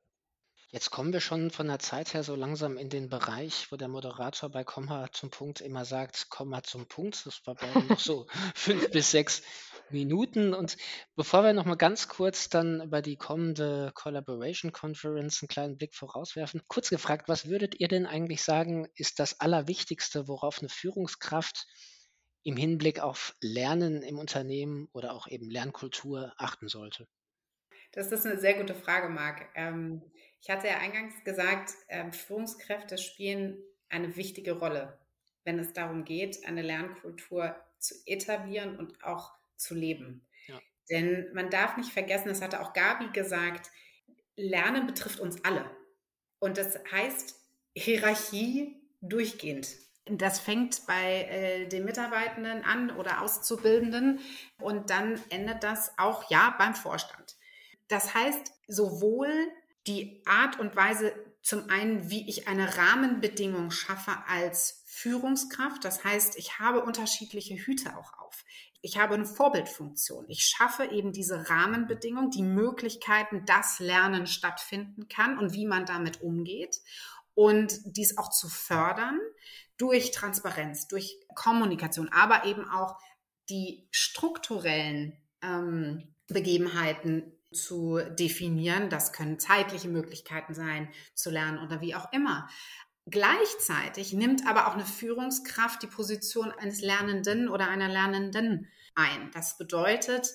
Jetzt 0.70 0.90
kommen 0.90 1.14
wir 1.14 1.20
schon 1.20 1.50
von 1.50 1.66
der 1.66 1.78
Zeit 1.78 2.12
her 2.12 2.22
so 2.22 2.34
langsam 2.34 2.76
in 2.76 2.90
den 2.90 3.08
Bereich, 3.08 3.72
wo 3.72 3.76
der 3.76 3.88
Moderator 3.88 4.50
bei 4.50 4.64
Komma 4.64 5.10
zum 5.12 5.30
Punkt 5.30 5.62
immer 5.62 5.86
sagt, 5.86 6.28
Komma 6.28 6.62
zum 6.62 6.86
Punkt. 6.86 7.24
Das 7.24 7.40
war 7.46 7.54
bei 7.54 7.72
noch 7.88 7.98
so 7.98 8.26
fünf 8.54 8.90
bis 8.90 9.10
sechs 9.10 9.40
Minuten. 9.88 10.52
Und 10.52 10.76
bevor 11.16 11.42
wir 11.42 11.54
nochmal 11.54 11.78
ganz 11.78 12.08
kurz 12.08 12.50
dann 12.50 12.82
über 12.82 13.00
die 13.00 13.16
kommende 13.16 13.92
Collaboration 13.94 14.70
Conference 14.70 15.40
einen 15.40 15.48
kleinen 15.48 15.78
Blick 15.78 15.94
vorauswerfen, 15.94 16.60
kurz 16.68 16.90
gefragt, 16.90 17.30
was 17.30 17.46
würdet 17.46 17.80
ihr 17.80 17.88
denn 17.88 18.04
eigentlich 18.04 18.42
sagen, 18.42 18.88
ist 18.94 19.20
das 19.20 19.40
Allerwichtigste, 19.40 20.28
worauf 20.28 20.58
eine 20.58 20.68
Führungskraft 20.68 21.66
im 22.42 22.58
Hinblick 22.58 23.00
auf 23.00 23.34
Lernen 23.40 24.02
im 24.02 24.18
Unternehmen 24.18 24.88
oder 24.92 25.14
auch 25.14 25.28
eben 25.28 25.48
Lernkultur 25.48 26.34
achten 26.36 26.68
sollte? 26.68 27.08
Das 27.92 28.12
ist 28.12 28.26
eine 28.26 28.38
sehr 28.38 28.54
gute 28.54 28.74
Frage, 28.74 29.08
Marc. 29.08 29.48
Ähm, 29.54 30.02
ich 30.40 30.50
hatte 30.50 30.68
ja 30.68 30.78
eingangs 30.78 31.14
gesagt, 31.24 31.72
ähm, 31.88 32.12
Führungskräfte 32.12 32.98
spielen 32.98 33.58
eine 33.88 34.16
wichtige 34.16 34.52
Rolle 34.52 34.98
wenn 35.48 35.58
es 35.58 35.72
darum 35.72 36.04
geht, 36.04 36.46
eine 36.46 36.60
Lernkultur 36.60 37.56
zu 37.78 37.94
etablieren 38.04 38.76
und 38.76 39.02
auch 39.02 39.32
zu 39.56 39.74
leben. 39.74 40.28
Ja. 40.46 40.60
Denn 40.90 41.32
man 41.32 41.48
darf 41.48 41.78
nicht 41.78 41.90
vergessen, 41.90 42.28
das 42.28 42.42
hatte 42.42 42.60
auch 42.60 42.74
Gabi 42.74 43.08
gesagt, 43.14 43.70
Lernen 44.36 44.86
betrifft 44.86 45.20
uns 45.20 45.42
alle. 45.46 45.64
Und 46.38 46.58
das 46.58 46.78
heißt 46.92 47.34
Hierarchie 47.74 48.76
durchgehend. 49.00 49.68
Das 50.04 50.38
fängt 50.38 50.86
bei 50.86 51.22
äh, 51.30 51.66
den 51.66 51.86
Mitarbeitenden 51.86 52.62
an 52.62 52.90
oder 52.90 53.22
Auszubildenden 53.22 54.20
und 54.60 54.90
dann 54.90 55.18
endet 55.30 55.62
das 55.62 55.98
auch 55.98 56.30
ja 56.30 56.54
beim 56.58 56.74
Vorstand. 56.74 57.37
Das 57.88 58.14
heißt, 58.14 58.52
sowohl 58.66 59.32
die 59.86 60.22
Art 60.26 60.60
und 60.60 60.76
Weise 60.76 61.12
zum 61.42 61.70
einen, 61.70 62.10
wie 62.10 62.28
ich 62.28 62.46
eine 62.46 62.76
Rahmenbedingung 62.76 63.70
schaffe 63.70 64.12
als 64.26 64.82
Führungskraft. 64.86 65.84
Das 65.84 66.04
heißt, 66.04 66.36
ich 66.36 66.58
habe 66.58 66.82
unterschiedliche 66.82 67.54
Hüte 67.54 67.96
auch 67.96 68.18
auf. 68.18 68.44
Ich 68.80 68.98
habe 68.98 69.14
eine 69.14 69.24
Vorbildfunktion. 69.24 70.26
Ich 70.28 70.44
schaffe 70.44 70.84
eben 70.84 71.12
diese 71.12 71.48
Rahmenbedingungen, 71.48 72.30
die 72.30 72.42
Möglichkeiten, 72.42 73.44
dass 73.44 73.78
Lernen 73.78 74.26
stattfinden 74.26 75.08
kann 75.08 75.38
und 75.38 75.52
wie 75.52 75.66
man 75.66 75.86
damit 75.86 76.20
umgeht 76.20 76.80
und 77.34 77.80
dies 77.84 78.18
auch 78.18 78.30
zu 78.30 78.48
fördern 78.48 79.18
durch 79.78 80.10
Transparenz, 80.10 80.88
durch 80.88 81.18
Kommunikation, 81.34 82.08
aber 82.08 82.44
eben 82.44 82.68
auch 82.68 82.98
die 83.48 83.88
strukturellen 83.90 85.16
ähm, 85.42 86.14
Begebenheiten 86.26 87.37
zu 87.52 87.98
definieren. 88.18 88.90
Das 88.90 89.12
können 89.12 89.38
zeitliche 89.38 89.88
Möglichkeiten 89.88 90.54
sein, 90.54 90.88
zu 91.14 91.30
lernen 91.30 91.58
oder 91.58 91.80
wie 91.80 91.94
auch 91.94 92.12
immer. 92.12 92.48
Gleichzeitig 93.06 94.12
nimmt 94.12 94.46
aber 94.46 94.68
auch 94.68 94.74
eine 94.74 94.84
Führungskraft 94.84 95.82
die 95.82 95.86
Position 95.86 96.52
eines 96.52 96.82
Lernenden 96.82 97.48
oder 97.48 97.68
einer 97.68 97.88
Lernenden 97.88 98.68
ein. 98.94 99.30
Das 99.32 99.56
bedeutet, 99.56 100.34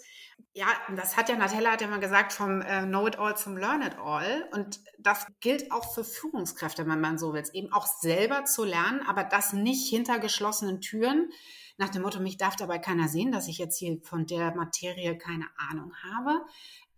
ja, 0.54 0.68
das 0.96 1.16
hat 1.16 1.30
ja 1.30 1.36
Natella 1.36 1.72
hat 1.72 1.82
ja 1.82 1.88
mal 1.88 2.00
gesagt, 2.00 2.34
vom 2.34 2.62
äh, 2.62 2.84
Know 2.84 3.06
it 3.08 3.20
all 3.20 3.38
zum 3.38 3.58
Learn 3.58 3.84
it 3.84 3.98
all. 3.98 4.48
Und 4.52 4.80
das 4.98 5.28
gilt 5.40 5.72
auch 5.72 5.94
für 5.94 6.04
Führungskräfte, 6.04 6.88
wenn 6.88 7.02
man 7.02 7.20
so 7.20 7.34
will, 7.34 7.44
eben 7.54 7.72
auch 7.72 7.86
selber 7.86 8.46
zu 8.46 8.64
lernen, 8.64 9.02
aber 9.06 9.24
das 9.24 9.54
nicht 9.54 9.90
hinter 9.90 10.18
geschlossenen 10.18 10.82
Türen. 10.82 11.32
Nach 11.78 11.90
dem 11.90 12.04
Motto, 12.04 12.20
mich 12.20 12.38
darf 12.38 12.56
dabei 12.56 12.80
keiner 12.80 13.08
sehen, 13.08 13.32
dass 13.32 13.48
ich 13.48 13.58
jetzt 13.58 13.78
hier 13.78 14.00
von 14.04 14.26
der 14.26 14.54
Materie 14.56 15.18
keine 15.18 15.48
Ahnung 15.58 15.94
habe, 16.04 16.46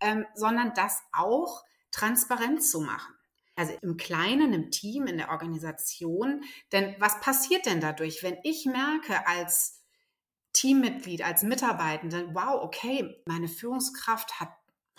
ähm, 0.00 0.26
sondern 0.34 0.74
das 0.74 1.02
auch 1.12 1.64
transparent 1.90 2.62
zu 2.62 2.80
machen. 2.80 3.14
Also 3.54 3.72
im 3.80 3.96
Kleinen, 3.96 4.52
im 4.52 4.70
Team, 4.70 5.06
in 5.06 5.16
der 5.16 5.30
Organisation. 5.30 6.44
Denn 6.72 6.94
was 6.98 7.20
passiert 7.20 7.64
denn 7.64 7.80
dadurch, 7.80 8.22
wenn 8.22 8.36
ich 8.42 8.66
merke 8.66 9.26
als 9.26 9.80
Teammitglied, 10.52 11.22
als 11.22 11.42
Mitarbeitende, 11.42 12.28
wow, 12.34 12.62
okay, 12.62 13.22
meine 13.26 13.48
Führungskraft 13.48 14.40
hat, 14.40 14.50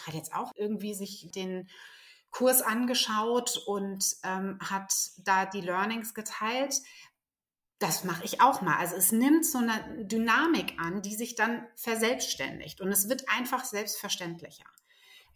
hat 0.05 0.13
jetzt 0.15 0.33
auch 0.33 0.51
irgendwie 0.55 0.95
sich 0.95 1.29
den 1.31 1.67
Kurs 2.31 2.61
angeschaut 2.61 3.61
und 3.65 4.17
ähm, 4.23 4.59
hat 4.59 4.93
da 5.17 5.45
die 5.45 5.61
Learnings 5.61 6.13
geteilt. 6.13 6.75
Das 7.79 8.03
mache 8.03 8.23
ich 8.25 8.41
auch 8.41 8.61
mal. 8.61 8.77
Also 8.77 8.95
es 8.95 9.11
nimmt 9.11 9.45
so 9.45 9.59
eine 9.59 10.05
Dynamik 10.05 10.79
an, 10.79 11.01
die 11.01 11.15
sich 11.15 11.35
dann 11.35 11.65
verselbstständigt 11.75 12.81
und 12.81 12.91
es 12.91 13.07
wird 13.07 13.29
einfach 13.29 13.65
selbstverständlicher. 13.65 14.65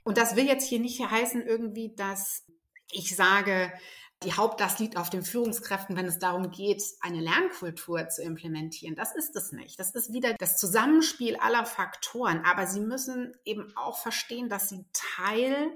Und 0.04 0.18
das 0.18 0.36
will 0.36 0.46
jetzt 0.46 0.68
hier 0.68 0.80
nicht 0.80 1.00
heißen 1.00 1.46
irgendwie, 1.46 1.94
dass 1.96 2.46
ich 2.92 3.16
sage, 3.16 3.72
die 4.24 4.34
Hauptlast 4.34 4.80
liegt 4.80 4.98
auf 4.98 5.10
den 5.10 5.24
Führungskräften, 5.24 5.96
wenn 5.96 6.06
es 6.06 6.20
darum 6.20 6.52
geht, 6.52 6.84
eine 7.02 7.22
Lernkultur 7.22 8.08
zu 8.10 8.22
implementieren. 8.22 8.96
Das 8.96 9.16
ist 9.16 9.36
es 9.36 9.52
nicht. 9.52 9.80
Das 9.80 9.96
ist 9.96 10.14
wieder 10.14 10.36
das 10.38 10.58
Zusammenspiel 10.58 11.38
aller 11.38 11.66
Faktoren. 11.66 12.46
Aber 12.46 12.68
sie 12.68 12.82
müssen 12.82 13.36
eben 13.46 13.76
auch 13.76 14.00
verstehen, 14.00 14.48
dass 14.48 14.70
sie 14.70 14.86
Teil 14.94 15.72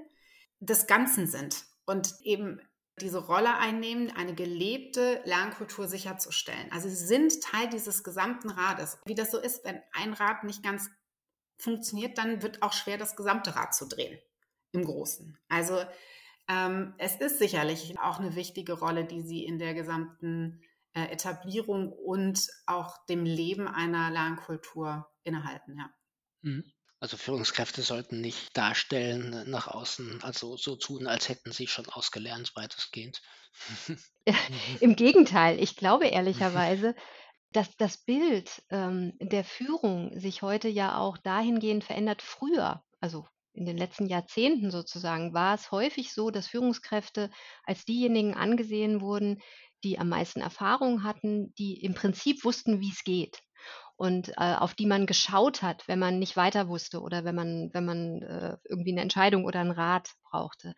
des 0.60 0.86
Ganzen 0.86 1.26
sind 1.26 1.64
und 1.86 2.14
eben 2.22 2.60
diese 3.00 3.18
Rolle 3.18 3.56
einnehmen, 3.56 4.10
eine 4.16 4.34
gelebte 4.34 5.20
Lernkultur 5.24 5.86
sicherzustellen. 5.86 6.70
Also 6.72 6.88
sie 6.88 6.94
sind 6.96 7.42
Teil 7.42 7.68
dieses 7.68 8.02
gesamten 8.02 8.50
Rades. 8.50 8.98
Wie 9.04 9.14
das 9.14 9.30
so 9.30 9.38
ist, 9.38 9.64
wenn 9.64 9.82
ein 9.92 10.14
Rad 10.14 10.44
nicht 10.44 10.62
ganz 10.62 10.90
funktioniert, 11.58 12.18
dann 12.18 12.42
wird 12.42 12.62
auch 12.62 12.72
schwer, 12.72 12.98
das 12.98 13.16
gesamte 13.16 13.54
Rad 13.54 13.74
zu 13.74 13.86
drehen 13.86 14.18
im 14.72 14.84
Großen. 14.84 15.38
Also 15.48 15.84
ähm, 16.48 16.94
es 16.98 17.16
ist 17.16 17.38
sicherlich 17.38 17.98
auch 17.98 18.18
eine 18.18 18.36
wichtige 18.36 18.74
Rolle, 18.74 19.04
die 19.04 19.22
sie 19.22 19.44
in 19.44 19.58
der 19.58 19.74
gesamten 19.74 20.62
äh, 20.92 21.06
Etablierung 21.12 21.92
und 21.92 22.48
auch 22.66 23.04
dem 23.06 23.24
Leben 23.24 23.68
einer 23.68 24.10
Lernkultur 24.10 25.06
innehalten, 25.22 25.76
ja. 25.76 25.90
Mhm. 26.42 26.64
Also 27.06 27.18
Führungskräfte 27.18 27.82
sollten 27.82 28.20
nicht 28.20 28.56
darstellen 28.56 29.48
nach 29.48 29.68
außen, 29.68 30.24
also 30.24 30.56
so 30.56 30.74
tun, 30.74 31.06
als 31.06 31.28
hätten 31.28 31.52
sie 31.52 31.68
schon 31.68 31.88
ausgelernt, 31.88 32.50
weitestgehend. 32.56 33.22
Ja, 34.26 34.34
Im 34.80 34.96
Gegenteil, 34.96 35.62
ich 35.62 35.76
glaube 35.76 36.08
ehrlicherweise, 36.08 36.96
dass 37.52 37.76
das 37.76 37.96
Bild 37.96 38.60
ähm, 38.70 39.12
der 39.20 39.44
Führung 39.44 40.18
sich 40.18 40.42
heute 40.42 40.66
ja 40.66 40.98
auch 40.98 41.16
dahingehend 41.16 41.84
verändert. 41.84 42.22
Früher, 42.22 42.82
also 42.98 43.24
in 43.52 43.66
den 43.66 43.78
letzten 43.78 44.06
Jahrzehnten 44.06 44.72
sozusagen, 44.72 45.32
war 45.32 45.54
es 45.54 45.70
häufig 45.70 46.12
so, 46.12 46.32
dass 46.32 46.48
Führungskräfte 46.48 47.30
als 47.62 47.84
diejenigen 47.84 48.34
angesehen 48.34 49.00
wurden, 49.00 49.40
die 49.84 50.00
am 50.00 50.08
meisten 50.08 50.40
Erfahrung 50.40 51.04
hatten, 51.04 51.54
die 51.54 51.80
im 51.84 51.94
Prinzip 51.94 52.44
wussten, 52.44 52.80
wie 52.80 52.90
es 52.90 53.04
geht 53.04 53.45
und 53.96 54.28
äh, 54.36 54.54
auf 54.54 54.74
die 54.74 54.86
man 54.86 55.06
geschaut 55.06 55.62
hat, 55.62 55.88
wenn 55.88 55.98
man 55.98 56.18
nicht 56.18 56.36
weiter 56.36 56.68
wusste 56.68 57.00
oder 57.00 57.24
wenn 57.24 57.34
man, 57.34 57.70
wenn 57.72 57.84
man 57.84 58.22
äh, 58.22 58.56
irgendwie 58.64 58.92
eine 58.92 59.00
Entscheidung 59.00 59.44
oder 59.44 59.60
einen 59.60 59.70
Rat 59.70 60.10
brauchte 60.22 60.74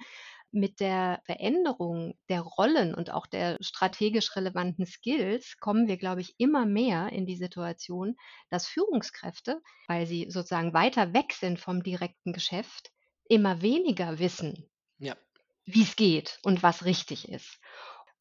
mit 0.51 0.81
der 0.81 1.21
Veränderung 1.27 2.14
der 2.29 2.41
Rollen 2.41 2.95
und 2.95 3.11
auch 3.11 3.27
der 3.27 3.59
strategisch 3.61 4.35
relevanten 4.35 4.87
Skills 4.87 5.57
kommen 5.59 5.89
wir, 5.89 5.97
glaube 5.97 6.21
ich, 6.21 6.35
immer 6.39 6.64
mehr 6.64 7.11
in 7.12 7.27
die 7.27 7.37
Situation, 7.37 8.16
dass 8.49 8.66
Führungskräfte, 8.66 9.61
weil 9.87 10.07
sie 10.07 10.31
sozusagen 10.31 10.73
weiter 10.73 11.12
weg 11.12 11.33
sind 11.33 11.61
vom 11.61 11.83
direkten 11.83 12.33
Geschäft, 12.33 12.91
immer 13.29 13.61
weniger 13.61 14.19
wissen, 14.19 14.71
ja. 14.99 15.16
wie 15.64 15.83
es 15.83 15.97
geht 15.97 16.39
und 16.43 16.62
was 16.62 16.85
richtig 16.85 17.29
ist. 17.29 17.59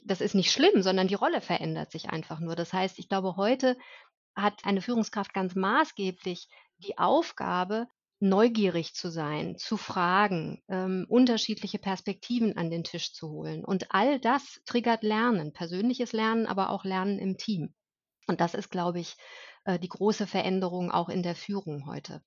Das 0.00 0.20
ist 0.20 0.34
nicht 0.34 0.52
schlimm, 0.52 0.82
sondern 0.82 1.08
die 1.08 1.14
Rolle 1.14 1.40
verändert 1.40 1.90
sich 1.90 2.10
einfach 2.10 2.40
nur. 2.40 2.56
Das 2.56 2.72
heißt, 2.72 2.98
ich 2.98 3.08
glaube, 3.08 3.36
heute 3.36 3.76
hat 4.42 4.64
eine 4.64 4.82
Führungskraft 4.82 5.34
ganz 5.34 5.54
maßgeblich 5.54 6.48
die 6.78 6.98
Aufgabe, 6.98 7.88
neugierig 8.20 8.94
zu 8.94 9.10
sein, 9.10 9.56
zu 9.58 9.76
fragen, 9.76 10.62
ähm, 10.68 11.06
unterschiedliche 11.08 11.78
Perspektiven 11.78 12.56
an 12.56 12.70
den 12.70 12.82
Tisch 12.82 13.12
zu 13.12 13.30
holen. 13.30 13.64
Und 13.64 13.92
all 13.94 14.18
das 14.18 14.60
triggert 14.64 15.02
Lernen, 15.02 15.52
persönliches 15.52 16.12
Lernen, 16.12 16.46
aber 16.46 16.70
auch 16.70 16.84
Lernen 16.84 17.18
im 17.18 17.36
Team. 17.36 17.74
Und 18.26 18.40
das 18.40 18.54
ist, 18.54 18.70
glaube 18.70 19.00
ich, 19.00 19.16
äh, 19.64 19.78
die 19.78 19.88
große 19.88 20.26
Veränderung 20.26 20.90
auch 20.90 21.08
in 21.08 21.22
der 21.22 21.36
Führung 21.36 21.86
heute. 21.86 22.22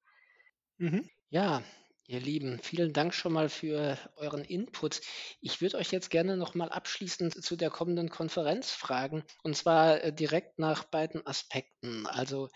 Mhm. 0.77 1.09
Ja, 1.29 1.61
Ihr 2.07 2.19
Lieben, 2.19 2.59
vielen 2.61 2.93
Dank 2.93 3.13
schon 3.13 3.31
mal 3.31 3.47
für 3.47 3.97
euren 4.17 4.43
Input. 4.43 5.01
Ich 5.39 5.61
würde 5.61 5.77
euch 5.77 5.91
jetzt 5.91 6.09
gerne 6.09 6.35
noch 6.35 6.55
mal 6.55 6.69
abschließend 6.69 7.43
zu 7.43 7.55
der 7.55 7.69
kommenden 7.69 8.09
Konferenz 8.09 8.71
fragen, 8.71 9.23
und 9.43 9.55
zwar 9.55 10.03
äh, 10.03 10.11
direkt 10.11 10.59
nach 10.59 10.83
beiden 10.83 11.25
Aspekten. 11.25 12.07
Also, 12.07 12.49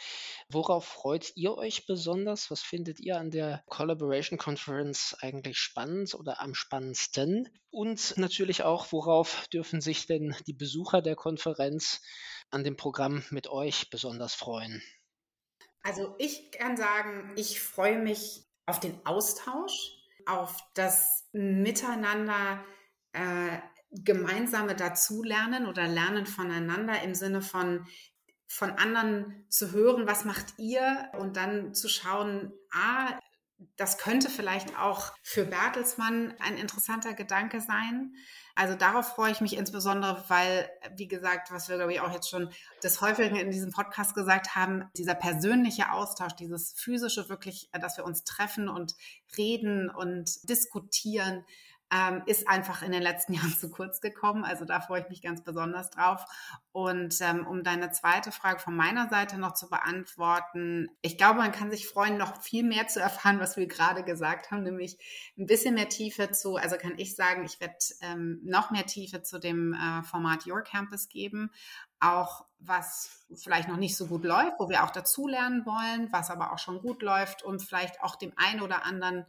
worauf 0.49 0.85
freut 0.85 1.31
ihr 1.35 1.55
euch 1.57 1.85
besonders? 1.85 2.51
Was 2.51 2.61
findet 2.61 2.99
ihr 2.99 3.17
an 3.17 3.31
der 3.31 3.63
Collaboration 3.67 4.37
Conference 4.37 5.15
eigentlich 5.21 5.57
spannend 5.57 6.15
oder 6.15 6.41
am 6.41 6.53
spannendsten? 6.53 7.47
Und 7.69 8.17
natürlich 8.17 8.63
auch, 8.63 8.91
worauf 8.91 9.47
dürfen 9.53 9.79
sich 9.79 10.07
denn 10.07 10.35
die 10.47 10.53
Besucher 10.53 11.01
der 11.01 11.15
Konferenz 11.15 12.01
an 12.49 12.63
dem 12.63 12.75
Programm 12.75 13.23
mit 13.29 13.47
euch 13.47 13.89
besonders 13.89 14.33
freuen? 14.33 14.81
Also 15.81 16.15
ich 16.17 16.51
kann 16.51 16.75
sagen, 16.75 17.31
ich 17.35 17.59
freue 17.59 17.99
mich 17.99 18.44
auf 18.65 18.79
den 18.79 18.99
Austausch, 19.05 19.93
auf 20.25 20.57
das 20.73 21.27
Miteinander 21.33 22.63
äh, 23.13 23.59
gemeinsame 23.91 24.75
Dazulernen 24.75 25.67
oder 25.67 25.87
Lernen 25.87 26.25
voneinander 26.25 27.01
im 27.03 27.15
Sinne 27.15 27.41
von 27.41 27.85
von 28.47 28.71
anderen 28.71 29.45
zu 29.49 29.71
hören, 29.71 30.07
was 30.07 30.23
macht 30.23 30.57
ihr? 30.57 31.09
Und 31.17 31.35
dann 31.35 31.73
zu 31.73 31.89
schauen, 31.89 32.53
ah, 32.71 33.19
das 33.77 33.97
könnte 33.97 34.29
vielleicht 34.29 34.77
auch 34.77 35.13
für 35.23 35.45
Bertelsmann 35.45 36.33
ein 36.39 36.57
interessanter 36.57 37.13
Gedanke 37.13 37.61
sein. 37.61 38.13
Also 38.53 38.75
darauf 38.75 39.15
freue 39.15 39.31
ich 39.31 39.41
mich 39.41 39.57
insbesondere, 39.57 40.23
weil, 40.29 40.69
wie 40.95 41.07
gesagt, 41.07 41.51
was 41.51 41.67
wir, 41.67 41.75
glaube 41.75 41.93
ich, 41.93 41.99
auch 41.99 42.11
jetzt 42.11 42.29
schon 42.29 42.49
des 42.83 43.01
Häufigen 43.01 43.35
in 43.35 43.51
diesem 43.51 43.71
Podcast 43.71 44.13
gesagt 44.13 44.55
haben, 44.55 44.89
dieser 44.97 45.15
persönliche 45.15 45.91
Austausch, 45.91 46.33
dieses 46.33 46.73
physische 46.73 47.27
wirklich, 47.29 47.69
dass 47.73 47.97
wir 47.97 48.05
uns 48.05 48.23
treffen 48.23 48.69
und 48.69 48.95
reden 49.37 49.89
und 49.89 50.49
diskutieren, 50.49 51.45
ähm, 51.91 52.23
ist 52.25 52.47
einfach 52.47 52.81
in 52.81 52.91
den 52.91 53.01
letzten 53.01 53.33
Jahren 53.35 53.55
zu 53.55 53.69
kurz 53.69 54.01
gekommen. 54.01 54.43
Also 54.43 54.65
da 54.65 54.79
freue 54.79 55.01
ich 55.01 55.09
mich 55.09 55.21
ganz 55.21 55.43
besonders 55.43 55.89
drauf. 55.89 56.25
Und 56.71 57.19
ähm, 57.21 57.45
um 57.47 57.63
deine 57.63 57.91
zweite 57.91 58.31
Frage 58.31 58.59
von 58.59 58.75
meiner 58.75 59.07
Seite 59.09 59.37
noch 59.37 59.53
zu 59.53 59.69
beantworten, 59.69 60.89
ich 61.01 61.17
glaube, 61.17 61.39
man 61.39 61.51
kann 61.51 61.71
sich 61.71 61.87
freuen, 61.87 62.17
noch 62.17 62.41
viel 62.41 62.63
mehr 62.63 62.87
zu 62.87 62.99
erfahren, 62.99 63.39
was 63.39 63.55
wir 63.55 63.67
gerade 63.67 64.03
gesagt 64.03 64.51
haben, 64.51 64.63
nämlich 64.63 64.97
ein 65.37 65.45
bisschen 65.45 65.75
mehr 65.75 65.89
Tiefe 65.89 66.31
zu, 66.31 66.55
also 66.55 66.75
kann 66.77 66.93
ich 66.97 67.15
sagen, 67.15 67.45
ich 67.45 67.59
werde 67.59 67.75
ähm, 68.01 68.41
noch 68.43 68.71
mehr 68.71 68.85
Tiefe 68.85 69.21
zu 69.21 69.39
dem 69.39 69.73
äh, 69.73 70.03
Format 70.03 70.45
Your 70.47 70.61
Campus 70.61 71.07
geben 71.07 71.51
auch 71.99 72.45
was 72.59 73.25
vielleicht 73.35 73.67
noch 73.67 73.77
nicht 73.77 73.95
so 73.95 74.07
gut 74.07 74.23
läuft, 74.23 74.59
wo 74.59 74.69
wir 74.69 74.83
auch 74.83 74.91
dazulernen 74.91 75.65
wollen, 75.65 76.11
was 76.11 76.29
aber 76.29 76.51
auch 76.51 76.59
schon 76.59 76.81
gut 76.81 77.01
läuft 77.01 77.43
und 77.43 77.61
vielleicht 77.61 78.01
auch 78.01 78.15
dem 78.15 78.33
einen 78.35 78.61
oder 78.61 78.85
anderen 78.85 79.25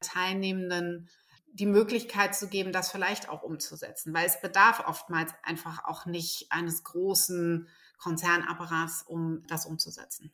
Teilnehmenden 0.00 1.08
die 1.56 1.66
Möglichkeit 1.66 2.34
zu 2.34 2.48
geben, 2.48 2.72
das 2.72 2.90
vielleicht 2.90 3.28
auch 3.28 3.42
umzusetzen, 3.42 4.12
weil 4.12 4.26
es 4.26 4.40
bedarf 4.40 4.84
oftmals 4.86 5.32
einfach 5.42 5.84
auch 5.84 6.04
nicht 6.04 6.52
eines 6.52 6.84
großen 6.84 7.68
Konzernapparats, 7.98 9.04
um 9.06 9.42
das 9.46 9.64
umzusetzen. 9.64 10.32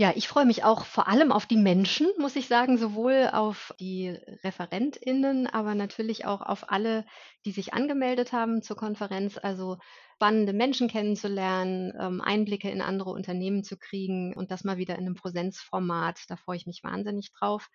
Ja, 0.00 0.14
ich 0.16 0.28
freue 0.28 0.46
mich 0.46 0.64
auch 0.64 0.86
vor 0.86 1.08
allem 1.08 1.30
auf 1.30 1.44
die 1.44 1.58
Menschen, 1.58 2.08
muss 2.16 2.34
ich 2.34 2.48
sagen, 2.48 2.78
sowohl 2.78 3.28
auf 3.34 3.74
die 3.80 4.08
ReferentInnen, 4.42 5.46
aber 5.46 5.74
natürlich 5.74 6.24
auch 6.24 6.40
auf 6.40 6.72
alle, 6.72 7.04
die 7.44 7.50
sich 7.50 7.74
angemeldet 7.74 8.32
haben 8.32 8.62
zur 8.62 8.78
Konferenz. 8.78 9.36
Also 9.36 9.76
spannende 10.14 10.54
Menschen 10.54 10.88
kennenzulernen, 10.88 11.92
ähm, 12.00 12.22
Einblicke 12.22 12.70
in 12.70 12.80
andere 12.80 13.10
Unternehmen 13.10 13.62
zu 13.62 13.76
kriegen 13.76 14.34
und 14.34 14.50
das 14.50 14.64
mal 14.64 14.78
wieder 14.78 14.94
in 14.94 15.04
einem 15.04 15.16
Präsenzformat. 15.16 16.18
Da 16.28 16.36
freue 16.36 16.56
ich 16.56 16.66
mich 16.66 16.82
wahnsinnig 16.82 17.30
drauf. 17.32 17.68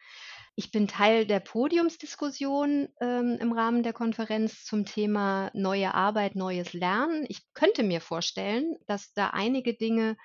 Ich 0.55 0.71
bin 0.71 0.87
Teil 0.87 1.27
der 1.27 1.41
Podiumsdiskussion 1.41 2.87
ähm, 3.01 3.37
im 3.39 3.51
Rahmen 3.51 3.83
der 3.83 3.93
Konferenz 3.93 4.63
zum 4.63 4.85
Thema 4.85 5.51
neue 5.53 5.93
Arbeit, 5.93 6.35
neues 6.35 6.73
Lernen. 6.73 7.25
Ich 7.29 7.43
könnte 7.53 7.83
mir 7.83 8.01
vorstellen, 8.01 8.77
dass 8.87 9.13
da 9.13 9.27
einige 9.27 9.75
Dinge 9.75 10.17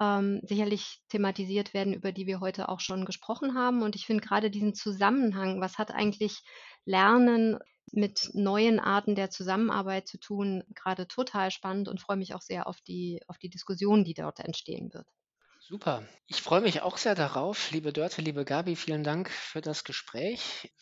ähm, 0.00 0.40
sicherlich 0.44 1.00
thematisiert 1.08 1.74
werden, 1.74 1.92
über 1.92 2.12
die 2.12 2.26
wir 2.26 2.40
heute 2.40 2.68
auch 2.68 2.80
schon 2.80 3.04
gesprochen 3.04 3.54
haben. 3.54 3.82
Und 3.82 3.96
ich 3.96 4.06
finde 4.06 4.24
gerade 4.24 4.50
diesen 4.50 4.74
Zusammenhang, 4.74 5.60
was 5.60 5.78
hat 5.78 5.90
eigentlich 5.90 6.42
Lernen 6.84 7.58
mit 7.92 8.30
neuen 8.34 8.80
Arten 8.80 9.14
der 9.14 9.30
Zusammenarbeit 9.30 10.06
zu 10.06 10.18
tun, 10.18 10.62
gerade 10.74 11.08
total 11.08 11.50
spannend 11.50 11.88
und 11.88 12.00
freue 12.00 12.16
mich 12.16 12.34
auch 12.34 12.42
sehr 12.42 12.66
auf 12.66 12.80
die, 12.82 13.20
auf 13.28 13.38
die 13.38 13.48
Diskussion, 13.48 14.04
die 14.04 14.14
dort 14.14 14.40
entstehen 14.40 14.92
wird. 14.92 15.06
Super. 15.60 16.06
Ich 16.26 16.40
freue 16.40 16.60
mich 16.60 16.82
auch 16.82 16.96
sehr 16.96 17.14
darauf. 17.14 17.70
Liebe 17.72 17.92
Dörte, 17.92 18.22
liebe 18.22 18.44
Gabi, 18.44 18.76
vielen 18.76 19.04
Dank 19.04 19.30
für 19.30 19.60
das 19.60 19.84
Gespräch. 19.84 20.72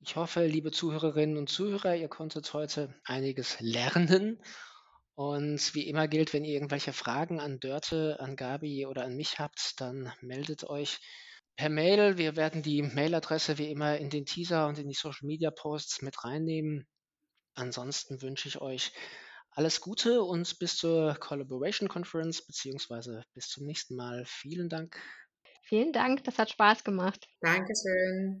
Ich 0.00 0.16
hoffe, 0.16 0.46
liebe 0.46 0.70
Zuhörerinnen 0.70 1.36
und 1.36 1.48
Zuhörer, 1.48 1.96
ihr 1.96 2.08
konntet 2.08 2.52
heute 2.52 2.94
einiges 3.04 3.58
lernen 3.60 4.40
und 5.18 5.74
wie 5.74 5.88
immer 5.88 6.06
gilt, 6.06 6.32
wenn 6.32 6.44
ihr 6.44 6.54
irgendwelche 6.54 6.92
Fragen 6.92 7.40
an 7.40 7.58
Dörte, 7.58 8.18
an 8.20 8.36
Gabi 8.36 8.86
oder 8.86 9.02
an 9.02 9.16
mich 9.16 9.40
habt, 9.40 9.80
dann 9.80 10.12
meldet 10.20 10.62
euch 10.62 11.00
per 11.56 11.68
Mail. 11.68 12.18
Wir 12.18 12.36
werden 12.36 12.62
die 12.62 12.82
Mailadresse 12.82 13.58
wie 13.58 13.68
immer 13.68 13.98
in 13.98 14.10
den 14.10 14.26
Teaser 14.26 14.68
und 14.68 14.78
in 14.78 14.86
die 14.86 14.94
Social 14.94 15.26
Media 15.26 15.50
Posts 15.50 16.02
mit 16.02 16.24
reinnehmen. 16.24 16.86
Ansonsten 17.54 18.22
wünsche 18.22 18.46
ich 18.46 18.60
euch 18.60 18.92
alles 19.50 19.80
Gute 19.80 20.22
und 20.22 20.56
bis 20.60 20.76
zur 20.76 21.16
Collaboration 21.16 21.88
Conference 21.88 22.46
beziehungsweise 22.46 23.24
bis 23.34 23.48
zum 23.48 23.66
nächsten 23.66 23.96
Mal. 23.96 24.22
Vielen 24.24 24.68
Dank. 24.68 25.02
Vielen 25.64 25.92
Dank, 25.92 26.22
das 26.22 26.38
hat 26.38 26.50
Spaß 26.50 26.84
gemacht. 26.84 27.26
Dankeschön. 27.40 28.40